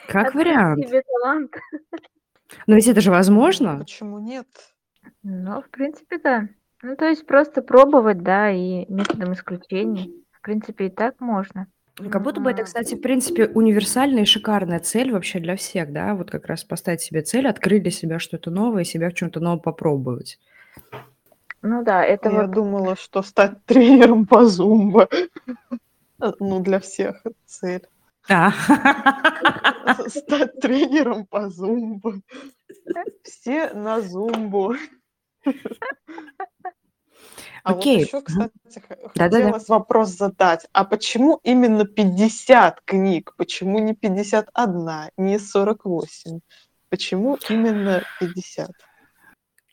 Как 0.07 0.33
вариант. 0.33 0.87
себе 0.87 1.01
талант. 1.01 1.55
Но 2.65 2.75
ведь 2.75 2.87
это 2.87 3.01
же 3.01 3.09
Ну, 3.09 3.15
возможно. 3.17 3.79
почему 3.79 4.19
нет? 4.19 4.47
Ну, 5.23 5.61
в 5.61 5.69
принципе, 5.69 6.17
да. 6.17 6.47
Ну, 6.81 6.95
то 6.95 7.05
есть 7.05 7.25
просто 7.25 7.61
пробовать, 7.61 8.19
да, 8.23 8.51
и 8.51 8.85
методом 8.91 9.33
исключений. 9.33 10.23
В 10.31 10.41
принципе, 10.41 10.87
и 10.87 10.89
так 10.89 11.19
можно. 11.19 11.67
Как 12.11 12.21
будто 12.21 12.39
бы 12.39 12.51
это, 12.51 12.63
кстати, 12.63 12.93
в 12.93 13.01
принципе, 13.01 13.47
универсальная 13.47 14.21
и 14.21 14.25
шикарная 14.25 14.79
цель 14.79 15.11
вообще 15.11 15.39
для 15.39 15.55
всех, 15.55 15.91
да, 15.91 16.13
вот 16.13 16.29
как 16.29 16.45
раз 16.45 16.63
поставить 16.63 17.01
себе 17.01 17.23
цель, 17.23 17.47
открыть 17.47 17.81
для 17.81 17.91
себя 17.91 18.19
что-то 18.19 18.51
новое, 18.51 18.83
себя 18.83 19.09
в 19.09 19.15
чем-то 19.15 19.39
новом 19.39 19.59
попробовать. 19.59 20.39
Ну 21.69 21.83
да, 21.83 22.01
это 22.05 22.29
Я 22.29 22.43
вот 22.43 22.51
думала, 22.51 22.95
что 22.95 23.21
стать 23.21 23.65
тренером 23.65 24.25
по 24.25 24.45
зумбо. 24.45 25.09
Ну, 26.17 26.61
для 26.61 26.79
всех 26.79 27.19
это 27.25 27.35
цель. 27.45 27.85
А. 28.29 28.51
Стать 30.07 30.59
тренером 30.61 31.25
по 31.25 31.49
зумбо. 31.49 32.21
Все 33.21 33.73
на 33.73 33.99
зумбу. 33.99 34.75
А 37.63 37.73
вот 37.73 37.81
Окей. 37.81 38.03
еще, 38.03 38.21
кстати, 38.21 38.53
Да-да-да. 39.13 39.37
хотелось 39.41 39.67
вопрос 39.67 40.09
задать. 40.09 40.67
А 40.71 40.85
почему 40.85 41.41
именно 41.43 41.85
50 41.85 42.79
книг? 42.85 43.33
Почему 43.35 43.79
не 43.79 43.93
51, 43.93 45.09
не 45.17 45.37
48? 45.37 46.39
Почему 46.89 47.37
именно 47.49 48.03
50? 48.21 48.71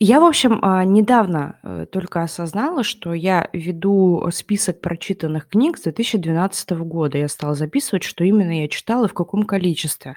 Я, 0.07 0.21
в 0.21 0.25
общем, 0.25 0.59
а, 0.61 0.85
недавно 0.85 1.59
э, 1.63 1.87
только 1.91 2.23
осознала, 2.23 2.85
что 2.85 3.15
я 3.15 3.49
веду 3.55 4.29
список 4.33 4.83
прочитанных 4.83 5.49
книг 5.49 5.79
с 5.79 5.85
2012 5.85 6.71
года. 6.73 7.17
Я 7.17 7.27
стала 7.27 7.55
записывать, 7.55 8.03
что 8.03 8.23
именно 8.23 8.61
я 8.61 8.69
читала 8.69 9.07
и 9.07 9.09
в 9.09 9.15
каком 9.15 9.45
количестве. 9.45 10.15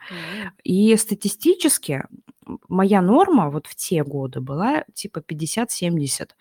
И 0.66 0.94
статистически 0.98 2.04
моя 2.68 3.02
норма 3.02 3.50
вот 3.50 3.66
в 3.68 3.76
те 3.76 4.04
годы 4.04 4.42
была 4.42 4.84
типа 4.94 5.20
50-70. 5.20 6.32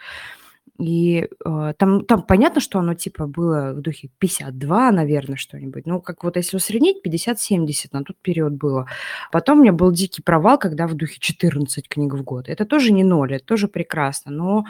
И 0.78 1.28
э, 1.44 1.74
там, 1.78 2.04
там 2.04 2.22
понятно, 2.22 2.60
что 2.60 2.78
оно 2.78 2.94
типа 2.94 3.26
было 3.26 3.72
в 3.72 3.80
духе 3.80 4.10
52, 4.18 4.90
наверное, 4.92 5.36
что-нибудь. 5.36 5.86
Ну, 5.86 6.00
как 6.00 6.24
вот 6.24 6.36
если 6.36 6.56
усреднить, 6.56 7.04
50-70 7.06 7.88
на 7.92 8.04
тот 8.04 8.16
период 8.20 8.52
было. 8.52 8.86
Потом 9.32 9.58
у 9.58 9.62
меня 9.62 9.72
был 9.72 9.90
дикий 9.92 10.22
провал, 10.22 10.58
когда 10.58 10.86
в 10.86 10.94
духе 10.94 11.18
14 11.18 11.88
книг 11.88 12.14
в 12.14 12.22
год. 12.22 12.48
Это 12.48 12.64
тоже 12.64 12.92
не 12.92 13.04
ноль, 13.04 13.34
это 13.34 13.44
тоже 13.44 13.68
прекрасно, 13.68 14.30
но 14.32 14.64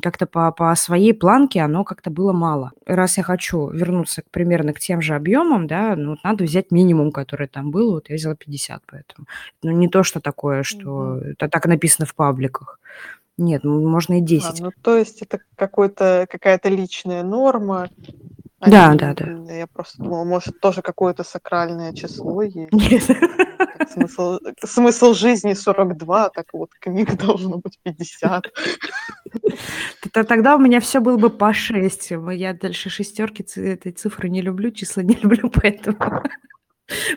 как-то 0.00 0.26
по, 0.26 0.52
по 0.52 0.74
своей 0.76 1.12
планке 1.14 1.60
оно 1.60 1.84
как-то 1.84 2.10
было 2.10 2.32
мало. 2.32 2.72
Раз 2.86 3.18
я 3.18 3.24
хочу 3.24 3.68
вернуться 3.68 4.22
примерно 4.30 4.72
к 4.72 4.80
тем 4.80 5.02
же 5.02 5.14
объемам, 5.14 5.66
да, 5.66 5.96
ну, 5.96 6.10
вот 6.10 6.24
надо 6.24 6.44
взять 6.44 6.70
минимум, 6.70 7.10
который 7.10 7.48
там 7.48 7.70
был, 7.70 7.92
вот 7.92 8.10
я 8.10 8.16
взяла 8.16 8.34
50, 8.34 8.82
поэтому. 8.86 9.26
Ну, 9.62 9.70
не 9.72 9.88
то, 9.88 10.02
что 10.02 10.20
такое, 10.20 10.62
что 10.62 11.16
мгм. 11.16 11.30
это 11.30 11.48
так 11.48 11.66
написано 11.66 12.06
в 12.06 12.14
пабликах. 12.14 12.78
Нет, 13.38 13.64
можно 13.64 14.14
и 14.18 14.22
А, 14.22 14.24
10. 14.24 14.60
ну 14.60 14.70
то 14.82 14.96
есть 14.96 15.22
это 15.22 15.40
какой-то, 15.56 16.26
какая-то 16.30 16.68
личная 16.68 17.22
норма. 17.22 17.88
а 18.60 18.70
Да, 18.70 18.92
не- 18.92 18.98
да, 18.98 19.14
да. 19.14 19.52
Я 19.54 19.66
просто 19.66 19.98
думала, 20.02 20.24
может, 20.24 20.60
тоже 20.60 20.82
какое-то 20.82 21.24
сакральное 21.24 21.92
число 21.92 22.42
есть. 22.42 22.72
Нет. 22.72 23.04
Смысл, 23.90 24.38
смысл 24.64 25.12
жизни 25.14 25.54
42, 25.54 26.28
так 26.30 26.46
вот 26.52 26.70
книг 26.78 27.16
должно 27.18 27.58
быть 27.58 27.78
50. 27.82 28.44
Т- 30.12 30.24
Тогда 30.24 30.56
у 30.56 30.58
меня 30.58 30.80
все 30.80 31.00
было 31.00 31.16
бы 31.16 31.30
по 31.30 31.52
6. 31.52 32.12
Я 32.32 32.52
дальше 32.54 32.90
шестерки 32.90 33.44
этой 33.60 33.92
цифры 33.92 34.28
не 34.28 34.40
люблю, 34.42 34.70
числа 34.70 35.02
не 35.02 35.14
люблю, 35.22 35.50
поэтому 35.50 35.96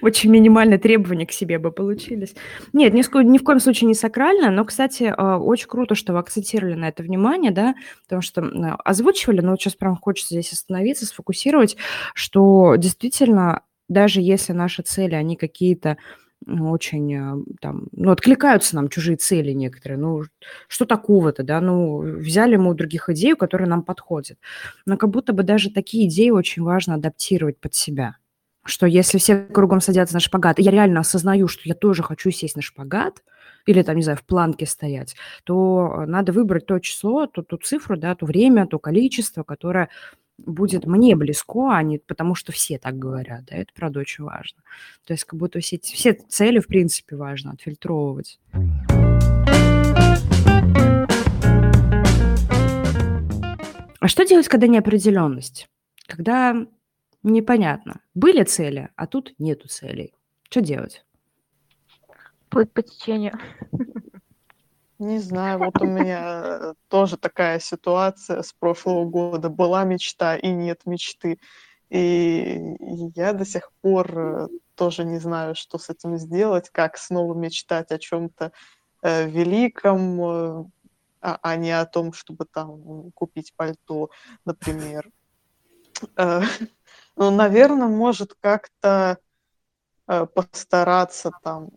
очень 0.02 0.30
минимальные 0.30 0.80
требования 0.80 1.26
к 1.26 1.32
себе 1.32 1.60
бы 1.60 1.72
получились. 1.72 2.36
Нет, 2.74 2.94
ни, 2.94 3.24
ни 3.24 3.38
в 3.38 3.44
коем 3.44 3.60
случае 3.60 3.88
не 3.88 3.96
сакрально, 3.96 4.52
но, 4.52 4.66
кстати, 4.66 5.14
а, 5.16 5.38
очень 5.38 5.68
круто, 5.68 5.96
что 5.96 6.14
вы 6.14 6.20
акцентировали 6.20 6.76
на 6.76 6.90
это 6.90 7.04
внимание, 7.04 7.52
да, 7.52 7.76
потому 8.04 8.22
что 8.22 8.42
озвучивали, 8.84 9.42
но 9.42 9.52
вот 9.52 9.62
сейчас 9.62 9.76
прям 9.76 9.96
хочется 9.96 10.34
здесь 10.34 10.54
остановиться, 10.54 11.06
сфокусировать, 11.06 11.78
что 12.14 12.76
действительно, 12.76 13.62
даже 13.90 14.22
если 14.22 14.54
наши 14.54 14.82
цели, 14.82 15.16
они 15.16 15.36
какие-то 15.36 15.98
ну, 16.46 16.72
очень 16.72 17.14
э, 17.14 17.44
там, 17.60 17.88
ну, 17.92 18.12
откликаются 18.12 18.76
нам 18.76 18.90
чужие 18.90 19.18
цели 19.18 19.52
некоторые, 19.52 19.98
ну, 19.98 20.24
что 20.68 20.86
такого-то, 20.86 21.44
да, 21.44 21.60
ну, 21.62 22.00
взяли 22.00 22.56
мы 22.56 22.72
у 22.72 22.74
других 22.74 23.10
идею, 23.10 23.38
которая 23.38 23.68
нам 23.68 23.84
подходит. 23.84 24.38
Но 24.86 24.98
как 24.98 25.10
будто 25.10 25.34
бы 25.34 25.44
даже 25.44 25.72
такие 25.72 26.08
идеи 26.08 26.30
очень 26.30 26.64
важно 26.64 26.96
адаптировать 26.96 27.60
под 27.60 27.74
себя. 27.74 28.18
Что 28.68 28.88
если 28.88 29.20
все 29.20 29.46
кругом 29.46 29.80
садятся 29.80 30.16
на 30.16 30.20
шпагат, 30.20 30.60
и 30.60 30.64
я 30.64 30.72
реально 30.72 31.02
осознаю, 31.02 31.48
что 31.48 31.62
я 31.66 31.76
тоже 31.76 32.02
хочу 32.02 32.32
сесть 32.32 32.56
на 32.56 32.64
шпагат, 32.64 33.24
или 33.68 33.82
там, 33.84 33.96
не 33.96 34.02
знаю, 34.02 34.18
в 34.18 34.24
планке 34.24 34.66
стоять, 34.66 35.16
то 35.44 36.02
э, 36.02 36.06
надо 36.08 36.32
выбрать 36.32 36.66
то 36.66 36.80
число, 36.80 37.28
ту, 37.28 37.44
ту 37.44 37.58
цифру, 37.58 37.96
да, 37.96 38.16
то 38.16 38.26
время, 38.26 38.66
то 38.66 38.80
количество, 38.80 39.44
которое 39.44 39.90
будет 40.38 40.86
мне 40.86 41.16
близко, 41.16 41.70
а 41.76 41.84
не 41.84 42.00
потому, 42.00 42.34
что 42.36 42.52
все 42.52 42.78
так 42.80 42.98
говорят, 42.98 43.46
да, 43.46 43.56
это, 43.56 43.72
правда, 43.76 44.00
очень 44.00 44.24
важно. 44.24 44.62
То 45.06 45.14
есть 45.14 45.26
как 45.26 45.40
будто 45.40 45.60
все, 45.60 45.80
все 45.80 46.14
цели, 46.14 46.60
в 46.60 46.68
принципе, 46.68 47.16
важно 47.16 47.52
отфильтровывать. 47.52 48.40
А 54.00 54.08
что 54.08 54.26
делать, 54.26 54.48
когда 54.48 54.68
неопределенность? 54.68 55.68
Когда 56.08 56.68
непонятно. 57.32 58.02
Были 58.14 58.44
цели, 58.44 58.90
а 58.96 59.08
тут 59.08 59.34
нету 59.38 59.68
целей. 59.68 60.14
Что 60.50 60.62
делать? 60.62 61.06
плыть 62.56 62.72
по 62.72 62.82
течению. 62.82 63.38
Не 64.98 65.20
знаю, 65.20 65.60
вот 65.60 65.82
у 65.82 65.86
меня 65.86 66.22
э, 66.24 66.74
тоже 66.88 67.18
такая 67.18 67.60
ситуация 67.60 68.42
с 68.42 68.54
прошлого 68.54 69.04
года. 69.04 69.50
Была 69.50 69.84
мечта 69.84 70.38
и 70.38 70.48
нет 70.48 70.86
мечты. 70.86 71.38
И 71.90 72.78
я 73.14 73.34
до 73.34 73.44
сих 73.44 73.74
пор 73.82 74.18
э, 74.18 74.48
тоже 74.76 75.04
не 75.04 75.20
знаю, 75.20 75.54
что 75.54 75.78
с 75.78 75.90
этим 75.90 76.18
сделать, 76.18 76.70
как 76.70 76.98
снова 76.98 77.34
мечтать 77.34 77.92
о 77.92 78.00
чем-то 78.00 78.54
э, 79.02 79.28
великом, 79.28 80.22
а, 80.22 81.40
а 81.42 81.56
не 81.58 81.72
о 81.72 81.86
том, 81.86 82.14
чтобы 82.14 82.46
там 82.46 83.12
купить 83.12 83.54
пальто, 83.54 84.12
например. 84.46 85.10
Ну, 87.18 87.32
наверное, 87.32 87.88
может 87.88 88.36
как-то 88.40 89.18
э, 90.08 90.26
постараться 90.26 91.32
там 91.44 91.70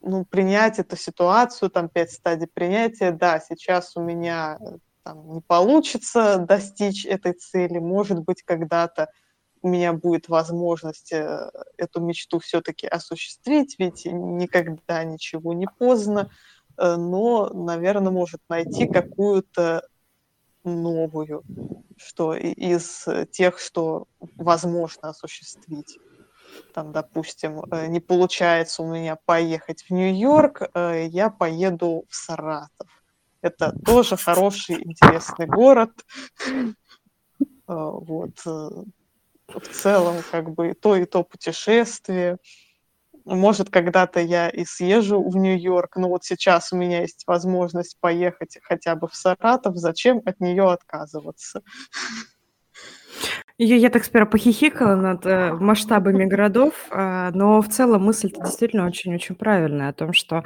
ну, 0.00 0.24
принять 0.24 0.78
эту 0.78 0.96
ситуацию, 0.96 1.70
там 1.70 1.88
пять 1.88 2.12
стадий 2.12 2.46
принятия. 2.46 3.10
Да, 3.10 3.40
сейчас 3.40 3.96
у 3.96 4.02
меня 4.02 4.58
э, 4.60 4.76
там 5.02 5.32
не 5.32 5.40
получится 5.40 6.38
достичь 6.38 7.06
этой 7.06 7.32
цели. 7.32 7.78
Может 7.78 8.20
быть, 8.20 8.42
когда-то 8.42 9.08
у 9.62 9.68
меня 9.68 9.94
будет 9.94 10.28
возможность 10.28 11.12
э, 11.12 11.50
эту 11.78 12.00
мечту 12.00 12.38
все-таки 12.38 12.86
осуществить, 12.86 13.76
ведь 13.78 14.04
никогда 14.04 15.04
ничего 15.04 15.54
не 15.54 15.66
поздно. 15.66 16.30
Но, 16.78 17.48
наверное, 17.54 18.12
может 18.12 18.42
найти 18.50 18.86
какую-то 18.86 19.88
новую, 20.66 21.42
что 21.96 22.34
из 22.34 23.06
э, 23.06 23.26
тех, 23.30 23.58
что 23.58 24.06
возможно 24.36 25.08
осуществить 25.10 25.98
там, 26.74 26.92
допустим, 26.92 27.62
э, 27.70 27.86
не 27.86 28.00
получается 28.00 28.82
у 28.82 28.92
меня 28.92 29.16
поехать 29.24 29.82
в 29.82 29.90
Нью-Йорк, 29.90 30.62
э, 30.74 31.06
я 31.08 31.30
поеду 31.30 32.04
в 32.08 32.14
Саратов. 32.14 32.88
Это 33.40 33.72
тоже 33.84 34.16
хороший, 34.16 34.82
интересный 34.82 35.46
город. 35.46 35.92
Вот. 37.66 38.44
В 38.44 39.60
целом, 39.72 40.16
как 40.30 40.50
бы, 40.50 40.74
то, 40.74 40.96
и 40.96 41.04
то 41.04 41.22
путешествие. 41.22 42.38
Может, 43.26 43.70
когда-то 43.70 44.20
я 44.20 44.48
и 44.48 44.64
съезжу 44.64 45.20
в 45.20 45.36
Нью-Йорк, 45.36 45.96
но 45.96 46.08
вот 46.08 46.22
сейчас 46.24 46.72
у 46.72 46.76
меня 46.76 47.00
есть 47.00 47.24
возможность 47.26 47.98
поехать 48.00 48.56
хотя 48.62 48.94
бы 48.94 49.08
в 49.08 49.16
Саратов. 49.16 49.76
Зачем 49.76 50.22
от 50.24 50.38
нее 50.38 50.70
отказываться? 50.70 51.62
Я, 53.58 53.76
я 53.76 53.88
так 53.88 54.04
сперва 54.04 54.26
похихикала 54.26 54.96
над 54.96 55.24
э, 55.24 55.52
масштабами 55.54 56.26
городов, 56.26 56.88
э, 56.90 57.30
но 57.32 57.62
в 57.62 57.68
целом 57.68 58.02
мысль-то 58.04 58.42
действительно 58.42 58.86
очень-очень 58.86 59.34
правильная 59.34 59.88
о 59.88 59.92
том, 59.94 60.12
что 60.12 60.44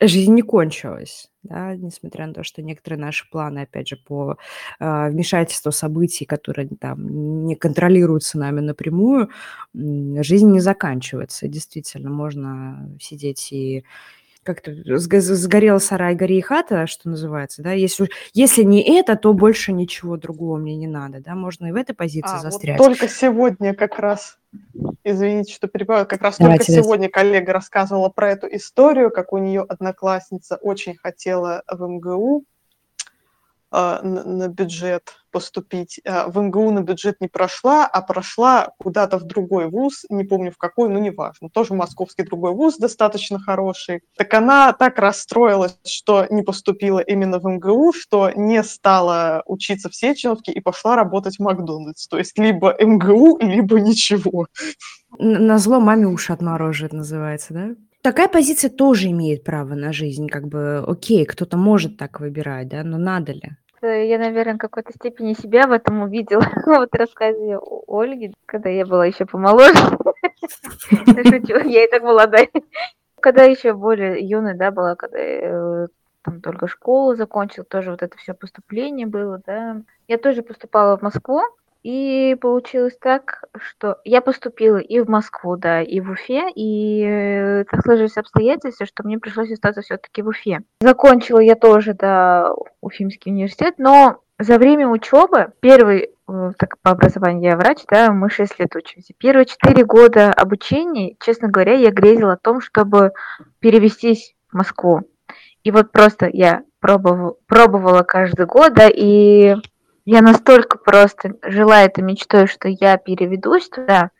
жизнь 0.00 0.34
не 0.34 0.42
кончилась, 0.42 1.30
да, 1.42 1.74
несмотря 1.76 2.26
на 2.26 2.34
то, 2.34 2.44
что 2.44 2.60
некоторые 2.62 3.00
наши 3.00 3.28
планы, 3.30 3.60
опять 3.60 3.88
же, 3.88 3.96
по 3.96 4.36
э, 4.80 5.08
вмешательству 5.10 5.72
событий, 5.72 6.26
которые 6.26 6.68
там 6.78 7.46
не 7.46 7.56
контролируются 7.56 8.38
нами 8.38 8.60
напрямую, 8.60 9.30
жизнь 9.74 10.50
не 10.50 10.60
заканчивается. 10.60 11.48
Действительно, 11.48 12.10
можно 12.10 12.90
сидеть 13.00 13.50
и 13.52 13.84
как-то 14.42 14.72
сгорел 14.98 15.78
сарай, 15.80 16.14
гори 16.14 16.40
хата, 16.40 16.86
что 16.86 17.08
называется, 17.08 17.62
да, 17.62 17.72
если, 17.72 18.08
если 18.32 18.62
не 18.62 18.82
это, 18.98 19.16
то 19.16 19.32
больше 19.32 19.72
ничего 19.72 20.16
другого 20.16 20.56
мне 20.56 20.76
не 20.76 20.86
надо, 20.86 21.20
да, 21.20 21.34
можно 21.34 21.66
и 21.66 21.72
в 21.72 21.76
этой 21.76 21.94
позиции 21.94 22.36
а, 22.36 22.40
застрять. 22.40 22.78
Вот 22.78 22.86
только 22.86 23.08
сегодня 23.08 23.74
как 23.74 23.98
раз, 23.98 24.38
извините, 25.04 25.52
что 25.52 25.68
перебиваю, 25.68 26.06
как 26.06 26.22
раз 26.22 26.36
Давайте, 26.38 26.64
только 26.64 26.82
сегодня 26.82 27.08
коллега 27.08 27.52
рассказывала 27.52 28.08
про 28.08 28.32
эту 28.32 28.48
историю, 28.48 29.10
как 29.10 29.32
у 29.32 29.38
нее 29.38 29.62
одноклассница 29.62 30.56
очень 30.56 30.96
хотела 30.96 31.62
в 31.70 31.86
МГУ, 31.86 32.44
а, 33.70 34.02
на 34.02 34.48
бюджет 34.48 35.21
поступить. 35.32 36.00
А, 36.06 36.28
в 36.28 36.38
МГУ 36.38 36.70
на 36.70 36.82
бюджет 36.82 37.16
не 37.20 37.28
прошла, 37.28 37.86
а 37.86 38.02
прошла 38.02 38.72
куда-то 38.78 39.18
в 39.18 39.24
другой 39.24 39.68
вуз, 39.68 40.04
не 40.10 40.24
помню 40.24 40.52
в 40.52 40.58
какой, 40.58 40.88
но 40.88 40.98
неважно. 40.98 41.48
Тоже 41.50 41.74
московский 41.74 42.22
другой 42.22 42.52
вуз 42.52 42.76
достаточно 42.76 43.40
хороший. 43.40 44.02
Так 44.16 44.32
она 44.34 44.72
так 44.72 44.98
расстроилась, 44.98 45.76
что 45.84 46.26
не 46.30 46.42
поступила 46.42 47.00
именно 47.00 47.40
в 47.40 47.44
МГУ, 47.44 47.92
что 47.92 48.30
не 48.30 48.62
стала 48.62 49.42
учиться 49.46 49.88
в 49.88 49.96
Сеченовке 49.96 50.52
и 50.52 50.60
пошла 50.60 50.94
работать 50.94 51.36
в 51.36 51.40
Макдональдс. 51.40 52.06
То 52.06 52.18
есть 52.18 52.38
либо 52.38 52.76
МГУ, 52.78 53.38
либо 53.40 53.80
ничего. 53.80 54.46
На 55.18 55.58
зло 55.58 55.80
маме 55.80 56.06
уши 56.06 56.32
отмороживает, 56.32 56.92
называется, 56.92 57.54
да? 57.54 57.70
Такая 58.02 58.26
позиция 58.26 58.68
тоже 58.68 59.08
имеет 59.10 59.44
право 59.44 59.74
на 59.74 59.92
жизнь, 59.92 60.26
как 60.26 60.48
бы, 60.48 60.84
окей, 60.84 61.24
кто-то 61.24 61.56
может 61.56 61.96
так 61.96 62.18
выбирать, 62.18 62.68
да, 62.68 62.82
но 62.82 62.98
надо 62.98 63.32
ли? 63.32 63.56
Э, 63.82 64.06
я, 64.06 64.18
наверное, 64.18 64.54
в 64.54 64.58
какой-то 64.58 64.92
степени 64.92 65.34
себя 65.34 65.66
в 65.66 65.72
этом 65.72 66.02
увидела. 66.02 66.44
вот 66.66 66.90
в 66.92 66.96
рассказе 66.96 67.58
Ольги, 67.88 68.32
когда 68.46 68.70
я 68.70 68.86
была 68.86 69.06
еще 69.06 69.26
помоложе. 69.26 69.74
Шучу, 70.88 71.68
я 71.68 71.84
и 71.84 71.90
так 71.90 72.02
молодая. 72.02 72.48
Когда 73.20 73.44
еще 73.44 73.72
более 73.72 74.20
юная, 74.20 74.54
да, 74.54 74.70
была, 74.70 74.94
когда 74.94 75.18
э, 75.18 75.86
там 76.22 76.40
только 76.40 76.68
школу 76.68 77.14
закончила, 77.14 77.64
тоже 77.64 77.90
вот 77.90 78.02
это 78.02 78.16
все 78.18 78.34
поступление 78.34 79.06
было, 79.06 79.40
да. 79.44 79.82
Я 80.06 80.18
тоже 80.18 80.42
поступала 80.42 80.96
в 80.96 81.02
Москву, 81.02 81.40
и 81.82 82.36
получилось 82.40 82.96
так, 83.00 83.44
что 83.56 83.98
я 84.04 84.20
поступила 84.20 84.76
и 84.76 85.00
в 85.00 85.08
Москву, 85.08 85.56
да, 85.56 85.82
и 85.82 86.00
в 86.00 86.10
Уфе, 86.10 86.48
и 86.54 87.64
так 87.70 87.82
сложились 87.82 88.16
обстоятельства, 88.16 88.86
что 88.86 89.02
мне 89.04 89.18
пришлось 89.18 89.50
остаться 89.50 89.82
все-таки 89.82 90.22
в 90.22 90.28
Уфе. 90.28 90.60
Закончила 90.80 91.40
я 91.40 91.56
тоже, 91.56 91.94
да, 91.94 92.52
Уфимский 92.80 93.32
университет, 93.32 93.74
но 93.78 94.22
за 94.38 94.58
время 94.58 94.88
учебы, 94.88 95.52
первый, 95.60 96.10
э, 96.28 96.50
так 96.58 96.78
по 96.82 96.92
образованию 96.92 97.50
я 97.50 97.56
врач, 97.56 97.78
да, 97.88 98.12
мы 98.12 98.30
6 98.30 98.58
лет 98.58 98.74
учимся. 98.74 99.14
Первые 99.18 99.46
4 99.46 99.84
года 99.84 100.32
обучения, 100.32 101.16
честно 101.20 101.48
говоря, 101.48 101.74
я 101.74 101.90
грезила 101.90 102.32
о 102.32 102.38
том, 102.38 102.60
чтобы 102.60 103.12
перевестись 103.60 104.34
в 104.50 104.56
Москву. 104.56 105.02
И 105.62 105.70
вот 105.70 105.92
просто 105.92 106.28
я 106.32 106.62
пробовала, 106.80 107.36
пробовала 107.46 108.02
каждый 108.02 108.46
год, 108.46 108.74
да, 108.74 108.88
и 108.92 109.54
я 110.04 110.20
настолько 110.22 110.78
просто 110.78 111.34
жила 111.42 111.82
этой 111.82 112.02
мечтой, 112.02 112.46
что 112.46 112.68
я 112.68 112.96
переведусь 112.96 113.68
туда. 113.68 114.10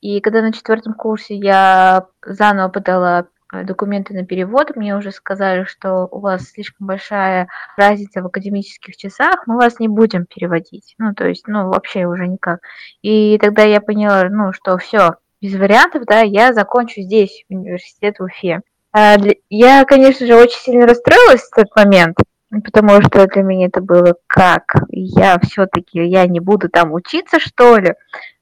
И 0.00 0.20
когда 0.20 0.42
на 0.42 0.52
четвертом 0.52 0.94
курсе 0.94 1.34
я 1.34 2.06
заново 2.24 2.68
подала 2.68 3.26
э, 3.52 3.64
документы 3.64 4.12
на 4.14 4.26
перевод, 4.26 4.76
мне 4.76 4.94
уже 4.96 5.10
сказали, 5.10 5.64
что 5.64 6.06
у 6.10 6.20
вас 6.20 6.50
слишком 6.50 6.86
большая 6.86 7.48
разница 7.76 8.22
в 8.22 8.26
академических 8.26 8.96
часах, 8.96 9.46
мы 9.46 9.56
вас 9.56 9.80
не 9.80 9.88
будем 9.88 10.26
переводить. 10.26 10.94
Ну, 10.98 11.14
то 11.14 11.26
есть, 11.26 11.48
ну, 11.48 11.68
вообще 11.68 12.04
уже 12.04 12.28
никак. 12.28 12.60
И 13.02 13.38
тогда 13.38 13.62
я 13.62 13.80
поняла, 13.80 14.28
ну, 14.28 14.52
что 14.52 14.76
все, 14.76 15.14
без 15.40 15.58
вариантов, 15.58 16.04
да, 16.06 16.20
я 16.20 16.52
закончу 16.52 17.00
здесь, 17.00 17.44
университет 17.48 18.18
в 18.18 18.24
Уфе. 18.24 18.60
А 18.92 19.16
я, 19.48 19.84
конечно 19.84 20.26
же, 20.26 20.36
очень 20.36 20.60
сильно 20.60 20.86
расстроилась 20.86 21.42
в 21.42 21.54
тот 21.54 21.74
момент, 21.74 22.16
потому 22.60 23.00
что 23.02 23.26
для 23.26 23.42
меня 23.42 23.66
это 23.66 23.80
было 23.80 24.14
как? 24.26 24.74
Я 24.90 25.38
все-таки 25.40 26.04
я 26.04 26.26
не 26.26 26.40
буду 26.40 26.68
там 26.68 26.92
учиться 26.92 27.38
что 27.40 27.76
ли? 27.78 27.94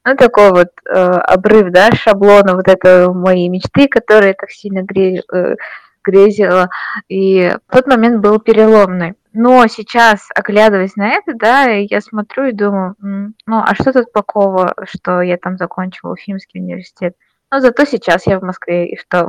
Ну 0.04 0.16
такой 0.16 0.50
вот 0.50 0.68
э, 0.88 0.94
обрыв 0.94 1.70
да 1.70 1.92
шаблона 1.92 2.54
вот 2.54 2.68
это 2.68 3.12
мои 3.12 3.48
мечты 3.48 3.86
которые 3.88 4.34
так 4.34 4.50
сильно 4.50 4.82
гре, 4.82 5.22
э, 5.32 5.56
грезила. 6.02 6.70
И 7.08 7.54
тот 7.70 7.86
момент 7.86 8.20
был 8.20 8.40
переломный. 8.40 9.14
Но 9.32 9.66
сейчас 9.68 10.28
оглядываясь 10.34 10.96
на 10.96 11.08
это 11.08 11.34
да 11.34 11.64
я 11.66 12.00
смотрю 12.00 12.46
и 12.46 12.52
думаю 12.52 12.96
ну 13.00 13.34
а 13.64 13.74
что 13.74 13.92
тут 13.92 14.12
такого 14.12 14.74
что 14.84 15.22
я 15.22 15.38
там 15.38 15.56
закончила 15.56 16.12
Уфимский 16.12 16.60
университет 16.60 17.14
но 17.52 17.60
зато 17.60 17.84
сейчас 17.84 18.26
я 18.26 18.40
в 18.40 18.42
Москве, 18.42 18.88
и 18.88 18.96
что? 18.96 19.28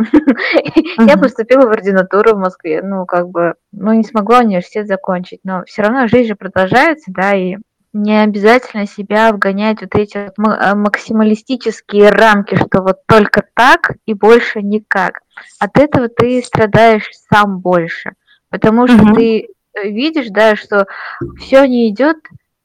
Я 0.97 1.17
поступила 1.17 1.67
в 1.67 1.71
ординатуру 1.71 2.35
в 2.35 2.39
Москве, 2.39 2.81
ну, 2.81 3.05
как 3.05 3.27
бы, 3.27 3.55
ну, 3.73 3.91
не 3.91 4.03
смогла 4.03 4.39
университет 4.39 4.87
закончить, 4.87 5.41
но 5.43 5.65
все 5.65 5.81
равно 5.81 6.07
жизнь 6.07 6.29
же 6.29 6.35
продолжается, 6.35 7.11
да, 7.11 7.35
и 7.35 7.57
не 7.91 8.23
обязательно 8.23 8.87
себя 8.87 9.33
вгонять 9.33 9.81
вот 9.81 9.93
эти 9.95 10.17
э, 10.17 10.75
максималистические 10.75 12.11
рамки, 12.11 12.55
что 12.55 12.81
вот 12.81 13.05
только 13.07 13.43
так 13.53 13.91
и 14.05 14.13
больше 14.13 14.61
никак. 14.61 15.19
От 15.59 15.77
этого 15.77 16.07
ты 16.07 16.41
страдаешь 16.41 17.09
сам 17.29 17.59
больше, 17.59 18.13
потому 18.49 18.87
что 18.87 19.13
ты 19.13 19.49
э, 19.73 19.89
видишь, 19.89 20.29
да, 20.29 20.55
что 20.55 20.87
все 21.39 21.65
не 21.65 21.89
идет 21.89 22.17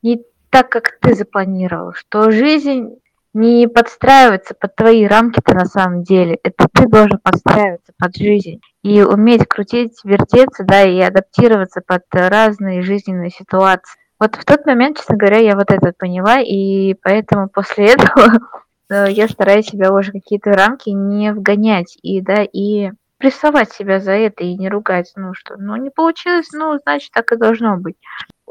не 0.03 0.23
так, 0.51 0.71
как 0.71 0.99
ты 1.01 1.15
запланировал, 1.15 1.95
что 1.95 2.31
жизнь 2.31 2.95
не 3.35 3.69
подстраиваться 3.69 4.55
под 4.55 4.75
твои 4.75 5.07
рамки-то 5.07 5.55
на 5.55 5.67
самом 5.67 6.03
деле. 6.03 6.39
Это 6.43 6.67
ты 6.73 6.89
должен 6.89 7.19
подстраиваться 7.23 7.93
под 7.99 8.17
жизнь 8.17 8.61
и 8.83 9.03
уметь 9.03 9.47
крутить, 9.47 10.01
вертеться, 10.05 10.65
да, 10.65 10.83
и 10.83 10.99
адаптироваться 11.01 11.83
под 11.87 12.03
разные 12.13 12.83
жизненные 12.83 13.31
ситуации. 13.31 13.99
Вот 14.21 14.35
в 14.35 14.45
тот 14.45 14.67
момент, 14.67 14.97
честно 14.99 15.17
говоря, 15.17 15.39
я 15.39 15.55
вот 15.55 15.71
это 15.71 15.93
поняла, 15.97 16.41
и 16.41 16.95
поэтому 16.95 17.49
после 17.49 17.93
этого 17.93 18.41
э, 18.91 19.07
я 19.11 19.29
стараюсь 19.29 19.67
себя 19.67 19.93
уже 19.93 20.13
какие-то 20.13 20.53
рамки 20.53 20.91
не 20.91 21.33
вгонять, 21.33 21.97
и, 22.03 22.21
да, 22.21 22.43
и 22.43 22.91
прессовать 23.19 23.73
себя 23.73 24.01
за 24.01 24.13
это 24.13 24.45
и 24.45 24.57
не 24.57 24.69
ругать, 24.69 25.13
ну 25.17 25.35
что, 25.35 25.57
ну 25.59 25.77
не 25.77 25.91
получилось, 25.91 26.49
ну 26.53 26.79
значит 26.79 27.11
так 27.13 27.33
и 27.33 27.37
должно 27.37 27.77
быть 27.77 27.97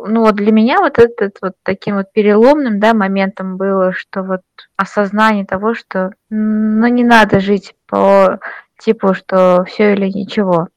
ну 0.05 0.22
вот 0.22 0.36
для 0.36 0.51
меня 0.51 0.80
вот 0.80 0.99
этот 0.99 1.38
вот 1.41 1.53
таким 1.63 1.95
вот 1.95 2.11
переломным, 2.11 2.80
да, 2.80 2.93
моментом 2.93 3.57
было, 3.57 3.93
что 3.93 4.24
вот 4.24 4.41
осознание 4.76 5.45
того, 5.45 5.74
что 5.74 6.11
ну 6.30 6.88
не 6.88 7.03
надо 7.03 7.39
жить 7.39 7.76
по 7.88 8.39
типу, 8.80 9.13
что 9.13 9.65
все 9.65 9.93
или 9.93 10.07
ничего. 10.07 10.68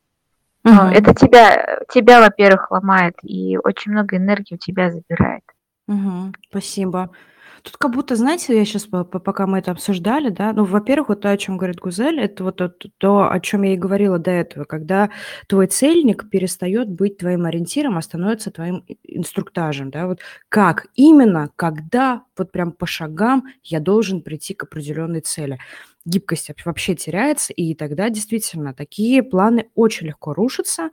Угу. 0.65 0.75
Это 0.93 1.15
тебя, 1.15 1.81
тебя, 1.89 2.21
во-первых, 2.21 2.71
ломает 2.71 3.15
и 3.23 3.59
очень 3.63 3.93
много 3.93 4.17
энергии 4.17 4.55
у 4.55 4.59
тебя 4.59 4.91
забирает. 4.91 5.43
Угу, 5.89 6.33
спасибо. 6.51 7.11
Тут 7.63 7.77
как 7.77 7.93
будто, 7.93 8.17
знаете, 8.17 8.57
я 8.57 8.65
сейчас, 8.65 8.87
пока 8.87 9.47
мы 9.47 9.59
это 9.59 9.71
обсуждали, 9.73 10.31
да, 10.31 10.53
ну, 10.53 10.65
во-первых, 10.65 11.09
вот 11.11 11.21
то, 11.21 11.31
о 11.31 11.37
чем 11.37 11.57
говорит 11.59 11.79
Гузель, 11.79 12.19
это 12.21 12.45
вот 12.45 12.61
то, 12.99 13.31
о 13.31 13.41
чем 13.41 13.63
я 13.63 13.75
и 13.75 13.77
говорила 13.77 14.19
до 14.19 14.31
этого, 14.31 14.65
когда 14.65 15.11
твой 15.47 15.67
цельник 15.67 16.31
перестает 16.31 16.89
быть 16.89 17.19
твоим 17.19 17.45
ориентиром, 17.45 17.99
а 17.99 18.03
становится 18.03 18.51
твоим 18.51 18.85
инструктажем, 19.05 19.91
да, 19.91 20.07
вот 20.07 20.21
как 20.49 20.87
именно, 20.95 21.51
когда, 21.57 22.23
вот 22.37 22.51
прям 22.53 22.73
по 22.73 22.87
шагам 22.87 23.45
я 23.63 23.81
должен 23.81 24.23
прийти 24.23 24.55
к 24.55 24.63
определенной 24.63 25.21
цели. 25.21 25.59
Гибкость 26.07 26.51
вообще 26.65 26.95
теряется, 26.95 27.53
и 27.53 27.75
тогда 27.75 28.09
действительно 28.09 28.73
такие 28.73 29.23
планы 29.23 29.69
очень 29.75 30.07
легко 30.07 30.33
рушатся, 30.33 30.91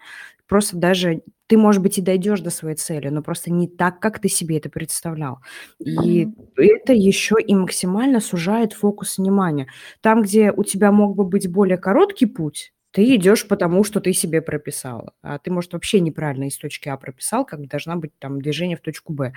просто 0.47 0.76
даже 0.78 1.22
ты, 1.48 1.58
может 1.58 1.82
быть, 1.82 1.98
и 1.98 2.02
дойдешь 2.02 2.41
до 2.41 2.50
своей 2.50 2.76
цели, 2.76 3.08
но 3.10 3.22
просто 3.22 3.52
не 3.52 3.68
так, 3.68 4.00
как 4.00 4.20
ты 4.20 4.30
себе 4.30 4.58
это 4.58 4.70
представлял. 4.70 5.39
И 5.80 6.26
mm-hmm. 6.26 6.54
это 6.58 6.93
еще 6.93 7.36
и 7.39 7.56
максимально 7.56 8.20
сужает 8.20 8.74
фокус 8.74 9.18
внимания. 9.18 9.68
Там, 10.02 10.22
где 10.22 10.52
у 10.52 10.64
тебя 10.64 10.91
мог 10.91 11.16
бы 11.16 11.24
быть 11.24 11.50
более 11.50 11.78
короткий 11.78 12.26
путь, 12.26 12.74
ты 12.91 13.16
идешь 13.16 13.48
потому, 13.48 13.84
что 13.84 14.00
ты 14.00 14.12
себе 14.12 14.41
прописала. 14.41 15.14
А 15.22 15.38
ты, 15.38 15.52
может, 15.52 15.74
вообще 15.74 16.00
неправильно 16.00 16.45
из 16.45 16.58
точки 16.58 16.89
А 16.89 16.98
прописал, 16.98 17.45
как 17.45 17.68
должна 17.68 17.95
быть 17.95 18.12
там 18.18 18.41
движение 18.41 18.76
в 18.76 18.82
точку 18.82 19.14
Б. 19.14 19.34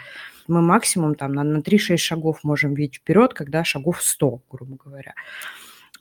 Мы 0.48 0.62
максимум 0.62 1.14
там 1.14 1.32
на, 1.32 1.44
на 1.44 1.58
3-6 1.58 1.96
шагов 1.98 2.42
можем 2.42 2.74
видеть 2.74 2.96
вперед, 2.96 3.34
когда 3.34 3.62
шагов 3.62 4.02
100, 4.02 4.42
грубо 4.50 4.76
говоря. 4.82 5.14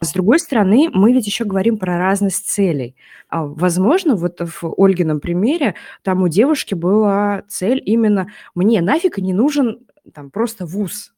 С 0.02 0.14
другой 0.14 0.40
стороны, 0.40 0.90
мы 0.94 1.12
ведь 1.12 1.28
еще 1.28 1.44
говорим 1.44 1.78
про 1.78 1.98
разность 1.98 2.50
целей. 2.50 2.96
А, 3.28 3.44
возможно, 3.46 4.16
вот 4.16 4.40
в 4.40 4.74
Ольгином 4.78 5.20
примере 5.20 5.76
там 6.04 6.24
у 6.24 6.30
девушки 6.30 6.74
была 6.74 7.44
цель 7.50 7.82
именно 7.86 8.32
«мне 8.56 8.82
нафиг 8.82 9.18
не 9.18 9.34
нужен 9.34 9.80
там 10.14 10.32
просто 10.32 10.66
вуз». 10.66 11.14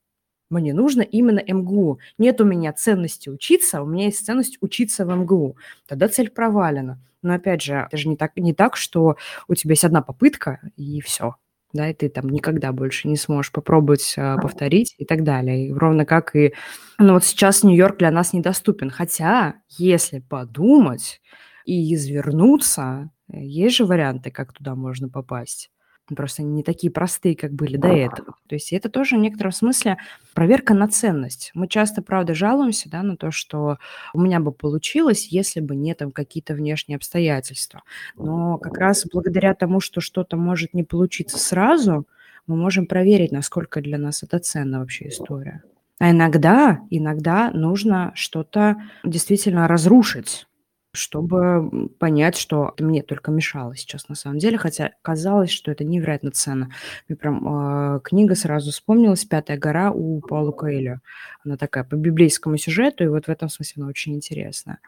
Мне 0.50 0.74
нужно 0.74 1.02
именно 1.02 1.42
МГУ. 1.48 2.00
Нет 2.18 2.42
у 2.42 2.44
меня 2.44 2.74
ценности 2.74 3.30
учиться, 3.30 3.82
у 3.82 3.86
меня 3.86 4.06
есть 4.06 4.26
ценность 4.26 4.58
учиться 4.60 5.06
в 5.06 5.16
МГУ. 5.16 5.56
Тогда 5.88 6.10
цель 6.10 6.30
провалена. 6.30 7.00
Но 7.22 7.36
опять 7.36 7.62
же, 7.62 7.76
это 7.88 7.96
же 7.98 8.10
не 8.10 8.18
так, 8.18 8.36
не 8.36 8.54
так, 8.54 8.76
что 8.76 9.16
у 9.48 9.56
тебя 9.56 9.74
есть 9.74 9.86
одна 9.86 10.02
попытка 10.02 10.60
и 10.76 11.00
все. 11.02 11.36
Да, 11.74 11.90
и 11.90 11.94
ты 11.94 12.10
там 12.10 12.30
никогда 12.30 12.72
больше 12.74 13.08
не 13.08 13.16
сможешь 13.16 13.52
попробовать 13.52 14.14
э, 14.18 14.36
повторить 14.42 14.94
и 14.98 15.06
так 15.06 15.24
далее. 15.24 15.68
И 15.68 15.74
ровно 15.74 16.06
как 16.06 16.36
и... 16.36 16.54
Ну 17.00 17.14
вот 17.14 17.24
сейчас 17.24 17.64
Нью-Йорк 17.64 17.98
для 17.98 18.12
нас 18.12 18.34
недоступен. 18.34 18.90
Хотя, 18.90 19.56
если 19.70 20.20
подумать 20.20 21.22
и 21.66 21.94
извернуться, 21.94 23.10
э, 23.32 23.40
есть 23.42 23.78
же 23.78 23.86
варианты, 23.86 24.32
как 24.32 24.54
туда 24.54 24.76
можно 24.76 25.10
попасть. 25.10 25.71
Просто 26.16 26.44
не 26.44 26.64
такие 26.64 26.92
простые, 26.92 27.36
как 27.36 27.54
были 27.54 27.78
до 27.78 27.88
этого. 27.88 28.36
То 28.48 28.56
есть 28.56 28.74
это 28.74 28.90
тоже 28.90 29.16
в 29.16 29.20
некотором 29.20 29.52
смысле 29.52 29.98
проверка 30.34 30.74
на 30.74 30.88
ценность. 30.88 31.52
Мы 31.54 31.68
часто, 31.68 32.02
правда, 32.02 32.34
жалуемся 32.34 32.90
да, 32.90 33.02
на 33.04 33.16
то, 33.16 33.32
что 33.32 33.78
у 34.14 34.22
меня 34.22 34.40
бы 34.40 34.52
получилось, 34.52 35.28
если 35.28 35.60
бы 35.60 35.76
не 35.76 35.94
там 35.94 36.12
какие-то 36.12 36.54
внешние 36.54 36.98
обстоятельства. 36.98 37.84
Но 38.16 38.58
как 38.58 38.78
раз 38.78 39.06
благодаря 39.12 39.54
тому, 39.54 39.80
что 39.80 40.02
что-то 40.02 40.38
может 40.38 40.74
не 40.74 40.84
получиться 40.84 41.38
сразу, 41.38 42.06
мы 42.48 42.58
можем 42.58 42.88
проверить, 42.88 43.32
насколько 43.32 43.82
для 43.82 43.98
нас 43.98 44.24
это 44.24 44.40
ценна 44.40 44.80
вообще 44.80 45.08
история. 45.08 45.64
А 46.00 46.10
иногда, 46.10 46.80
иногда 46.90 47.52
нужно 47.52 48.12
что-то 48.16 48.78
действительно 49.04 49.68
разрушить, 49.68 50.48
чтобы 50.94 51.90
понять, 52.00 52.36
что 52.36 52.74
это 52.76 52.84
мне 52.84 53.02
только 53.02 53.32
мешало 53.32 53.76
сейчас 53.76 54.10
на 54.10 54.16
самом 54.16 54.40
деле, 54.40 54.58
хотя 54.58 54.92
казалось, 55.02 55.50
что 55.50 55.72
это 55.72 55.84
невероятно 55.84 56.32
ценно. 56.32 56.70
Мне 57.08 57.16
прям 57.16 57.96
э, 57.96 58.00
книга 58.02 58.36
сразу 58.36 58.72
вспомнилась 58.72 59.24
«Пятая 59.24 59.58
гора» 59.58 59.92
у 59.92 60.20
Паула 60.20 60.52
Коэльо. 60.52 61.00
Она 61.46 61.56
такая 61.58 61.84
по 61.84 61.96
библейскому 61.96 62.58
сюжету, 62.58 63.04
и 63.04 63.08
вот 63.08 63.26
в 63.26 63.30
этом 63.30 63.50
смысле 63.50 63.84
она 63.84 63.90
очень 63.90 64.16
интересная. 64.16 64.80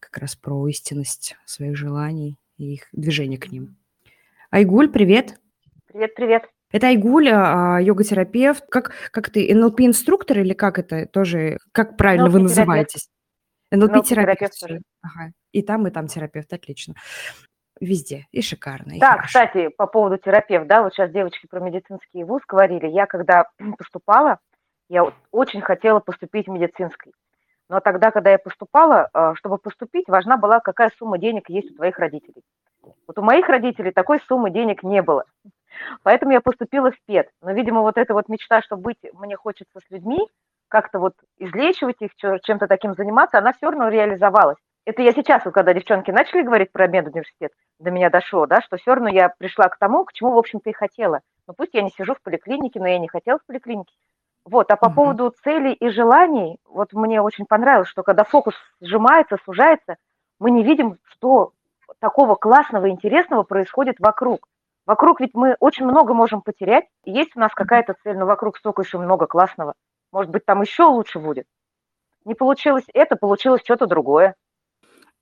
Как 0.00 0.16
раз 0.18 0.36
про 0.36 0.66
истинность 0.68 1.36
своих 1.44 1.76
желаний 1.76 2.38
и 2.56 2.74
их 2.74 2.88
движение 2.92 3.38
к 3.38 3.52
ним. 3.52 3.76
Айгуль, 4.50 4.88
привет! 4.88 5.38
Привет, 5.86 6.14
привет! 6.14 6.42
Это 6.72 6.86
Айгуль, 6.88 7.28
а, 7.30 7.78
йога-терапевт. 7.80 8.64
Как, 8.70 8.92
как 9.10 9.30
ты, 9.30 9.52
НЛП-инструктор 9.54 10.38
или 10.38 10.54
как 10.54 10.78
это 10.78 11.06
тоже, 11.06 11.58
как 11.72 11.96
правильно 11.96 12.30
вы 12.30 12.40
называетесь? 12.40 13.08
НЛП-терапевт. 13.70 14.52
Ага. 15.02 15.32
И 15.52 15.62
там, 15.62 15.86
и 15.86 15.90
там 15.90 16.06
терапевт, 16.06 16.52
отлично. 16.52 16.94
Везде. 17.80 18.26
И 18.30 18.42
шикарно. 18.42 18.92
И 18.92 18.98
да, 18.98 19.12
хорошо. 19.12 19.26
кстати, 19.26 19.68
по 19.68 19.86
поводу 19.86 20.18
терапевт, 20.18 20.66
да, 20.66 20.82
вот 20.82 20.92
сейчас 20.92 21.10
девочки 21.10 21.46
про 21.46 21.60
медицинский 21.60 22.24
вуз 22.24 22.42
говорили. 22.46 22.86
Я 22.86 23.06
когда 23.06 23.46
поступала, 23.78 24.38
я 24.88 25.04
очень 25.30 25.62
хотела 25.62 26.00
поступить 26.00 26.46
в 26.46 26.50
медицинский. 26.50 27.12
Но 27.68 27.78
тогда, 27.80 28.10
когда 28.10 28.30
я 28.30 28.38
поступала, 28.38 29.08
э, 29.14 29.34
чтобы 29.36 29.58
поступить, 29.58 30.08
важна 30.08 30.36
была, 30.36 30.58
какая 30.58 30.90
сумма 30.98 31.18
денег 31.18 31.48
есть 31.48 31.70
у 31.70 31.74
твоих 31.76 31.98
родителей. 31.98 32.42
Вот 33.06 33.16
у 33.16 33.22
моих 33.22 33.48
родителей 33.48 33.92
такой 33.92 34.20
суммы 34.26 34.50
денег 34.50 34.82
не 34.82 35.02
было. 35.02 35.24
Поэтому 36.02 36.32
я 36.32 36.40
поступила 36.40 36.90
в 36.90 37.00
ПЕД. 37.06 37.28
Но, 37.40 37.52
видимо, 37.52 37.82
вот 37.82 37.96
эта 37.96 38.12
вот 38.12 38.28
мечта, 38.28 38.60
что 38.62 38.76
быть 38.76 38.98
мне 39.12 39.36
хочется 39.36 39.78
с 39.78 39.90
людьми, 39.90 40.18
как-то 40.70 40.98
вот 40.98 41.14
излечивать 41.38 41.96
их, 42.00 42.12
чем-то 42.16 42.66
таким 42.66 42.94
заниматься, 42.94 43.38
она 43.38 43.52
все 43.52 43.66
равно 43.70 43.88
реализовалась. 43.88 44.56
Это 44.86 45.02
я 45.02 45.12
сейчас, 45.12 45.44
вот 45.44 45.52
когда 45.52 45.74
девчонки 45.74 46.10
начали 46.10 46.42
говорить 46.42 46.72
про 46.72 46.88
медуниверситет, 46.88 47.52
до 47.78 47.90
меня 47.90 48.08
дошло, 48.08 48.46
да, 48.46 48.62
что 48.62 48.78
все 48.78 48.94
равно 48.94 49.10
я 49.10 49.28
пришла 49.28 49.68
к 49.68 49.78
тому, 49.78 50.04
к 50.04 50.12
чему, 50.12 50.32
в 50.32 50.38
общем-то, 50.38 50.70
и 50.70 50.72
хотела. 50.72 51.20
Ну, 51.46 51.54
пусть 51.54 51.74
я 51.74 51.82
не 51.82 51.90
сижу 51.90 52.14
в 52.14 52.22
поликлинике, 52.22 52.80
но 52.80 52.88
я 52.88 52.98
не 52.98 53.08
хотела 53.08 53.38
в 53.38 53.46
поликлинике. 53.46 53.92
Вот, 54.46 54.70
а 54.70 54.76
по 54.76 54.86
угу. 54.86 54.94
поводу 54.94 55.34
целей 55.44 55.74
и 55.74 55.90
желаний, 55.90 56.58
вот 56.64 56.92
мне 56.92 57.20
очень 57.20 57.44
понравилось, 57.44 57.88
что 57.88 58.02
когда 58.02 58.24
фокус 58.24 58.54
сжимается, 58.80 59.36
сужается, 59.44 59.96
мы 60.38 60.50
не 60.50 60.64
видим, 60.64 60.96
что 61.04 61.52
такого 61.98 62.34
классного, 62.34 62.88
интересного 62.88 63.42
происходит 63.42 63.96
вокруг. 63.98 64.46
Вокруг 64.86 65.20
ведь 65.20 65.34
мы 65.34 65.56
очень 65.60 65.84
много 65.84 66.14
можем 66.14 66.40
потерять. 66.40 66.86
Есть 67.04 67.36
у 67.36 67.40
нас 67.40 67.52
какая-то 67.54 67.94
цель, 68.02 68.16
но 68.16 68.26
вокруг 68.26 68.56
столько 68.56 68.82
еще 68.82 68.98
много 68.98 69.26
классного. 69.26 69.74
Может 70.12 70.30
быть, 70.30 70.44
там 70.44 70.62
еще 70.62 70.84
лучше 70.84 71.18
будет. 71.18 71.46
Не 72.24 72.34
получилось 72.34 72.84
это, 72.92 73.16
получилось 73.16 73.62
что-то 73.64 73.86
другое. 73.86 74.34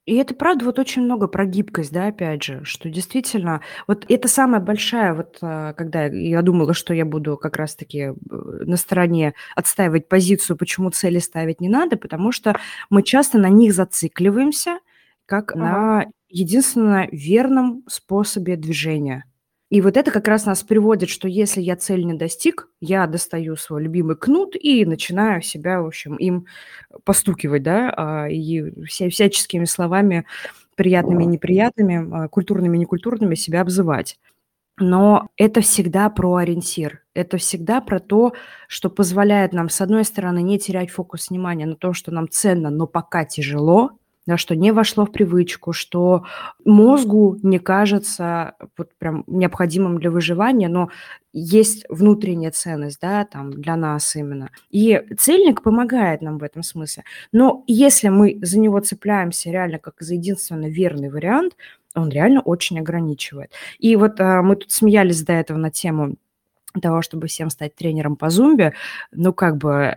И 0.09 0.14
это 0.16 0.34
правда 0.34 0.64
вот 0.64 0.78
очень 0.78 1.03
много 1.03 1.28
про 1.28 1.45
гибкость, 1.45 1.93
да, 1.93 2.07
опять 2.07 2.43
же, 2.43 2.64
что 2.64 2.89
действительно, 2.89 3.61
вот 3.86 4.07
это 4.09 4.26
самая 4.26 4.59
большая, 4.59 5.12
вот 5.12 5.36
а, 5.43 5.74
когда 5.74 6.07
я 6.07 6.41
думала, 6.41 6.72
что 6.72 6.95
я 6.95 7.05
буду 7.05 7.36
как 7.36 7.57
раз-таки 7.57 7.99
э, 7.99 8.12
на 8.30 8.78
стороне 8.78 9.34
отстаивать 9.55 10.09
позицию, 10.09 10.57
почему 10.57 10.89
цели 10.89 11.18
ставить 11.18 11.61
не 11.61 11.68
надо, 11.68 11.99
потому 11.99 12.32
что 12.32 12.57
мы 12.89 13.03
часто 13.03 13.36
на 13.36 13.51
них 13.51 13.74
зацикливаемся, 13.74 14.78
как 15.26 15.53
ага. 15.53 15.61
на 15.61 16.07
единственно 16.30 17.07
верном 17.12 17.84
способе 17.86 18.57
движения. 18.57 19.24
И 19.70 19.82
вот 19.82 19.98
это 19.98 20.10
как 20.10 20.26
раз 20.28 20.46
нас 20.46 20.62
приводит, 20.62 21.10
что 21.10 21.28
если 21.28 21.60
я 21.60 21.76
цель 21.76 22.04
не 22.04 22.14
достиг, 22.14 22.68
я 22.80 23.06
достаю 23.06 23.54
свой 23.56 23.82
любимый 23.82 24.16
кнут 24.16 24.56
и 24.58 24.86
начинаю 24.86 25.42
себя, 25.42 25.82
в 25.82 25.86
общем, 25.86 26.16
им 26.16 26.46
постукивать, 27.04 27.62
да, 27.62 27.92
а, 27.94 28.28
и 28.28 28.84
вся, 28.86 29.10
всяческими 29.10 29.66
словами, 29.66 30.24
приятными 30.74 31.24
и 31.24 31.26
неприятными, 31.26 32.24
а, 32.24 32.28
культурными 32.28 32.76
и 32.76 32.80
некультурными 32.80 33.34
себя 33.34 33.60
обзывать. 33.60 34.18
Но 34.80 35.28
это 35.36 35.60
всегда 35.60 36.08
про 36.08 36.36
ориентир. 36.36 37.02
Это 37.12 37.36
всегда 37.36 37.80
про 37.80 37.98
то, 37.98 38.32
что 38.68 38.88
позволяет 38.88 39.52
нам, 39.52 39.68
с 39.68 39.80
одной 39.80 40.04
стороны, 40.04 40.40
не 40.40 40.58
терять 40.58 40.90
фокус 40.90 41.28
внимания 41.28 41.66
на 41.66 41.74
том, 41.74 41.92
что 41.92 42.12
нам 42.12 42.28
ценно, 42.30 42.70
но 42.70 42.86
пока 42.86 43.24
тяжело, 43.24 43.97
что 44.37 44.55
не 44.55 44.72
вошло 44.72 45.07
в 45.07 45.12
привычку, 45.12 45.72
что 45.72 46.24
мозгу 46.64 47.39
не 47.43 47.59
кажется 47.59 48.55
вот 48.76 48.91
прям 48.99 49.24
необходимым 49.26 49.99
для 49.99 50.11
выживания, 50.11 50.68
но 50.68 50.91
есть 51.33 51.85
внутренняя 51.89 52.51
ценность, 52.51 53.01
да, 53.01 53.24
там 53.24 53.53
для 53.53 53.76
нас 53.76 54.14
именно. 54.16 54.51
И 54.70 55.01
цельник 55.18 55.62
помогает 55.62 56.20
нам 56.22 56.39
в 56.39 56.43
этом 56.43 56.62
смысле. 56.62 57.05
Но 57.33 57.64
если 57.66 58.09
мы 58.09 58.39
за 58.43 58.59
него 58.59 58.81
цепляемся 58.81 59.51
реально 59.51 59.79
как 59.79 59.95
за 60.01 60.14
единственно 60.14 60.68
верный 60.68 61.11
вариант, 61.11 61.55
он 61.95 62.11
реально 62.11 62.41
очень 62.41 62.79
ограничивает. 62.79 63.53
И 63.79 63.97
вот 63.97 64.20
а, 64.20 64.43
мы 64.43 64.57
тут 64.57 64.70
смеялись 64.70 65.22
до 65.22 65.33
этого 65.33 65.59
на 65.59 65.70
тему 65.70 66.16
того, 66.81 67.03
чтобы 67.03 67.26
всем 67.26 67.51
стать 67.51 67.74
тренером 67.74 68.16
по 68.16 68.31
зумбе, 68.31 68.74
ну, 69.11 69.33
как 69.33 69.57
бы 69.57 69.97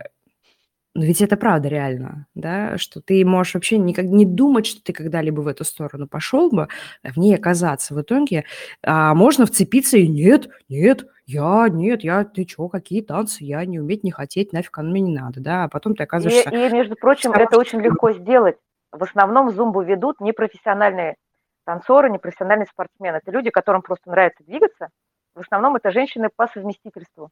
но 0.94 1.04
ведь 1.04 1.22
это 1.22 1.36
правда 1.36 1.68
реально, 1.68 2.26
да, 2.34 2.76
что 2.76 3.00
ты 3.00 3.24
можешь 3.24 3.54
вообще 3.54 3.78
никак 3.78 4.04
не 4.04 4.26
думать, 4.26 4.66
что 4.66 4.82
ты 4.82 4.92
когда-либо 4.92 5.40
в 5.40 5.46
эту 5.46 5.64
сторону 5.64 6.06
пошел 6.06 6.50
бы, 6.50 6.68
а 7.02 7.12
в 7.12 7.16
ней 7.16 7.34
оказаться. 7.34 7.94
В 7.94 8.02
итоге 8.02 8.44
а 8.82 9.14
можно 9.14 9.46
вцепиться 9.46 9.96
и 9.96 10.06
нет, 10.06 10.48
нет, 10.68 11.06
я, 11.24 11.68
нет, 11.70 12.04
я, 12.04 12.24
ты 12.24 12.44
чё, 12.44 12.68
какие 12.68 13.00
танцы, 13.00 13.44
я 13.44 13.64
не 13.64 13.80
уметь, 13.80 14.04
не 14.04 14.10
хотеть, 14.10 14.52
нафиг 14.52 14.76
оно 14.78 14.90
мне 14.90 15.00
не 15.00 15.14
надо, 15.14 15.40
да, 15.40 15.64
а 15.64 15.68
потом 15.68 15.94
ты 15.94 16.02
оказываешься... 16.02 16.50
И, 16.50 16.68
и 16.68 16.72
между 16.72 16.94
прочим, 16.96 17.32
это 17.32 17.58
очень 17.58 17.80
легко 17.80 18.12
сделать. 18.12 18.56
В 18.90 19.02
основном 19.02 19.50
зумбу 19.50 19.80
ведут 19.80 20.20
непрофессиональные 20.20 21.16
танцоры, 21.64 22.10
непрофессиональные 22.10 22.66
спортсмены. 22.66 23.16
Это 23.16 23.30
люди, 23.30 23.50
которым 23.50 23.80
просто 23.80 24.10
нравится 24.10 24.44
двигаться. 24.44 24.88
В 25.34 25.40
основном 25.40 25.76
это 25.76 25.90
женщины 25.90 26.28
по 26.34 26.46
совместительству. 26.48 27.30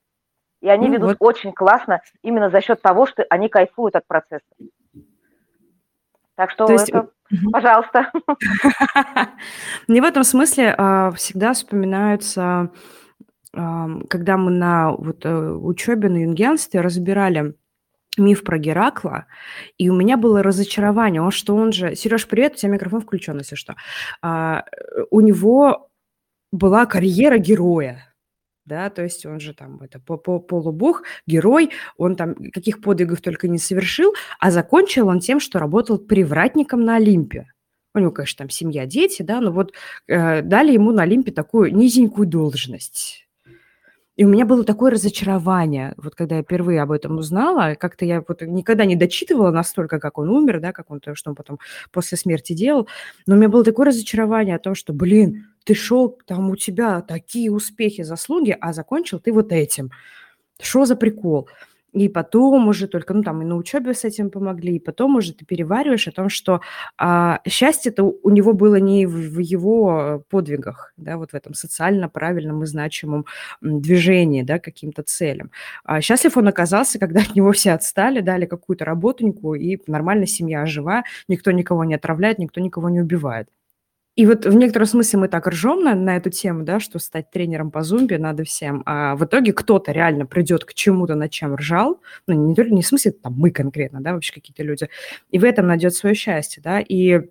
И 0.61 0.69
они 0.69 0.89
ну, 0.89 0.95
ведут 0.95 1.17
вот. 1.19 1.29
очень 1.29 1.53
классно 1.53 2.01
именно 2.23 2.51
за 2.51 2.61
счет 2.61 2.83
того, 2.83 3.07
что 3.07 3.25
они 3.31 3.49
кайфуют 3.49 3.97
от 3.97 4.07
процесса. 4.07 4.45
Так 6.37 6.51
что 6.51 6.67
То 6.67 6.73
есть... 6.73 6.89
это, 6.89 7.09
пожалуйста. 7.53 8.11
Мне 9.89 10.01
в 10.01 10.05
этом 10.05 10.25
смысле 10.25 10.75
а, 10.77 11.11
всегда 11.13 11.53
вспоминаются, 11.53 12.71
когда 13.53 14.37
мы 14.37 14.51
на 14.53 14.93
вот, 14.93 15.25
э, 15.25 15.51
учебе 15.51 16.09
на 16.09 16.19
юнгенстве 16.19 16.81
разбирали 16.81 17.55
миф 18.17 18.45
про 18.45 18.59
Геракла, 18.59 19.27
и 19.77 19.89
у 19.89 19.97
меня 19.97 20.17
было 20.17 20.43
разочарование, 20.43 21.23
он 21.23 21.31
что 21.31 21.57
он 21.57 21.73
же... 21.73 21.95
Сереж, 21.95 22.29
привет, 22.29 22.55
у 22.55 22.57
тебя 22.57 22.73
микрофон 22.73 23.01
включен, 23.01 23.39
если 23.39 23.57
что. 23.57 23.77
А, 24.23 24.65
у 25.11 25.21
него 25.21 25.91
была 26.53 26.87
карьера 26.87 27.39
героя, 27.39 28.10
да, 28.71 28.89
то 28.89 29.03
есть 29.03 29.27
он 29.27 29.41
же 29.41 29.53
там 29.53 29.81
это 29.83 29.99
по 29.99 30.15
-по 30.15 30.39
полубог, 30.39 31.03
герой, 31.27 31.71
он 31.97 32.15
там 32.15 32.35
каких 32.53 32.81
подвигов 32.81 33.21
только 33.21 33.49
не 33.49 33.59
совершил, 33.59 34.15
а 34.39 34.51
закончил 34.51 35.09
он 35.09 35.19
тем, 35.21 35.41
что 35.41 35.59
работал 35.59 35.99
привратником 35.99 36.85
на 36.85 36.97
Олимпе. 36.97 37.47
У 37.95 37.99
него, 37.99 38.13
конечно, 38.13 38.45
там 38.45 38.51
семья, 38.51 38.87
дети, 38.87 39.23
да, 39.23 39.41
но 39.41 39.51
вот 39.51 39.73
э, 40.07 40.43
дали 40.43 40.73
ему 40.73 40.93
на 40.93 41.03
Олимпе 41.03 41.33
такую 41.33 41.75
низенькую 41.75 42.29
должность. 42.29 43.27
И 44.21 44.25
у 44.25 44.29
меня 44.29 44.45
было 44.45 44.65
такое 44.65 44.91
разочарование, 44.93 45.95
вот 45.97 46.15
когда 46.15 46.37
я 46.37 46.43
впервые 46.43 46.83
об 46.83 46.93
этом 46.93 47.17
узнала, 47.17 47.75
как-то 47.75 48.05
я 48.05 48.23
вот 48.29 48.43
никогда 48.43 48.85
не 48.85 48.95
дочитывала 48.95 49.51
настолько, 49.51 49.99
как 49.99 50.19
он 50.19 50.29
умер, 50.29 50.61
да, 50.61 50.73
как 50.73 50.91
он, 50.91 51.01
что 51.15 51.31
он 51.31 51.35
потом 51.35 51.59
после 51.91 52.19
смерти 52.19 52.53
делал, 52.53 52.87
но 53.27 53.35
у 53.35 53.39
меня 53.39 53.49
было 53.49 53.65
такое 53.65 53.87
разочарование 53.87 54.57
о 54.57 54.59
том, 54.61 54.75
что, 54.75 54.93
блин, 54.93 55.47
ты 55.65 55.75
шел, 55.75 56.19
там 56.27 56.51
у 56.51 56.57
тебя 56.57 57.01
такие 57.01 57.51
успехи, 57.51 58.03
заслуги, 58.03 58.57
а 58.61 58.73
закончил 58.73 59.19
ты 59.19 59.33
вот 59.33 59.53
этим. 59.53 59.91
Что 60.61 60.85
за 60.85 60.97
прикол? 60.97 61.49
и 61.93 62.09
потом 62.09 62.69
уже 62.69 62.87
только, 62.87 63.15
ну, 63.15 63.23
там, 63.23 63.43
и 63.43 63.45
на 63.45 63.57
учебе 63.57 63.95
с 63.95 64.05
этим 64.05 64.31
помогли, 64.31 64.77
и 64.77 64.79
потом 64.79 65.17
уже 65.17 65.35
ты 65.35 65.45
перевариваешь 65.45 66.09
о 66.09 66.13
том, 66.13 66.29
что 66.29 66.61
а, 66.97 67.41
счастье-то 67.47 68.05
у 68.05 68.31
него 68.31 68.53
было 68.53 68.77
не 68.77 69.07
в, 69.07 69.13
в 69.13 69.39
его 69.39 70.25
подвигах, 70.31 70.93
да, 70.97 71.17
вот 71.17 71.33
в 71.33 71.35
этом 71.35 71.55
социально 71.55 72.09
правильном 72.09 72.63
и 72.63 72.67
значимом 72.67 73.27
движении, 73.61 74.43
да, 74.43 74.59
каким-то 74.59 75.03
целям. 75.03 75.51
А 75.85 76.01
счастлив 76.01 76.37
он 76.37 76.49
оказался, 76.49 76.99
когда 76.99 77.21
от 77.21 77.35
него 77.35 77.53
все 77.53 77.73
отстали, 77.73 78.21
дали 78.21 78.47
какую-то 78.47 78.85
работоньку, 78.85 79.55
и 79.55 79.79
нормально 79.87 80.27
семья 80.27 80.67
жива, 80.67 81.05
никто 81.29 81.51
никого 81.51 81.85
не 81.85 81.95
отравляет, 81.95 82.39
никто 82.39 82.61
никого 82.61 82.89
не 82.89 83.01
убивает. 83.01 83.49
И 84.21 84.27
вот 84.27 84.45
в 84.45 84.55
некотором 84.55 84.87
смысле 84.87 85.21
мы 85.21 85.29
так 85.29 85.47
ржем 85.47 85.83
на, 85.83 85.95
на 85.95 86.15
эту 86.19 86.29
тему, 86.29 86.63
да, 86.63 86.79
что 86.79 86.99
стать 86.99 87.31
тренером 87.31 87.71
по 87.71 87.83
зумби 87.83 88.17
надо 88.17 88.45
всем, 88.45 88.83
а 88.85 89.17
в 89.17 89.25
итоге 89.25 89.55
кто-то 89.55 89.93
реально 89.93 90.27
придет 90.27 90.67
к 90.67 90.75
чему-то, 90.75 91.15
над 91.15 91.31
чем 91.31 91.55
ржал, 91.55 92.03
ну, 92.27 92.35
не, 92.35 92.55
не 92.71 92.83
в 92.83 92.87
смысле 92.87 93.13
там 93.13 93.33
мы 93.33 93.51
конкретно, 93.51 94.03
да, 94.03 94.13
вообще 94.13 94.35
какие-то 94.35 94.63
люди, 94.63 94.91
и 95.31 95.39
в 95.39 95.45
этом 95.45 95.69
найдет 95.69 95.95
свое 95.95 96.15
счастье, 96.15 96.63
да, 96.63 96.81
и 96.81 97.31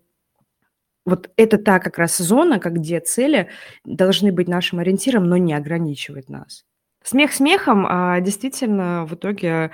вот 1.06 1.30
это 1.38 1.60
та 1.60 1.78
как 1.78 2.00
раз 2.00 2.18
зона, 2.18 2.58
как 2.58 2.74
где 2.74 3.00
цели 3.02 3.50
должны 3.86 4.32
быть 4.32 4.48
нашим 4.48 4.80
ориентиром, 4.80 5.26
но 5.26 5.38
не 5.38 5.54
ограничивать 5.54 6.28
нас. 6.28 6.66
Смех 7.04 7.34
смехом, 7.34 7.86
а 7.88 8.20
действительно 8.20 9.06
в 9.06 9.14
итоге 9.14 9.70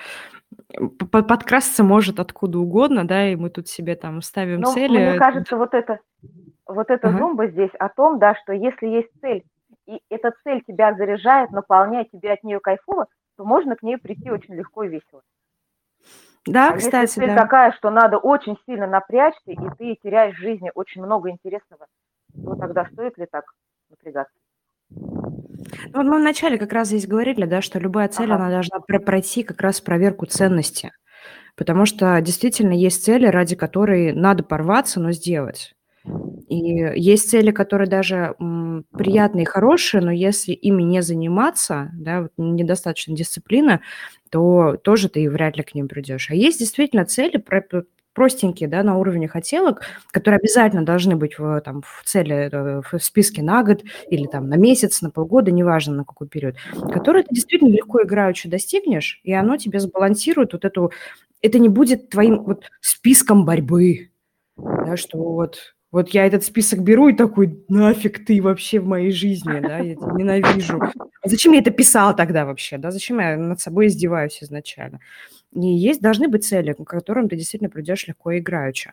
подкрасться 1.10 1.82
может 1.86 2.20
откуда 2.20 2.60
угодно, 2.60 3.08
да, 3.08 3.32
и 3.32 3.38
мы 3.38 3.50
тут 3.50 3.70
себе 3.70 3.96
там 3.96 4.22
ставим 4.22 4.60
Но 4.60 4.74
цели. 4.74 5.12
Мне 5.12 5.18
кажется, 5.18 5.56
вот 5.56 5.74
это 5.74 6.00
вот 6.68 6.90
эта 6.90 7.10
ага. 7.10 7.18
зумба 7.18 7.48
здесь 7.48 7.72
о 7.80 7.90
том, 7.90 8.20
да, 8.20 8.36
что 8.36 8.54
если 8.54 8.88
есть 8.88 9.10
цель, 9.22 9.44
и 9.88 10.00
эта 10.10 10.34
цель 10.44 10.64
тебя 10.68 10.94
заряжает, 10.96 11.52
наполняет, 11.52 12.12
тебе 12.12 12.32
от 12.32 12.44
нее 12.44 12.60
кайфово, 12.60 13.08
то 13.38 13.46
можно 13.46 13.76
к 13.76 13.84
ней 13.84 13.98
прийти 13.98 14.32
очень 14.32 14.56
легко 14.56 14.84
и 14.84 14.90
весело. 14.90 15.22
Да, 16.48 16.70
а 16.70 16.78
кстати, 16.78 17.10
если 17.10 17.22
цель 17.22 17.36
да. 17.36 17.36
такая, 17.36 17.72
что 17.72 17.90
надо 17.90 18.18
очень 18.18 18.58
сильно 18.66 18.88
напрячься, 18.88 19.52
и 19.52 19.70
ты 19.78 19.98
теряешь 20.02 20.36
в 20.36 20.42
жизни 20.42 20.72
очень 20.76 21.04
много 21.04 21.30
интересного, 21.30 21.88
то 22.34 22.56
тогда 22.56 22.86
стоит 22.92 23.18
ли 23.18 23.26
так 23.30 23.46
напрягаться? 23.90 24.36
Ну, 24.90 26.04
мы 26.04 26.20
вначале 26.20 26.58
как 26.58 26.74
раз 26.74 26.90
здесь 26.90 27.08
говорили, 27.08 27.46
да, 27.46 27.62
что 27.62 27.80
любая 27.80 28.08
цель, 28.10 28.32
ага. 28.32 28.36
она 28.36 28.50
должна 28.50 28.80
пройти 28.80 29.44
как 29.44 29.62
раз 29.62 29.82
проверку 29.82 30.26
ценности. 30.26 30.92
Потому 31.56 31.86
что 31.86 32.20
действительно 32.22 32.74
есть 32.74 33.04
цели, 33.04 33.28
ради 33.28 33.56
которой 33.56 34.14
надо 34.14 34.44
порваться, 34.44 35.00
но 35.00 35.12
сделать. 35.12 35.75
И 36.48 36.56
есть 37.00 37.30
цели, 37.30 37.52
которые 37.52 37.88
даже 37.90 38.36
м, 38.40 38.86
приятные 38.94 39.44
и 39.44 39.46
хорошие, 39.48 40.02
но 40.02 40.12
если 40.12 40.52
ими 40.54 40.84
не 40.84 41.02
заниматься, 41.02 41.90
да, 41.94 42.22
вот 42.24 42.32
недостаточно 42.38 43.16
дисциплины, 43.16 43.82
то 44.32 44.78
тоже 44.84 45.10
ты 45.10 45.30
вряд 45.30 45.58
ли 45.58 45.64
к 45.64 45.74
ним 45.76 45.88
придешь. 45.88 46.30
А 46.32 46.36
есть 46.36 46.60
действительно 46.60 47.06
цели 47.06 47.44
простенькие, 48.14 48.70
да, 48.70 48.82
на 48.84 48.98
уровне 48.98 49.28
хотелок, 49.28 49.82
которые 50.12 50.38
обязательно 50.40 50.86
должны 50.86 51.16
быть 51.18 51.38
в, 51.38 51.60
там, 51.62 51.82
в 51.82 52.04
цели, 52.06 52.50
э, 52.52 52.82
в 52.90 53.00
списке 53.04 53.42
на 53.44 53.62
год 53.64 53.84
или 54.10 54.26
там 54.28 54.48
на 54.48 54.56
месяц, 54.56 55.02
на 55.02 55.10
полгода, 55.12 55.52
неважно 55.52 55.96
на 55.96 56.06
какой 56.06 56.28
период, 56.30 56.56
которые 56.94 57.24
ты 57.24 57.36
действительно 57.36 57.70
легко 57.70 58.04
играючи 58.04 58.48
достигнешь, 58.50 59.20
и 59.24 59.34
оно 59.34 59.58
тебе 59.58 59.80
сбалансирует 59.80 60.54
вот 60.54 60.64
эту... 60.66 60.92
Это 61.42 61.60
не 61.60 61.70
будет 61.70 62.10
твоим 62.10 62.44
вот 62.44 62.64
списком 62.82 63.46
борьбы, 63.46 64.12
да, 64.58 64.96
что 64.98 65.18
вот 65.20 65.75
вот 65.96 66.10
я 66.10 66.26
этот 66.26 66.44
список 66.44 66.82
беру 66.82 67.08
и 67.08 67.14
такой, 67.14 67.64
нафиг 67.70 68.26
ты 68.26 68.42
вообще 68.42 68.82
в 68.82 68.86
моей 68.86 69.12
жизни, 69.12 69.62
да, 69.62 69.78
я 69.78 69.96
тебя 69.96 70.12
ненавижу. 70.12 70.82
А 70.82 71.30
зачем 71.30 71.54
я 71.54 71.60
это 71.60 71.72
писал 71.72 72.14
тогда 72.14 72.46
вообще, 72.46 72.78
да, 72.78 72.92
зачем 72.92 73.22
я 73.22 73.38
над 73.38 73.62
собой 73.62 73.88
издеваюсь 73.88 74.44
изначально? 74.44 75.00
И 75.54 75.66
есть, 75.66 76.02
должны 76.02 76.28
быть 76.28 76.46
цели, 76.46 76.74
к 76.74 76.84
которым 76.84 77.30
ты 77.30 77.38
действительно 77.38 77.70
придешь 77.70 78.08
легко 78.08 78.32
и 78.32 78.40
играючи. 78.40 78.92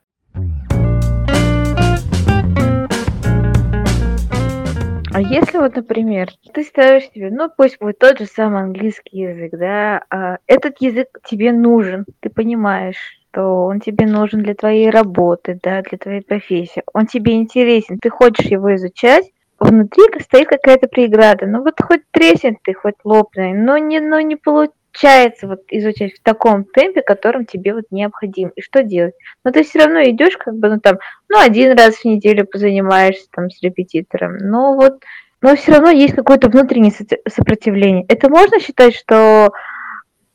А 5.15 5.21
если 5.21 5.59
вот, 5.59 5.75
например, 5.75 6.31
ты 6.55 6.63
ставишь 6.63 7.11
себе, 7.11 7.31
ну 7.33 7.51
пусть 7.55 7.81
будет 7.81 7.99
тот 7.99 8.21
же 8.21 8.27
самый 8.27 8.63
английский 8.63 9.23
язык, 9.23 9.59
да, 9.59 10.05
а 10.09 10.39
этот 10.47 10.81
язык 10.81 11.09
тебе 11.29 11.51
нужен, 11.51 12.07
ты 12.21 12.31
понимаешь, 12.31 13.22
что 13.33 13.65
он 13.65 13.81
тебе 13.81 14.07
нужен 14.07 14.43
для 14.43 14.55
твоей 14.55 14.91
работы, 14.91 15.59
да, 15.63 15.83
для 15.83 15.99
твоей 15.99 16.21
профессии. 16.21 16.83
Он 16.93 17.07
тебе 17.07 17.35
интересен, 17.35 17.99
ты 17.99 18.11
хочешь 18.11 18.47
его 18.47 18.75
изучать, 18.75 19.31
внутри 19.59 20.03
стоит 20.21 20.49
какая-то 20.49 20.89
преграда. 20.89 21.47
Ну 21.47 21.63
вот 21.63 21.81
хоть 21.81 22.03
треснет 22.11 22.57
ты, 22.63 22.75
хоть 22.75 22.97
лопнет, 23.05 23.57
но 23.57 23.79
не, 23.79 24.01
но 24.01 24.21
не 24.21 24.37
получается 24.37 25.49
вот 25.49 25.61
изучать 25.71 26.15
в 26.15 26.23
таком 26.23 26.65
темпе, 26.65 27.01
которым 27.01 27.47
тебе 27.47 27.75
вот 27.75 27.85
необходим. 27.91 28.51
И 28.51 28.61
что 28.61 28.83
делать? 28.83 29.15
Но 29.45 29.51
ты 29.51 29.65
все 29.65 29.81
равно 29.81 30.03
идешь 30.03 30.37
как 30.37 30.55
бы, 30.57 30.69
ну 30.69 30.81
там, 30.81 30.99
ну 31.29 31.41
один 31.41 31.77
раз 31.77 31.97
в 31.97 32.05
неделю 32.05 32.47
позанимаешься 32.47 33.27
там 33.31 33.51
с 33.51 33.63
репетитором, 33.63 34.37
но 34.39 34.75
вот, 34.75 35.03
но 35.41 35.57
все 35.57 35.73
равно 35.73 35.91
есть 35.91 36.15
какое-то 36.15 36.51
внутреннее 36.51 36.93
сопротивление. 37.29 38.05
Это 38.09 38.29
можно 38.29 38.61
считать, 38.61 38.95
что 38.95 39.53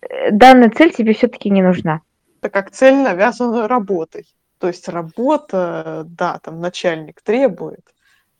э, 0.02 0.32
данная 0.32 0.72
цель 0.72 0.92
тебе 0.92 1.14
все-таки 1.14 1.52
не 1.52 1.62
нужна? 1.62 2.02
Это 2.40 2.50
как 2.50 2.72
цель 2.72 2.96
навязана 2.96 3.68
работой. 3.68 4.26
То 4.60 4.68
есть 4.68 4.90
работа, 4.90 6.04
да, 6.08 6.40
там 6.42 6.60
начальник 6.60 7.22
требует, 7.22 7.86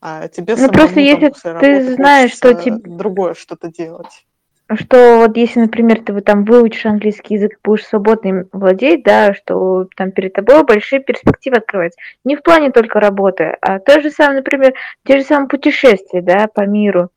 а 0.00 0.28
тебе 0.28 0.54
ну, 0.54 0.66
самому, 0.66 0.72
просто 0.72 1.00
если 1.00 1.30
там, 1.42 1.60
ты 1.60 1.94
знаешь, 1.94 2.32
что 2.32 2.54
тебе 2.54 2.76
другое 2.76 3.34
что-то 3.34 3.70
делать. 3.70 4.24
Что 4.70 5.18
вот 5.18 5.36
если, 5.36 5.60
например, 5.60 6.02
ты 6.02 6.12
вот 6.12 6.24
там 6.24 6.44
выучишь 6.44 6.84
английский 6.84 7.34
язык, 7.34 7.58
будешь 7.64 7.86
свободно 7.86 8.28
им 8.28 8.48
владеть, 8.52 9.02
да, 9.02 9.32
что 9.32 9.86
там 9.96 10.10
перед 10.10 10.34
тобой 10.34 10.64
большие 10.64 11.00
перспективы 11.00 11.56
открываются. 11.56 11.98
Не 12.24 12.36
в 12.36 12.42
плане 12.42 12.70
только 12.70 13.00
работы, 13.00 13.56
а 13.62 13.78
то 13.78 14.02
же 14.02 14.10
самое, 14.10 14.38
например, 14.38 14.74
те 15.04 15.20
же 15.20 15.24
самые 15.24 15.48
путешествия, 15.48 16.20
да, 16.20 16.48
по 16.48 16.66
миру. 16.66 17.10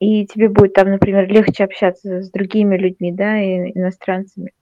И 0.00 0.26
тебе 0.26 0.48
будет 0.48 0.74
там, 0.74 0.90
например, 0.90 1.28
легче 1.28 1.64
общаться 1.64 2.22
с 2.22 2.30
другими 2.30 2.76
людьми, 2.76 3.12
да, 3.12 3.40
и 3.40 3.72
иностранцами 3.74 4.52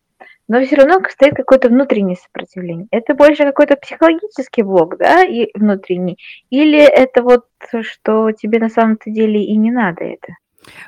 но 0.49 0.65
все 0.65 0.77
равно 0.77 1.01
стоит 1.09 1.35
какое-то 1.35 1.69
внутреннее 1.69 2.17
сопротивление. 2.17 2.87
Это 2.91 3.15
больше 3.15 3.45
какой-то 3.45 3.77
психологический 3.77 4.63
блок, 4.63 4.97
да, 4.99 5.25
и 5.25 5.49
внутренний, 5.55 6.19
или 6.51 6.79
это 6.79 7.23
вот 7.23 7.47
что 7.83 8.33
тебе 8.33 8.59
на 8.59 8.69
самом-то 8.69 9.11
деле 9.11 9.45
и 9.45 9.57
не 9.57 9.71
надо 9.71 10.05
это? 10.05 10.35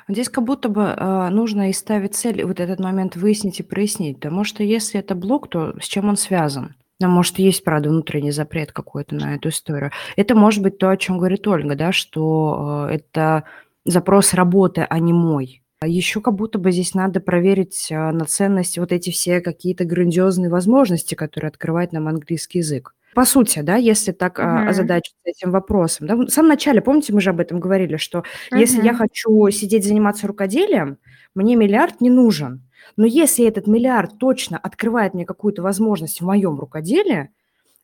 Здесь 0.07 0.29
как 0.29 0.43
будто 0.43 0.69
бы 0.69 0.83
э, 0.83 1.29
нужно 1.29 1.69
и 1.69 1.73
ставить 1.73 2.15
цель, 2.15 2.43
вот 2.43 2.59
этот 2.59 2.79
момент 2.79 3.15
выяснить 3.15 3.59
и 3.59 3.63
прояснить, 3.63 4.17
потому 4.17 4.43
что 4.43 4.63
если 4.63 4.99
это 4.99 5.15
блок, 5.15 5.49
то 5.49 5.73
с 5.79 5.85
чем 5.85 6.09
он 6.09 6.17
связан? 6.17 6.75
Ну, 7.01 7.07
может, 7.07 7.39
есть, 7.39 7.63
правда, 7.63 7.89
внутренний 7.89 8.31
запрет 8.31 8.73
какой-то 8.73 9.15
на 9.15 9.35
эту 9.35 9.49
историю. 9.49 9.91
Это 10.17 10.35
может 10.35 10.61
быть 10.61 10.77
то, 10.77 10.89
о 10.89 10.97
чем 10.97 11.17
говорит 11.17 11.47
Ольга, 11.47 11.75
да, 11.75 11.93
что 11.93 12.87
э, 12.89 12.95
это 12.95 13.45
запрос 13.85 14.33
работы, 14.33 14.85
а 14.89 14.99
не 14.99 15.13
мой. 15.13 15.63
А 15.81 15.87
Еще 15.87 16.19
как 16.19 16.35
будто 16.35 16.59
бы 16.59 16.73
здесь 16.73 16.93
надо 16.93 17.21
проверить 17.21 17.89
а, 17.89 18.11
на 18.11 18.25
ценность 18.25 18.77
вот 18.77 18.91
эти 18.91 19.11
все 19.11 19.39
какие-то 19.39 19.85
грандиозные 19.85 20.49
возможности, 20.49 21.15
которые 21.15 21.47
открывает 21.47 21.93
нам 21.93 22.09
английский 22.09 22.57
язык. 22.57 22.95
По 23.15 23.23
сути, 23.23 23.61
да, 23.61 23.77
если 23.77 24.11
так 24.11 24.39
а, 24.39 24.67
озадачиться 24.67 25.17
этим 25.23 25.51
вопросом. 25.51 26.07
Да, 26.07 26.15
в 26.17 26.27
самом 26.29 26.49
начале, 26.49 26.81
помните, 26.81 27.13
мы 27.13 27.21
же 27.21 27.29
об 27.29 27.39
этом 27.39 27.61
говорили, 27.61 27.95
что 27.95 28.23
если 28.51 28.83
я 28.83 28.93
хочу 28.93 29.49
сидеть 29.51 29.85
заниматься 29.85 30.27
рукоделием, 30.27 30.97
мне 31.33 31.55
миллиард 31.55 32.01
не 32.01 32.09
нужен. 32.09 32.67
Но 32.97 33.05
если 33.05 33.47
этот 33.47 33.65
миллиард 33.65 34.19
точно 34.19 34.57
открывает 34.57 35.13
мне 35.13 35.25
какую-то 35.25 35.61
возможность 35.61 36.19
в 36.19 36.25
моем 36.25 36.59
рукоделии, 36.59 37.29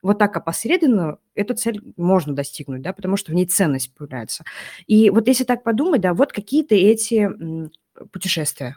вот 0.01 0.19
так 0.19 0.35
опосредованно 0.35 1.17
эту 1.33 1.55
цель 1.55 1.81
можно 1.97 2.35
достигнуть, 2.35 2.81
да, 2.81 2.93
потому 2.93 3.17
что 3.17 3.31
в 3.31 3.35
ней 3.35 3.45
ценность 3.45 3.95
появляется. 3.95 4.43
И 4.85 5.09
вот 5.09 5.27
если 5.27 5.45
так 5.45 5.63
подумать, 5.63 6.01
да, 6.01 6.13
вот 6.13 6.31
какие-то 6.33 6.75
эти 6.75 7.31
путешествия. 8.11 8.75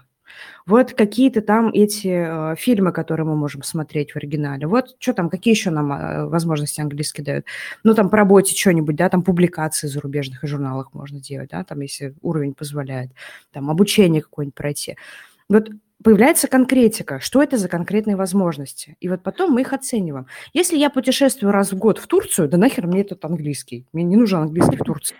Вот 0.67 0.93
какие-то 0.93 1.41
там 1.41 1.71
эти 1.73 2.09
э, 2.09 2.57
фильмы, 2.57 2.93
которые 2.93 3.27
мы 3.27 3.37
можем 3.37 3.63
смотреть 3.63 4.13
в 4.13 4.17
оригинале. 4.17 4.67
Вот 4.67 4.97
что 4.99 5.15
там, 5.15 5.31
какие 5.31 5.55
еще 5.55 5.71
нам 5.71 5.93
э, 5.93 6.27
возможности 6.27 6.81
английские 6.81 7.25
дают. 7.25 7.47
Ну, 7.85 7.95
там 7.95 8.11
по 8.11 8.17
работе 8.17 8.55
что-нибудь, 8.55 8.97
да, 8.97 9.09
там 9.09 9.23
публикации 9.23 9.87
в 9.87 9.91
зарубежных 9.91 10.41
журналах 10.43 10.93
можно 10.93 11.21
делать, 11.21 11.51
да, 11.51 11.65
там, 11.65 11.81
если 11.81 12.15
уровень 12.23 12.55
позволяет. 12.55 13.11
Там 13.53 13.71
обучение 13.71 14.23
какое-нибудь 14.23 14.55
пройти. 14.55 14.97
Вот 15.49 15.71
появляется 16.03 16.47
конкретика, 16.47 17.21
что 17.21 17.43
это 17.43 17.57
за 17.57 17.69
конкретные 17.69 18.17
возможности. 18.17 18.97
И 19.01 19.09
вот 19.09 19.23
потом 19.23 19.53
мы 19.53 19.63
их 19.63 19.73
оцениваем. 19.73 20.27
Если 20.53 20.77
я 20.77 20.91
путешествую 20.91 21.53
раз 21.53 21.73
в 21.73 21.79
год 21.79 21.99
в 21.99 22.07
Турцию, 22.07 22.49
да 22.49 22.59
нахер 22.59 22.87
мне 22.87 23.01
этот 23.01 23.25
английский. 23.25 23.87
Мне 23.93 24.05
не 24.05 24.17
нужен 24.17 24.41
английский 24.41 24.77
в 24.77 24.85
Турции. 24.85 25.17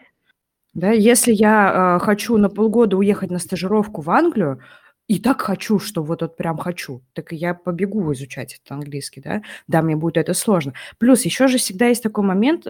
Да, 0.75 0.91
если 0.93 1.33
я 1.33 1.97
э, 2.01 2.05
хочу 2.05 2.37
на 2.37 2.49
полгода 2.49 2.97
уехать 2.97 3.31
на 3.31 3.39
стажировку 3.39 4.01
в 4.03 4.11
Англию, 4.11 4.61
и 5.09 5.19
так 5.19 5.41
хочу, 5.41 5.79
что 5.79 6.03
вот 6.03 6.21
вот 6.23 6.37
прям 6.37 6.59
хочу, 6.59 7.03
так 7.15 7.33
я 7.33 7.55
побегу 7.55 8.13
изучать 8.13 8.55
этот 8.55 8.71
английский, 8.73 9.21
да. 9.23 9.43
Да, 9.67 9.81
мне 9.83 9.97
будет 9.97 10.19
это 10.19 10.35
сложно. 10.35 10.75
Плюс 10.99 11.25
еще 11.25 11.49
же 11.49 11.57
всегда 11.59 11.87
есть 11.87 12.03
такой 12.03 12.25
момент, 12.25 12.67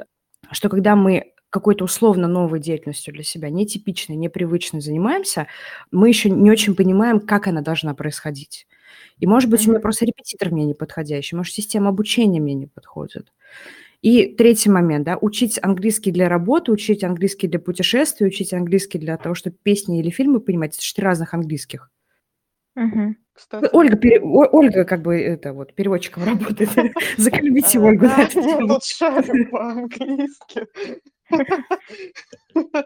что 0.53 0.69
когда 0.69 0.95
мы 0.95 1.33
какой-то 1.51 1.85
условно 1.85 2.29
новой 2.29 2.61
деятельностью 2.61 3.13
для 3.15 3.25
себя, 3.25 3.49
нетипичной, 3.51 4.17
непривычной 4.17 4.81
занимаемся, 4.81 5.47
мы 5.91 6.09
еще 6.09 6.31
не 6.31 6.51
очень 6.51 6.77
понимаем, 6.77 7.21
как 7.21 7.49
она 7.49 7.63
должна 7.63 7.95
происходить. 7.95 8.67
И, 9.19 9.27
может 9.27 9.51
быть, 9.51 9.67
у 9.67 9.71
меня 9.71 9.81
просто 9.81 10.05
репетитор 10.05 10.51
мне 10.53 10.65
не 10.65 10.75
подходящий, 10.75 11.35
может, 11.37 11.55
система 11.55 11.89
обучения 11.89 12.41
мне 12.41 12.55
не 12.55 12.67
подходит. 12.67 13.33
И 14.01 14.27
третий 14.35 14.71
момент, 14.71 15.05
да, 15.07 15.17
учить 15.21 15.59
английский 15.61 16.13
для 16.13 16.29
работы, 16.29 16.71
учить 16.71 17.03
английский 17.03 17.49
для 17.49 17.59
путешествий, 17.59 18.29
учить 18.29 18.53
английский 18.53 18.99
для 18.99 19.17
того, 19.17 19.35
чтобы 19.35 19.57
песни 19.63 19.99
или 20.01 20.11
фильмы 20.11 20.41
понимать. 20.41 20.75
Это 20.75 20.83
четыре 20.85 21.07
разных 21.07 21.35
английских. 21.35 21.91
Кстати, 23.33 23.69
Ольга, 23.73 23.97
пере- 23.97 24.21
О- 24.21 24.49
Ольга 24.53 24.85
как 24.85 25.03
бы 25.03 25.17
это 25.21 25.53
вот 25.53 25.75
переводчиком 25.75 26.25
работает. 26.25 26.71
Заклюбите 27.17 27.79
а, 27.79 27.83
Ольгу 27.83 28.07
шарю 28.83 29.49
по-английски. 29.51 30.67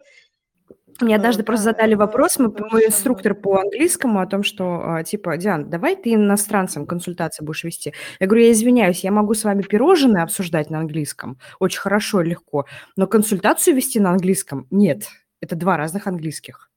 Мне 1.01 1.14
Э, 1.14 1.16
однажды 1.16 1.43
просто 1.43 1.66
Да, 1.66 1.70
задали 1.72 1.95
вопрос, 1.95 2.38
мы, 2.38 2.55
мой 2.70 2.86
инструктор 2.86 3.34
по 3.34 3.61
английскому, 3.61 4.20
о 4.20 4.26
том, 4.26 4.43
что, 4.43 4.82
а, 4.84 5.03
типа, 5.05 5.36
Диан, 5.36 5.70
давай 5.70 5.97
ты 5.97 6.14
иностранцам 6.14 6.86
консультации 6.86 7.45
будешь 7.45 7.64
вести. 7.64 7.93
Я 8.20 8.26
говорю, 8.26 8.45
я 8.45 8.53
извиняюсь, 8.53 9.05
я 9.05 9.12
могу 9.12 9.34
с 9.34 9.45
вами 9.45 9.62
пирожные 9.62 10.22
обсуждать 10.22 10.70
на 10.70 10.80
английском, 10.80 11.38
очень 11.61 11.80
хорошо 11.80 12.22
и 12.22 12.28
легко, 12.28 12.66
но 12.97 13.07
консультацию 13.07 13.76
вести 13.76 14.01
на 14.01 14.11
английском 14.11 14.66
нет. 14.70 15.05
Это 15.40 15.57
два 15.57 15.76
разных 15.76 16.07
английских. 16.07 16.72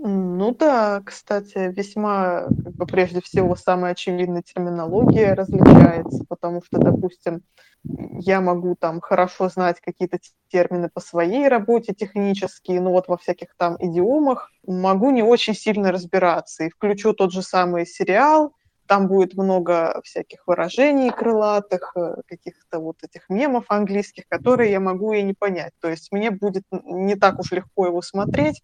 Ну 0.00 0.54
да, 0.54 1.02
кстати, 1.04 1.72
весьма, 1.74 2.42
как 2.64 2.74
бы, 2.76 2.86
прежде 2.86 3.20
всего, 3.20 3.56
самая 3.56 3.92
очевидная 3.92 4.42
терминология 4.42 5.34
различается, 5.34 6.24
потому 6.28 6.62
что, 6.62 6.78
допустим, 6.78 7.42
я 7.84 8.40
могу 8.40 8.76
там 8.76 9.00
хорошо 9.00 9.48
знать 9.48 9.80
какие-то 9.80 10.18
термины 10.52 10.88
по 10.92 11.00
своей 11.00 11.48
работе 11.48 11.94
технические, 11.94 12.80
но 12.80 12.92
вот 12.92 13.08
во 13.08 13.16
всяких 13.16 13.48
там 13.56 13.76
идиомах 13.80 14.50
могу 14.64 15.10
не 15.10 15.22
очень 15.24 15.54
сильно 15.54 15.90
разбираться. 15.90 16.64
И 16.64 16.70
включу 16.70 17.12
тот 17.12 17.32
же 17.32 17.42
самый 17.42 17.84
сериал, 17.84 18.52
там 18.86 19.08
будет 19.08 19.34
много 19.34 20.00
всяких 20.04 20.46
выражений 20.46 21.10
крылатых, 21.10 21.92
э, 21.96 22.16
каких-то 22.26 22.78
вот 22.78 22.96
этих 23.02 23.28
мемов 23.28 23.64
английских, 23.68 24.26
которые 24.28 24.70
я 24.70 24.80
могу 24.80 25.12
и 25.12 25.22
не 25.22 25.34
понять. 25.34 25.72
То 25.80 25.88
есть 25.90 26.10
мне 26.12 26.30
будет 26.30 26.62
не 26.70 27.14
так 27.16 27.38
уж 27.40 27.50
легко 27.52 27.86
его 27.86 28.00
смотреть, 28.00 28.62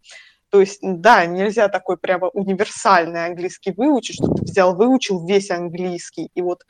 то 0.55 0.61
есть, 0.61 0.79
да, 0.83 1.27
нельзя 1.27 1.67
такой 1.67 1.97
прямо 1.97 2.29
универсальный 2.29 3.27
английский 3.27 3.73
выучить, 3.77 4.15
что 4.15 4.33
ты 4.33 4.45
взял, 4.45 4.77
выучил 4.77 5.27
весь 5.27 5.51
английский, 5.51 6.31
и 6.33 6.43
вот 6.43 6.61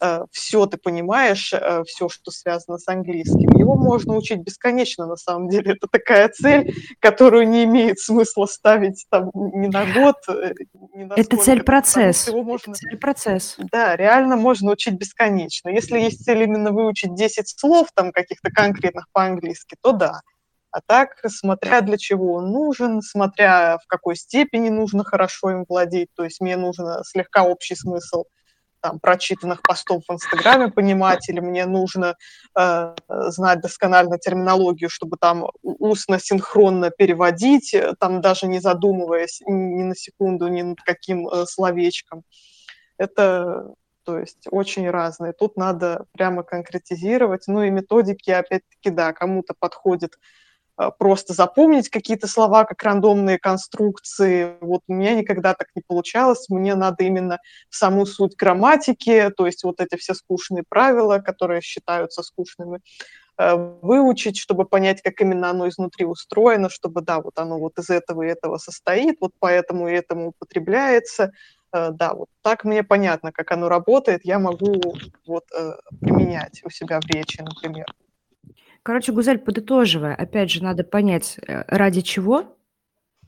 э, 0.00 0.20
все 0.30 0.66
ты 0.66 0.76
понимаешь, 0.76 1.52
э, 1.52 1.82
все, 1.84 2.08
что 2.08 2.30
связано 2.30 2.78
с 2.78 2.86
английским. 2.86 3.50
Его 3.58 3.74
можно 3.74 4.14
учить 4.14 4.42
бесконечно, 4.42 5.06
на 5.06 5.16
самом 5.16 5.48
деле. 5.48 5.72
Это 5.72 5.88
такая 5.90 6.28
цель, 6.28 6.72
которую 7.00 7.48
не 7.48 7.64
имеет 7.64 7.98
смысла 7.98 8.46
ставить 8.46 9.06
там 9.10 9.32
ни 9.34 9.66
на 9.66 9.92
год, 9.92 10.18
э, 10.28 10.54
ни 10.94 11.02
на 11.02 11.14
Это 11.14 11.22
сколько, 11.24 11.42
что 11.82 12.30
его 12.30 12.42
можно... 12.44 12.70
Это 12.70 12.78
цель-процесс. 12.78 13.56
Да, 13.72 13.96
реально 13.96 14.36
можно 14.36 14.70
учить 14.70 14.94
бесконечно. 14.94 15.68
Если 15.68 15.98
есть 15.98 16.24
цель 16.24 16.44
именно 16.44 16.70
выучить 16.70 17.16
10 17.16 17.58
слов 17.58 17.88
там 17.92 18.12
каких-то 18.12 18.52
конкретных 18.52 19.08
по-английски, 19.10 19.74
то 19.82 19.90
да. 19.90 20.20
А 20.72 20.80
так, 20.80 21.18
смотря 21.28 21.82
для 21.82 21.98
чего 21.98 22.34
он 22.34 22.50
нужен, 22.50 23.02
смотря 23.02 23.78
в 23.78 23.86
какой 23.86 24.16
степени 24.16 24.70
нужно 24.70 25.04
хорошо 25.04 25.50
им 25.50 25.64
владеть, 25.68 26.08
то 26.16 26.24
есть 26.24 26.40
мне 26.40 26.56
нужно 26.56 27.02
слегка 27.04 27.44
общий 27.44 27.76
смысл 27.76 28.24
там, 28.80 28.98
прочитанных 28.98 29.62
постов 29.62 30.02
в 30.08 30.12
Инстаграме 30.12 30.68
понимать, 30.68 31.28
или 31.28 31.40
мне 31.40 31.66
нужно 31.66 32.16
э, 32.58 32.94
знать 33.08 33.60
досконально 33.60 34.18
терминологию, 34.18 34.90
чтобы 34.90 35.18
там 35.18 35.46
устно, 35.62 36.18
синхронно 36.18 36.90
переводить, 36.90 37.74
э, 37.74 37.92
там 38.00 38.20
даже 38.20 38.46
не 38.46 38.58
задумываясь 38.58 39.40
ни 39.46 39.82
на 39.82 39.94
секунду 39.94 40.48
ни 40.48 40.62
над 40.62 40.80
каким 40.80 41.28
э, 41.28 41.44
словечком. 41.46 42.24
Это 42.98 43.72
то 44.04 44.18
есть 44.18 44.48
очень 44.50 44.90
разные. 44.90 45.32
Тут 45.32 45.56
надо 45.56 46.06
прямо 46.12 46.42
конкретизировать. 46.42 47.44
Ну 47.46 47.62
и 47.62 47.70
методики, 47.70 48.30
опять-таки, 48.30 48.90
да, 48.90 49.12
кому-то 49.12 49.54
подходит 49.56 50.16
просто 50.98 51.32
запомнить 51.34 51.88
какие-то 51.88 52.26
слова 52.26 52.64
как 52.64 52.82
рандомные 52.82 53.38
конструкции. 53.38 54.56
Вот 54.60 54.80
у 54.88 54.94
меня 54.94 55.14
никогда 55.14 55.54
так 55.54 55.68
не 55.74 55.82
получалось. 55.86 56.48
Мне 56.48 56.74
надо 56.74 57.04
именно 57.04 57.38
саму 57.70 58.06
суть 58.06 58.36
грамматики, 58.36 59.30
то 59.36 59.46
есть 59.46 59.64
вот 59.64 59.80
эти 59.80 59.96
все 59.96 60.14
скучные 60.14 60.64
правила, 60.68 61.18
которые 61.18 61.60
считаются 61.60 62.22
скучными, 62.22 62.80
э, 63.38 63.54
выучить, 63.82 64.38
чтобы 64.38 64.64
понять, 64.64 65.02
как 65.02 65.20
именно 65.20 65.50
оно 65.50 65.68
изнутри 65.68 66.06
устроено, 66.06 66.70
чтобы, 66.70 67.02
да, 67.02 67.20
вот 67.20 67.38
оно 67.38 67.58
вот 67.58 67.78
из 67.78 67.90
этого 67.90 68.22
и 68.22 68.28
этого 68.28 68.56
состоит, 68.58 69.18
вот 69.20 69.32
поэтому 69.38 69.88
и 69.88 69.92
этому 69.92 70.28
употребляется. 70.28 71.32
Э, 71.72 71.90
да, 71.92 72.14
вот 72.14 72.28
так 72.42 72.64
мне 72.64 72.82
понятно, 72.82 73.30
как 73.32 73.52
оно 73.52 73.68
работает, 73.68 74.24
я 74.24 74.38
могу 74.38 74.80
вот 75.26 75.44
применять 76.00 76.62
у 76.64 76.70
себя 76.70 77.00
в 77.00 77.06
речи, 77.06 77.40
например. 77.42 77.86
Короче, 78.82 79.12
Гузель, 79.12 79.38
подытоживая, 79.38 80.14
опять 80.14 80.50
же, 80.50 80.62
надо 80.62 80.82
понять, 80.84 81.38
э, 81.46 81.62
ради 81.68 82.00
чего, 82.00 82.56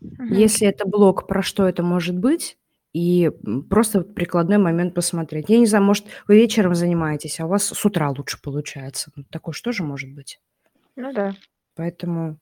Мгм. 0.00 0.32
если 0.32 0.66
это 0.66 0.86
блог, 0.86 1.26
про 1.26 1.42
что 1.42 1.68
это 1.68 1.82
может 1.82 2.18
быть, 2.18 2.58
и 2.92 3.30
просто 3.70 4.02
прикладной 4.02 4.58
момент 4.58 4.94
посмотреть. 4.94 5.48
Я 5.48 5.58
не 5.58 5.66
знаю, 5.66 5.84
может, 5.84 6.06
вы 6.28 6.36
вечером 6.36 6.74
занимаетесь, 6.74 7.40
а 7.40 7.46
у 7.46 7.48
вас 7.48 7.64
с 7.66 7.84
утра 7.84 8.10
лучше 8.10 8.40
получается. 8.40 9.10
Ну, 9.16 9.24
такое 9.30 9.52
что 9.52 9.72
же 9.72 9.82
может 9.82 10.12
быть? 10.12 10.40
Ну 10.96 11.12
да. 11.12 11.34
Поэтому 11.74 12.38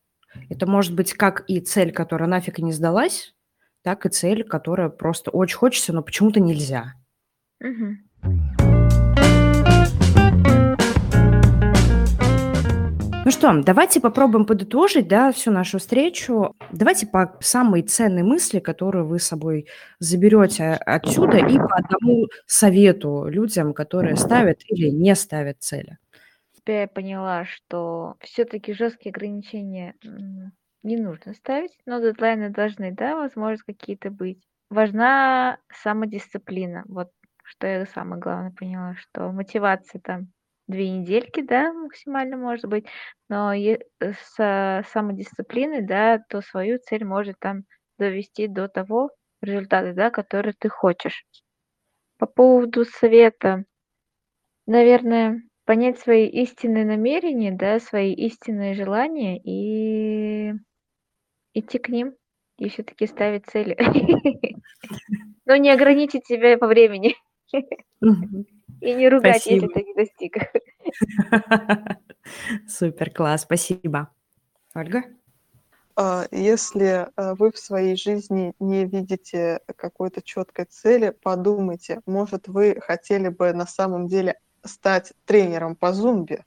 это 0.50 0.66
может 0.66 0.94
быть 0.94 1.14
как 1.14 1.44
и 1.48 1.60
цель, 1.60 1.92
которая 1.92 2.28
нафиг 2.28 2.58
не 2.58 2.72
сдалась, 2.72 3.34
так 3.82 4.04
и 4.06 4.10
цель, 4.10 4.44
которая 4.44 4.88
просто 4.90 5.30
очень 5.30 5.56
хочется, 5.56 5.92
но 5.92 6.02
почему-то 6.02 6.40
нельзя. 6.40 6.94
Мгм. 7.60 9.11
Что, 13.32 13.62
давайте 13.62 14.00
попробуем 14.00 14.46
подытожить, 14.46 15.08
да, 15.08 15.32
всю 15.32 15.50
нашу 15.50 15.78
встречу. 15.78 16.54
Давайте 16.70 17.06
по 17.06 17.36
самой 17.40 17.82
ценной 17.82 18.22
мысли, 18.22 18.60
которую 18.60 19.06
вы 19.06 19.18
с 19.18 19.26
собой 19.26 19.66
заберете 19.98 20.74
отсюда, 20.74 21.38
и 21.38 21.58
по 21.58 21.74
одному 21.74 22.28
совету 22.46 23.26
людям, 23.26 23.74
которые 23.74 24.16
ставят 24.16 24.58
или 24.68 24.88
не 24.88 25.14
ставят 25.16 25.62
цели. 25.62 25.98
Теперь 26.54 26.82
я 26.82 26.88
поняла, 26.88 27.44
что 27.44 28.14
все-таки 28.20 28.72
жесткие 28.72 29.10
ограничения 29.10 29.94
не 30.82 30.96
нужно 30.96 31.34
ставить, 31.34 31.76
но 31.86 32.00
дедлайны 32.00 32.50
должны, 32.50 32.92
да, 32.92 33.16
возможно, 33.16 33.64
какие-то 33.66 34.10
быть. 34.10 34.42
Важна 34.70 35.58
самодисциплина. 35.72 36.84
Вот 36.86 37.08
что 37.42 37.66
я 37.66 37.86
самое 37.86 38.20
главное 38.20 38.52
поняла, 38.52 38.94
что 38.94 39.32
мотивация 39.32 40.00
там 40.00 40.28
две 40.72 40.90
недельки, 40.90 41.40
да, 41.40 41.72
максимально 41.72 42.36
может 42.36 42.66
быть, 42.66 42.86
но 43.28 43.54
э, 43.54 43.78
с 44.00 44.84
самодисциплиной, 44.92 45.82
да, 45.82 46.18
то 46.28 46.40
свою 46.40 46.78
цель 46.78 47.04
может 47.04 47.36
там 47.38 47.62
довести 47.98 48.48
до 48.48 48.68
того 48.68 49.10
результата, 49.40 49.92
да, 49.94 50.10
который 50.10 50.54
ты 50.58 50.68
хочешь. 50.68 51.24
По 52.18 52.26
поводу 52.26 52.84
совета, 52.84 53.64
наверное, 54.66 55.42
понять 55.64 55.98
свои 55.98 56.26
истинные 56.26 56.84
намерения, 56.84 57.52
да, 57.52 57.78
свои 57.78 58.12
истинные 58.12 58.74
желания 58.74 59.38
и 59.38 60.52
идти 61.54 61.78
к 61.78 61.88
ним 61.88 62.14
и 62.58 62.68
все-таки 62.68 63.06
ставить 63.06 63.46
цели. 63.46 63.76
Но 65.46 65.56
не 65.56 65.70
ограничить 65.70 66.26
себя 66.26 66.58
по 66.58 66.66
времени. 66.66 67.16
И 68.80 68.94
не 68.94 69.08
ругать, 69.08 69.46
если 69.46 69.66
Спасибо. 69.66 69.74
ты 69.74 69.82
не 69.84 69.94
достиг. 69.94 70.36
Супер, 72.68 73.10
класс, 73.10 73.42
спасибо. 73.42 74.10
Ольга? 74.74 75.04
А, 75.94 76.26
Если 76.30 77.06
а, 77.14 77.34
вы 77.34 77.52
в 77.52 77.58
своей 77.58 77.96
жизни 77.96 78.54
не 78.58 78.84
видите 78.86 79.60
какой-то 79.76 80.22
четкой 80.22 80.64
цели, 80.64 81.14
подумайте, 81.22 82.00
может, 82.06 82.48
вы 82.48 82.80
хотели 82.80 83.28
бы 83.28 83.52
на 83.52 83.66
самом 83.66 84.08
деле 84.08 84.38
стать 84.64 85.12
тренером 85.26 85.76
по 85.76 85.92
зумбе, 85.92 86.44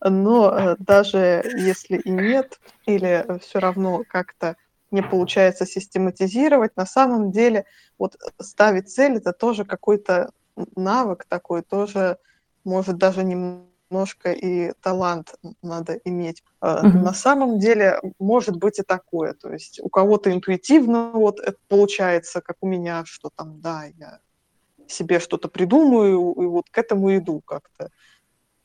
но 0.00 0.50
э, 0.50 0.76
даже 0.78 1.42
если 1.56 1.98
и 1.98 2.10
нет, 2.10 2.58
или 2.86 3.38
все 3.40 3.58
равно 3.58 4.02
как-то 4.08 4.56
не 4.90 5.02
получается 5.02 5.66
систематизировать, 5.66 6.76
на 6.76 6.86
самом 6.86 7.30
деле 7.30 7.64
вот 7.98 8.16
ставить 8.40 8.90
цель 8.90 9.16
это 9.16 9.32
тоже 9.32 9.64
какой-то 9.64 10.30
навык 10.76 11.24
такой, 11.28 11.62
тоже 11.62 12.18
может 12.64 12.98
даже 12.98 13.24
немножко 13.24 14.32
и 14.32 14.72
талант 14.82 15.34
надо 15.62 15.94
иметь. 16.04 16.42
Мгм. 16.62 17.04
На 17.04 17.12
самом 17.14 17.58
деле 17.58 18.00
может 18.18 18.56
быть 18.56 18.78
и 18.78 18.82
такое, 18.82 19.34
то 19.34 19.52
есть 19.52 19.80
у 19.82 19.88
кого-то 19.88 20.32
интуитивно 20.32 21.10
вот 21.12 21.40
это 21.40 21.56
получается, 21.68 22.40
как 22.40 22.56
у 22.62 22.66
меня, 22.68 23.04
что 23.06 23.30
там, 23.36 23.60
да, 23.60 23.84
я 23.98 24.20
себе 24.88 25.20
что-то 25.20 25.48
придумаю 25.48 26.32
и 26.42 26.46
вот 26.46 26.66
к 26.70 26.78
этому 26.78 27.16
иду 27.16 27.42
как-то. 27.46 27.90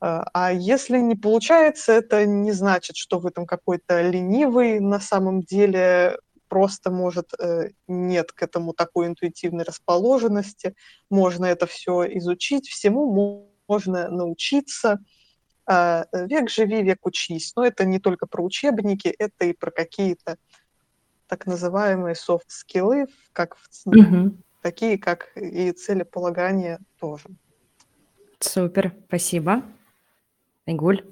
А 0.01 0.25
а 0.33 0.53
если 0.53 0.99
не 0.99 1.15
получается, 1.15 1.93
это 1.93 2.25
не 2.25 2.51
значит, 2.53 2.97
что 2.97 3.19
вы 3.19 3.31
там 3.31 3.45
какой-то 3.47 4.01
ленивый. 4.01 4.79
На 4.81 4.99
самом 5.01 5.41
деле 5.43 6.17
просто, 6.47 6.91
может, 6.91 7.31
э, 7.39 7.69
нет 7.87 8.31
к 8.31 8.41
этому 8.41 8.73
такой 8.73 9.07
интуитивной 9.07 9.63
расположенности. 9.63 10.75
Можно 11.09 11.45
это 11.45 11.65
все 11.67 12.05
изучить, 12.17 12.67
всему 12.67 13.51
можно 13.67 14.09
научиться. 14.09 14.99
А, 15.65 16.05
век 16.13 16.49
живи, 16.49 16.81
век 16.81 17.05
учись. 17.05 17.53
Но 17.55 17.65
это 17.65 17.85
не 17.85 17.99
только 17.99 18.25
про 18.25 18.43
учебники, 18.43 19.07
это 19.07 19.45
и 19.45 19.53
про 19.53 19.71
какие-то 19.71 20.37
так 21.27 21.45
называемые 21.45 22.15
софт-скиллы, 22.15 23.07
как 23.33 23.57
угу. 23.85 24.31
такие, 24.61 24.97
как 24.97 25.35
и 25.35 25.71
целеполагание 25.73 26.79
тоже. 26.99 27.25
Супер, 28.39 28.93
спасибо. 29.07 29.61
Айгуль? 30.65 31.03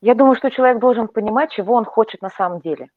Я 0.00 0.14
думаю, 0.14 0.36
что 0.36 0.50
человек 0.50 0.80
должен 0.80 1.08
понимать, 1.08 1.50
чего 1.52 1.74
он 1.74 1.84
хочет 1.84 2.20
на 2.20 2.30
самом 2.30 2.60
деле. 2.60 2.88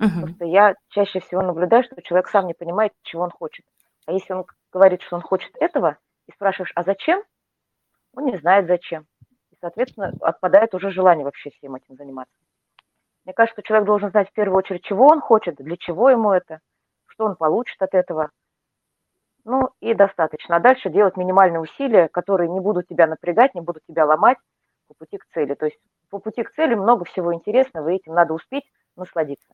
Угу. 0.00 0.28
Что 0.28 0.44
я 0.44 0.74
чаще 0.90 1.20
всего 1.20 1.42
наблюдаю, 1.42 1.82
что 1.82 2.00
человек 2.02 2.28
сам 2.28 2.46
не 2.46 2.54
понимает, 2.54 2.92
чего 3.02 3.22
он 3.22 3.30
хочет. 3.30 3.64
А 4.06 4.12
если 4.12 4.32
он 4.32 4.46
говорит, 4.72 5.02
что 5.02 5.16
он 5.16 5.22
хочет 5.22 5.50
этого, 5.60 5.98
и 6.26 6.32
спрашиваешь, 6.32 6.72
а 6.74 6.84
зачем, 6.84 7.22
он 8.14 8.26
не 8.26 8.36
знает 8.38 8.66
зачем. 8.66 9.06
И, 9.50 9.56
соответственно, 9.60 10.12
отпадает 10.20 10.74
уже 10.74 10.90
желание 10.90 11.24
вообще 11.24 11.50
всем 11.50 11.74
этим 11.74 11.96
заниматься. 11.96 12.34
Мне 13.24 13.34
кажется, 13.34 13.60
что 13.60 13.66
человек 13.66 13.86
должен 13.86 14.10
знать 14.10 14.30
в 14.30 14.32
первую 14.32 14.58
очередь, 14.58 14.84
чего 14.84 15.06
он 15.06 15.20
хочет, 15.20 15.56
для 15.56 15.76
чего 15.76 16.10
ему 16.10 16.32
это, 16.32 16.60
что 17.06 17.24
он 17.24 17.36
получит 17.36 17.80
от 17.82 17.94
этого. 17.94 18.30
Ну 19.44 19.70
и 19.80 19.94
достаточно. 19.94 20.56
А 20.56 20.60
дальше 20.60 20.90
делать 20.90 21.16
минимальные 21.16 21.60
усилия, 21.60 22.08
которые 22.08 22.48
не 22.48 22.60
будут 22.60 22.86
тебя 22.86 23.06
напрягать, 23.06 23.54
не 23.54 23.60
будут 23.60 23.82
тебя 23.86 24.06
ломать 24.06 24.38
по 24.86 24.94
пути 24.94 25.18
к 25.18 25.26
цели. 25.32 25.54
То 25.54 25.66
есть 25.66 25.78
по 26.10 26.18
пути 26.18 26.42
к 26.42 26.52
цели 26.52 26.74
много 26.74 27.04
всего 27.04 27.34
интересного, 27.34 27.88
и 27.88 27.96
этим 27.96 28.14
надо 28.14 28.34
успеть 28.34 28.64
насладиться. 28.96 29.48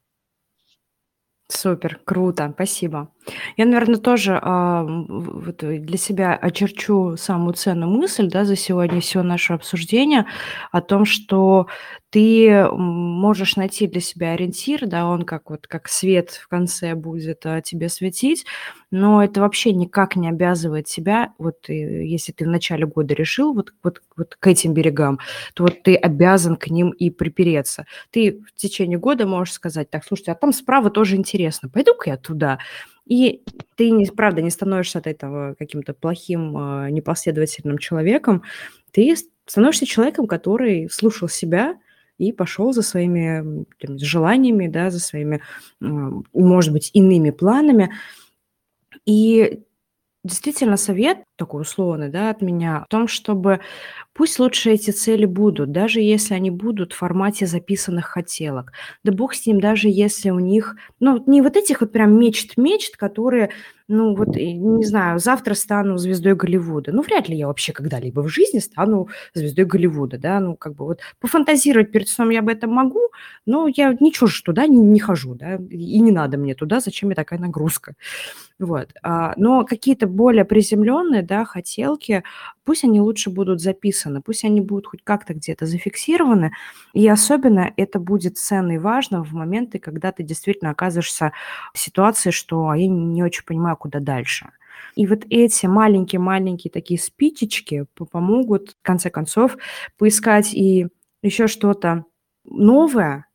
Супер, 1.56 2.00
круто, 2.04 2.50
спасибо. 2.52 3.08
Я, 3.56 3.64
наверное, 3.66 3.96
тоже 3.96 4.38
а, 4.40 4.84
вот 4.84 5.58
для 5.58 5.96
себя 5.96 6.34
очерчу 6.34 7.16
самую 7.16 7.54
ценную 7.54 7.90
мысль 7.90 8.28
да, 8.28 8.44
за 8.44 8.56
сегодня 8.56 9.00
все 9.00 9.22
наше 9.22 9.52
обсуждение 9.54 10.26
о 10.72 10.80
том, 10.80 11.04
что 11.04 11.66
ты 12.10 12.68
можешь 12.70 13.56
найти 13.56 13.88
для 13.88 14.00
себя 14.00 14.32
ориентир, 14.32 14.86
да, 14.86 15.06
он 15.06 15.22
как 15.24 15.50
вот 15.50 15.66
как 15.66 15.88
свет 15.88 16.30
в 16.30 16.46
конце 16.48 16.94
будет 16.94 17.44
а, 17.44 17.60
тебе 17.60 17.88
светить, 17.88 18.46
но 18.90 19.24
это 19.24 19.40
вообще 19.40 19.72
никак 19.72 20.14
не 20.14 20.28
обязывает 20.28 20.86
тебя, 20.86 21.32
вот 21.38 21.68
если 21.68 22.30
ты 22.32 22.44
в 22.44 22.48
начале 22.48 22.86
года 22.86 23.14
решил 23.14 23.52
вот, 23.52 23.72
вот, 23.82 24.00
вот 24.16 24.36
к 24.38 24.46
этим 24.46 24.74
берегам, 24.74 25.18
то 25.54 25.64
вот 25.64 25.82
ты 25.82 25.96
обязан 25.96 26.54
к 26.56 26.68
ним 26.68 26.90
и 26.90 27.10
припереться. 27.10 27.86
Ты 28.10 28.42
в 28.46 28.54
течение 28.54 28.98
года 28.98 29.26
можешь 29.26 29.54
сказать, 29.54 29.90
так, 29.90 30.04
слушайте, 30.04 30.32
а 30.32 30.34
там 30.36 30.52
справа 30.52 30.90
тоже 30.90 31.16
интересно, 31.16 31.68
пойду-ка 31.68 32.10
я 32.10 32.16
туда. 32.16 32.58
И 33.06 33.42
ты, 33.76 33.90
не, 33.90 34.06
правда, 34.06 34.40
не 34.42 34.50
становишься 34.50 34.98
от 34.98 35.06
этого 35.06 35.54
каким-то 35.58 35.92
плохим, 35.92 36.56
а, 36.56 36.90
непоследовательным 36.90 37.78
человеком, 37.78 38.42
ты 38.92 39.14
становишься 39.46 39.86
человеком, 39.86 40.26
который 40.26 40.88
слушал 40.90 41.28
себя, 41.28 41.76
и 42.16 42.32
пошел 42.32 42.72
за 42.72 42.82
своими 42.82 43.64
там, 43.80 43.98
желаниями, 43.98 44.68
да, 44.68 44.90
за 44.90 45.00
своими, 45.00 45.42
может 45.80 46.72
быть, 46.72 46.90
иными 46.92 47.30
планами. 47.30 47.92
И 49.04 49.64
действительно 50.22 50.76
совет 50.76 51.18
такой 51.36 51.62
условный, 51.62 52.08
да, 52.08 52.30
от 52.30 52.42
меня 52.42 52.84
в 52.86 52.88
том, 52.88 53.08
чтобы 53.08 53.60
пусть 54.12 54.38
лучше 54.38 54.70
эти 54.70 54.90
цели 54.90 55.24
будут, 55.24 55.72
даже 55.72 56.00
если 56.00 56.34
они 56.34 56.50
будут 56.50 56.92
в 56.92 56.96
формате 56.96 57.46
записанных 57.46 58.06
хотелок. 58.06 58.72
Да 59.02 59.12
бог 59.12 59.34
с 59.34 59.46
ним, 59.46 59.60
даже 59.60 59.88
если 59.88 60.30
у 60.30 60.38
них, 60.38 60.76
ну, 61.00 61.22
не 61.26 61.42
вот 61.42 61.56
этих 61.56 61.80
вот 61.80 61.92
прям 61.92 62.18
мечт-мечт, 62.18 62.96
которые 62.96 63.50
ну 63.86 64.14
вот, 64.16 64.28
не 64.36 64.84
знаю, 64.84 65.18
завтра 65.18 65.54
стану 65.54 65.98
звездой 65.98 66.34
Голливуда. 66.34 66.90
Ну, 66.92 67.02
вряд 67.02 67.28
ли 67.28 67.36
я 67.36 67.48
вообще 67.48 67.72
когда-либо 67.72 68.20
в 68.20 68.28
жизни 68.28 68.58
стану 68.58 69.08
звездой 69.34 69.66
Голливуда, 69.66 70.16
да, 70.16 70.40
ну, 70.40 70.56
как 70.56 70.74
бы 70.74 70.86
вот 70.86 71.00
пофантазировать 71.20 71.92
перед 71.92 72.08
сном 72.08 72.30
я 72.30 72.38
об 72.38 72.48
этом 72.48 72.70
могу, 72.70 73.10
но 73.44 73.68
я 73.68 73.94
ничего 74.00 74.26
же 74.26 74.42
туда 74.42 74.66
не, 74.66 74.78
не 74.78 75.00
хожу, 75.00 75.34
да, 75.34 75.56
и 75.56 76.00
не 76.00 76.12
надо 76.12 76.38
мне 76.38 76.54
туда, 76.54 76.80
зачем 76.80 77.08
мне 77.08 77.14
такая 77.16 77.38
нагрузка. 77.38 77.94
Вот. 78.58 78.90
А, 79.02 79.34
но 79.36 79.64
какие-то 79.64 80.06
более 80.06 80.44
приземленные, 80.44 81.22
да, 81.24 81.44
хотелки, 81.44 82.22
пусть 82.64 82.84
они 82.84 83.00
лучше 83.00 83.30
будут 83.30 83.60
записаны, 83.60 84.22
пусть 84.22 84.44
они 84.44 84.60
будут 84.60 84.86
хоть 84.86 85.02
как-то 85.04 85.34
где-то 85.34 85.66
зафиксированы, 85.66 86.52
и 86.92 87.06
особенно 87.08 87.72
это 87.76 87.98
будет 87.98 88.38
ценно 88.38 88.72
и 88.72 88.78
важно 88.78 89.22
в 89.24 89.32
моменты, 89.32 89.78
когда 89.78 90.12
ты 90.12 90.22
действительно 90.22 90.70
оказываешься 90.70 91.32
в 91.72 91.78
ситуации, 91.78 92.30
что 92.30 92.72
я 92.74 92.86
не 92.88 93.22
очень 93.22 93.44
понимаю, 93.44 93.76
куда 93.76 94.00
дальше. 94.00 94.50
И 94.96 95.06
вот 95.06 95.24
эти 95.30 95.66
маленькие-маленькие 95.66 96.70
такие 96.70 97.00
спичечки 97.00 97.86
помогут, 98.10 98.70
в 98.80 98.82
конце 98.82 99.10
концов, 99.10 99.56
поискать 99.98 100.52
и 100.54 100.88
еще 101.22 101.46
что-то 101.46 102.04
новое, 102.44 103.26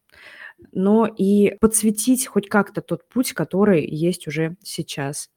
но 0.72 1.06
и 1.08 1.56
подсветить 1.60 2.28
хоть 2.28 2.50
как-то 2.50 2.82
тот 2.82 3.08
путь, 3.10 3.34
который 3.34 3.86
есть 3.86 4.28
уже 4.28 4.56
сейчас. 4.64 5.30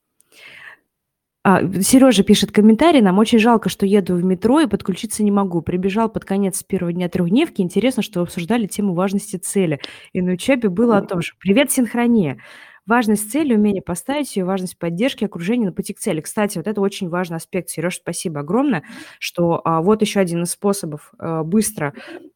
А, 1.44 1.60
Сережа 1.82 2.22
пишет 2.22 2.52
комментарий, 2.52 3.00
нам 3.00 3.18
очень 3.18 3.40
жалко, 3.40 3.68
что 3.68 3.84
еду 3.84 4.14
в 4.14 4.24
метро 4.24 4.60
и 4.60 4.68
подключиться 4.68 5.24
не 5.24 5.32
могу. 5.32 5.60
Прибежал 5.60 6.08
под 6.08 6.24
конец 6.24 6.62
первого 6.62 6.92
дня 6.92 7.08
трехдневки. 7.08 7.62
Интересно, 7.62 8.02
что 8.02 8.22
обсуждали 8.22 8.66
тему 8.66 8.94
важности 8.94 9.36
цели. 9.36 9.80
И 10.12 10.22
на 10.22 10.32
учебе 10.32 10.68
было 10.68 10.98
о 10.98 11.02
том 11.02 11.20
же. 11.20 11.32
Привет, 11.40 11.72
синхрония. 11.72 12.38
Важность 12.84 13.30
цели, 13.30 13.54
умение 13.54 13.80
поставить 13.80 14.34
ее, 14.36 14.44
важность 14.44 14.76
поддержки 14.76 15.24
окружения 15.24 15.66
на 15.66 15.72
пути 15.72 15.94
к 15.94 16.00
цели. 16.00 16.20
Кстати, 16.20 16.58
вот 16.58 16.66
это 16.66 16.80
очень 16.80 17.08
важный 17.08 17.36
аспект. 17.36 17.70
Сереж, 17.70 17.96
спасибо 17.96 18.40
огромное, 18.40 18.82
что 19.20 19.60
а, 19.64 19.82
вот 19.82 20.00
еще 20.02 20.18
один 20.18 20.42
из 20.42 20.50
способов 20.50 21.12
а, 21.18 21.44
быстро, 21.44 21.94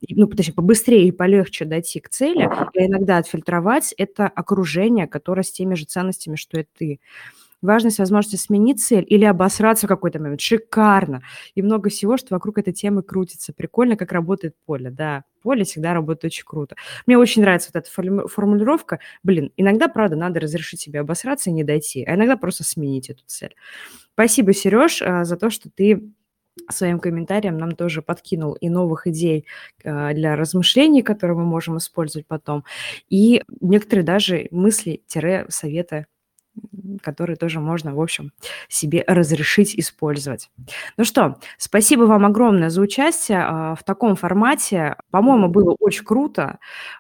ну, 0.09 0.29
точнее, 0.29 0.55
побыстрее 0.55 1.09
и 1.09 1.11
полегче 1.11 1.65
дойти 1.65 1.99
к 1.99 2.09
цели, 2.11 2.49
и 2.75 2.87
иногда 2.87 3.19
отфильтровать 3.19 3.93
это 3.99 4.29
окружение, 4.29 5.09
которое 5.09 5.43
с 5.43 5.51
теми 5.51 5.75
же 5.75 5.85
ценностями, 5.85 6.37
что 6.37 6.61
и 6.61 6.65
ты 6.79 7.01
важность 7.63 7.99
возможности 7.99 8.37
сменить 8.37 8.83
цель 8.83 9.05
или 9.09 9.25
обосраться 9.25 9.87
в 9.87 9.89
какой-то 9.89 10.21
момент. 10.21 10.41
Шикарно. 10.41 11.23
И 11.55 11.63
много 11.63 11.91
всего, 11.91 12.17
что 12.17 12.35
вокруг 12.35 12.59
этой 12.59 12.73
темы 12.73 13.03
крутится. 13.03 13.53
Прикольно, 13.53 13.97
как 13.97 14.13
работает 14.13 14.55
поле. 14.65 14.91
Да, 14.91 15.25
поле 15.43 15.65
всегда 15.65 15.95
работает 15.95 16.33
очень 16.33 16.45
круто. 16.45 16.77
Мне 17.07 17.19
очень 17.19 17.43
нравится 17.43 17.71
вот 17.73 17.83
эта 17.83 18.29
формулировка. 18.29 19.01
Блин, 19.23 19.53
иногда, 19.57 19.89
правда, 19.89 20.17
надо 20.17 20.41
разрешить 20.41 20.81
себе 20.81 21.01
обосраться 21.01 21.51
и 21.51 21.53
не 21.53 21.65
дойти, 21.65 22.05
а 22.05 22.15
иногда 22.15 22.37
просто 22.37 22.65
сменить 22.65 23.11
эту 23.11 23.23
цель. 23.27 23.55
Спасибо, 24.15 24.53
Сереж, 24.53 25.03
а, 25.03 25.25
за 25.25 25.37
то, 25.37 25.51
что 25.51 25.71
ты 25.71 26.11
своим 26.71 26.99
комментарием 27.01 27.59
нам 27.59 27.73
тоже 27.73 28.03
подкинул 28.03 28.55
и 28.55 28.69
новых 28.69 29.07
идей 29.07 29.47
а, 29.85 30.13
для 30.15 30.37
размышлений, 30.37 31.03
которые 31.03 31.37
мы 31.37 31.45
можем 31.45 31.79
использовать 31.79 32.27
потом, 32.27 32.65
и 33.09 33.43
некоторые 33.61 34.05
даже 34.05 34.49
мысли-советы 34.51 36.07
которые 37.03 37.37
тоже 37.37 37.61
можно, 37.61 37.95
в 37.95 38.01
общем, 38.01 38.33
себе 38.69 39.05
разрешить 39.07 39.75
использовать. 39.79 40.51
Ну 40.97 41.05
что, 41.05 41.39
спасибо 41.59 42.03
вам 42.03 42.25
огромное 42.27 42.71
за 42.71 42.81
участие 42.81 43.43
а, 43.43 43.75
в 43.75 43.85
таком 43.85 44.17
формате. 44.17 44.97
По-моему, 45.11 45.49
было 45.49 45.77
очень 45.79 46.05
круто. 46.05 46.59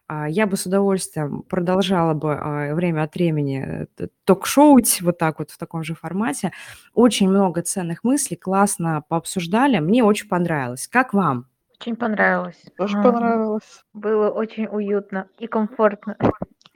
А, 0.09 0.29
я 0.29 0.47
бы 0.47 0.57
с 0.57 0.67
удовольствием 0.67 1.43
продолжала 1.43 2.15
бы 2.15 2.35
а, 2.35 2.75
время 2.75 3.03
от 3.03 3.15
времени 3.15 3.87
э, 3.99 4.09
ток-шоуть 4.25 5.01
вот 5.03 5.19
так 5.19 5.39
вот 5.39 5.51
в 5.51 5.59
таком 5.59 5.83
же 5.83 5.95
формате. 5.95 6.53
Очень 6.95 7.29
много 7.29 7.63
ценных 7.63 8.05
мыслей, 8.05 8.37
классно 8.37 9.03
пообсуждали. 9.09 9.79
Мне 9.79 10.05
очень 10.05 10.29
понравилось. 10.29 10.89
Как 10.89 11.15
вам? 11.15 11.47
Очень 11.81 11.97
понравилось. 11.97 12.63
Тоже 12.79 13.03
понравилось. 13.03 13.85
Было 13.93 14.31
очень 14.31 14.67
уютно 14.67 15.29
и 15.39 15.47
комфортно. 15.47 16.17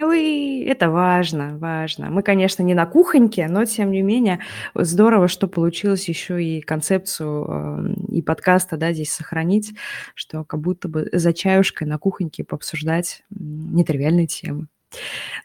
Ой, 0.03 0.61
это 0.65 0.89
важно, 0.91 1.59
важно. 1.59 2.09
Мы, 2.11 2.23
конечно, 2.23 2.63
не 2.63 2.73
на 2.75 2.87
кухоньке, 2.87 3.49
но 3.49 3.65
тем 3.67 3.91
не 3.91 4.01
менее 4.03 4.41
здорово, 4.75 5.29
что 5.29 5.47
получилось 5.47 6.09
еще 6.09 6.43
и 6.43 6.61
концепцию 6.63 7.95
и 8.09 8.23
подкаста, 8.23 8.77
да, 8.79 8.93
здесь 8.93 9.13
сохранить, 9.13 9.75
что 10.15 10.45
как 10.45 10.61
будто 10.61 10.89
бы 10.89 11.09
за 11.13 11.33
чаюшкой 11.35 11.87
на 11.87 11.99
кухоньке 11.99 12.45
пообсуждать 12.45 13.25
нетривиальные 13.31 14.27
темы. 14.27 14.69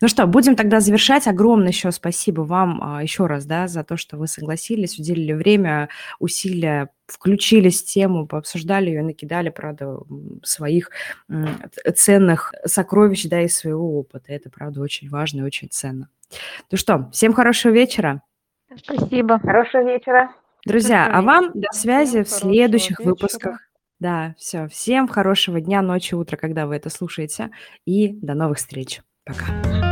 Ну 0.02 0.08
что, 0.08 0.26
будем 0.28 0.56
тогда 0.56 0.80
завершать. 0.80 1.28
Огромное 1.28 1.70
еще 1.70 1.92
спасибо 1.92 2.42
вам 2.42 2.82
а, 2.82 3.04
еще 3.04 3.28
раз, 3.28 3.46
да, 3.46 3.68
за 3.68 3.84
то, 3.84 3.98
что 3.98 4.18
вы 4.18 4.28
согласились, 4.28 5.00
уделили 5.00 5.34
время, 5.34 5.90
усилия, 6.20 6.90
включились 7.08 7.84
в 7.84 7.86
тему, 7.86 8.28
пообсуждали 8.28 8.90
ее, 8.90 9.04
накидали, 9.04 9.50
правда, 9.50 10.00
своих 10.44 10.90
ценных 11.96 12.54
сокровищ, 12.66 13.26
да, 13.26 13.42
из 13.42 13.56
своего 13.56 14.00
опыта. 14.00 14.34
Это, 14.34 14.50
правда, 14.50 14.82
очень 14.82 15.10
важно 15.10 15.42
и 15.42 15.44
очень 15.44 15.70
ценно. 15.70 16.10
Ну 16.72 16.78
что, 16.78 17.10
всем 17.12 17.34
хорошего 17.34 17.72
вечера. 17.72 18.22
Спасибо. 18.76 19.40
Хорошего 19.40 19.84
вечера. 19.84 20.32
Друзья, 20.66 21.10
а 21.12 21.22
вам 21.22 21.52
до 21.54 21.72
связи 21.72 22.24
в 22.24 22.30
следующих 22.30 23.00
выпусках. 23.00 23.60
Да, 24.00 24.36
все. 24.38 24.68
Всем 24.68 25.08
хорошего 25.08 25.62
дня, 25.62 25.82
ночи, 25.82 26.16
утра, 26.16 26.38
когда 26.38 26.66
вы 26.66 26.76
это 26.76 26.90
слушаете. 26.90 27.52
И 27.86 28.10
до 28.10 28.34
новых 28.34 28.58
встреч. 28.58 29.02
Пока. 29.26 29.85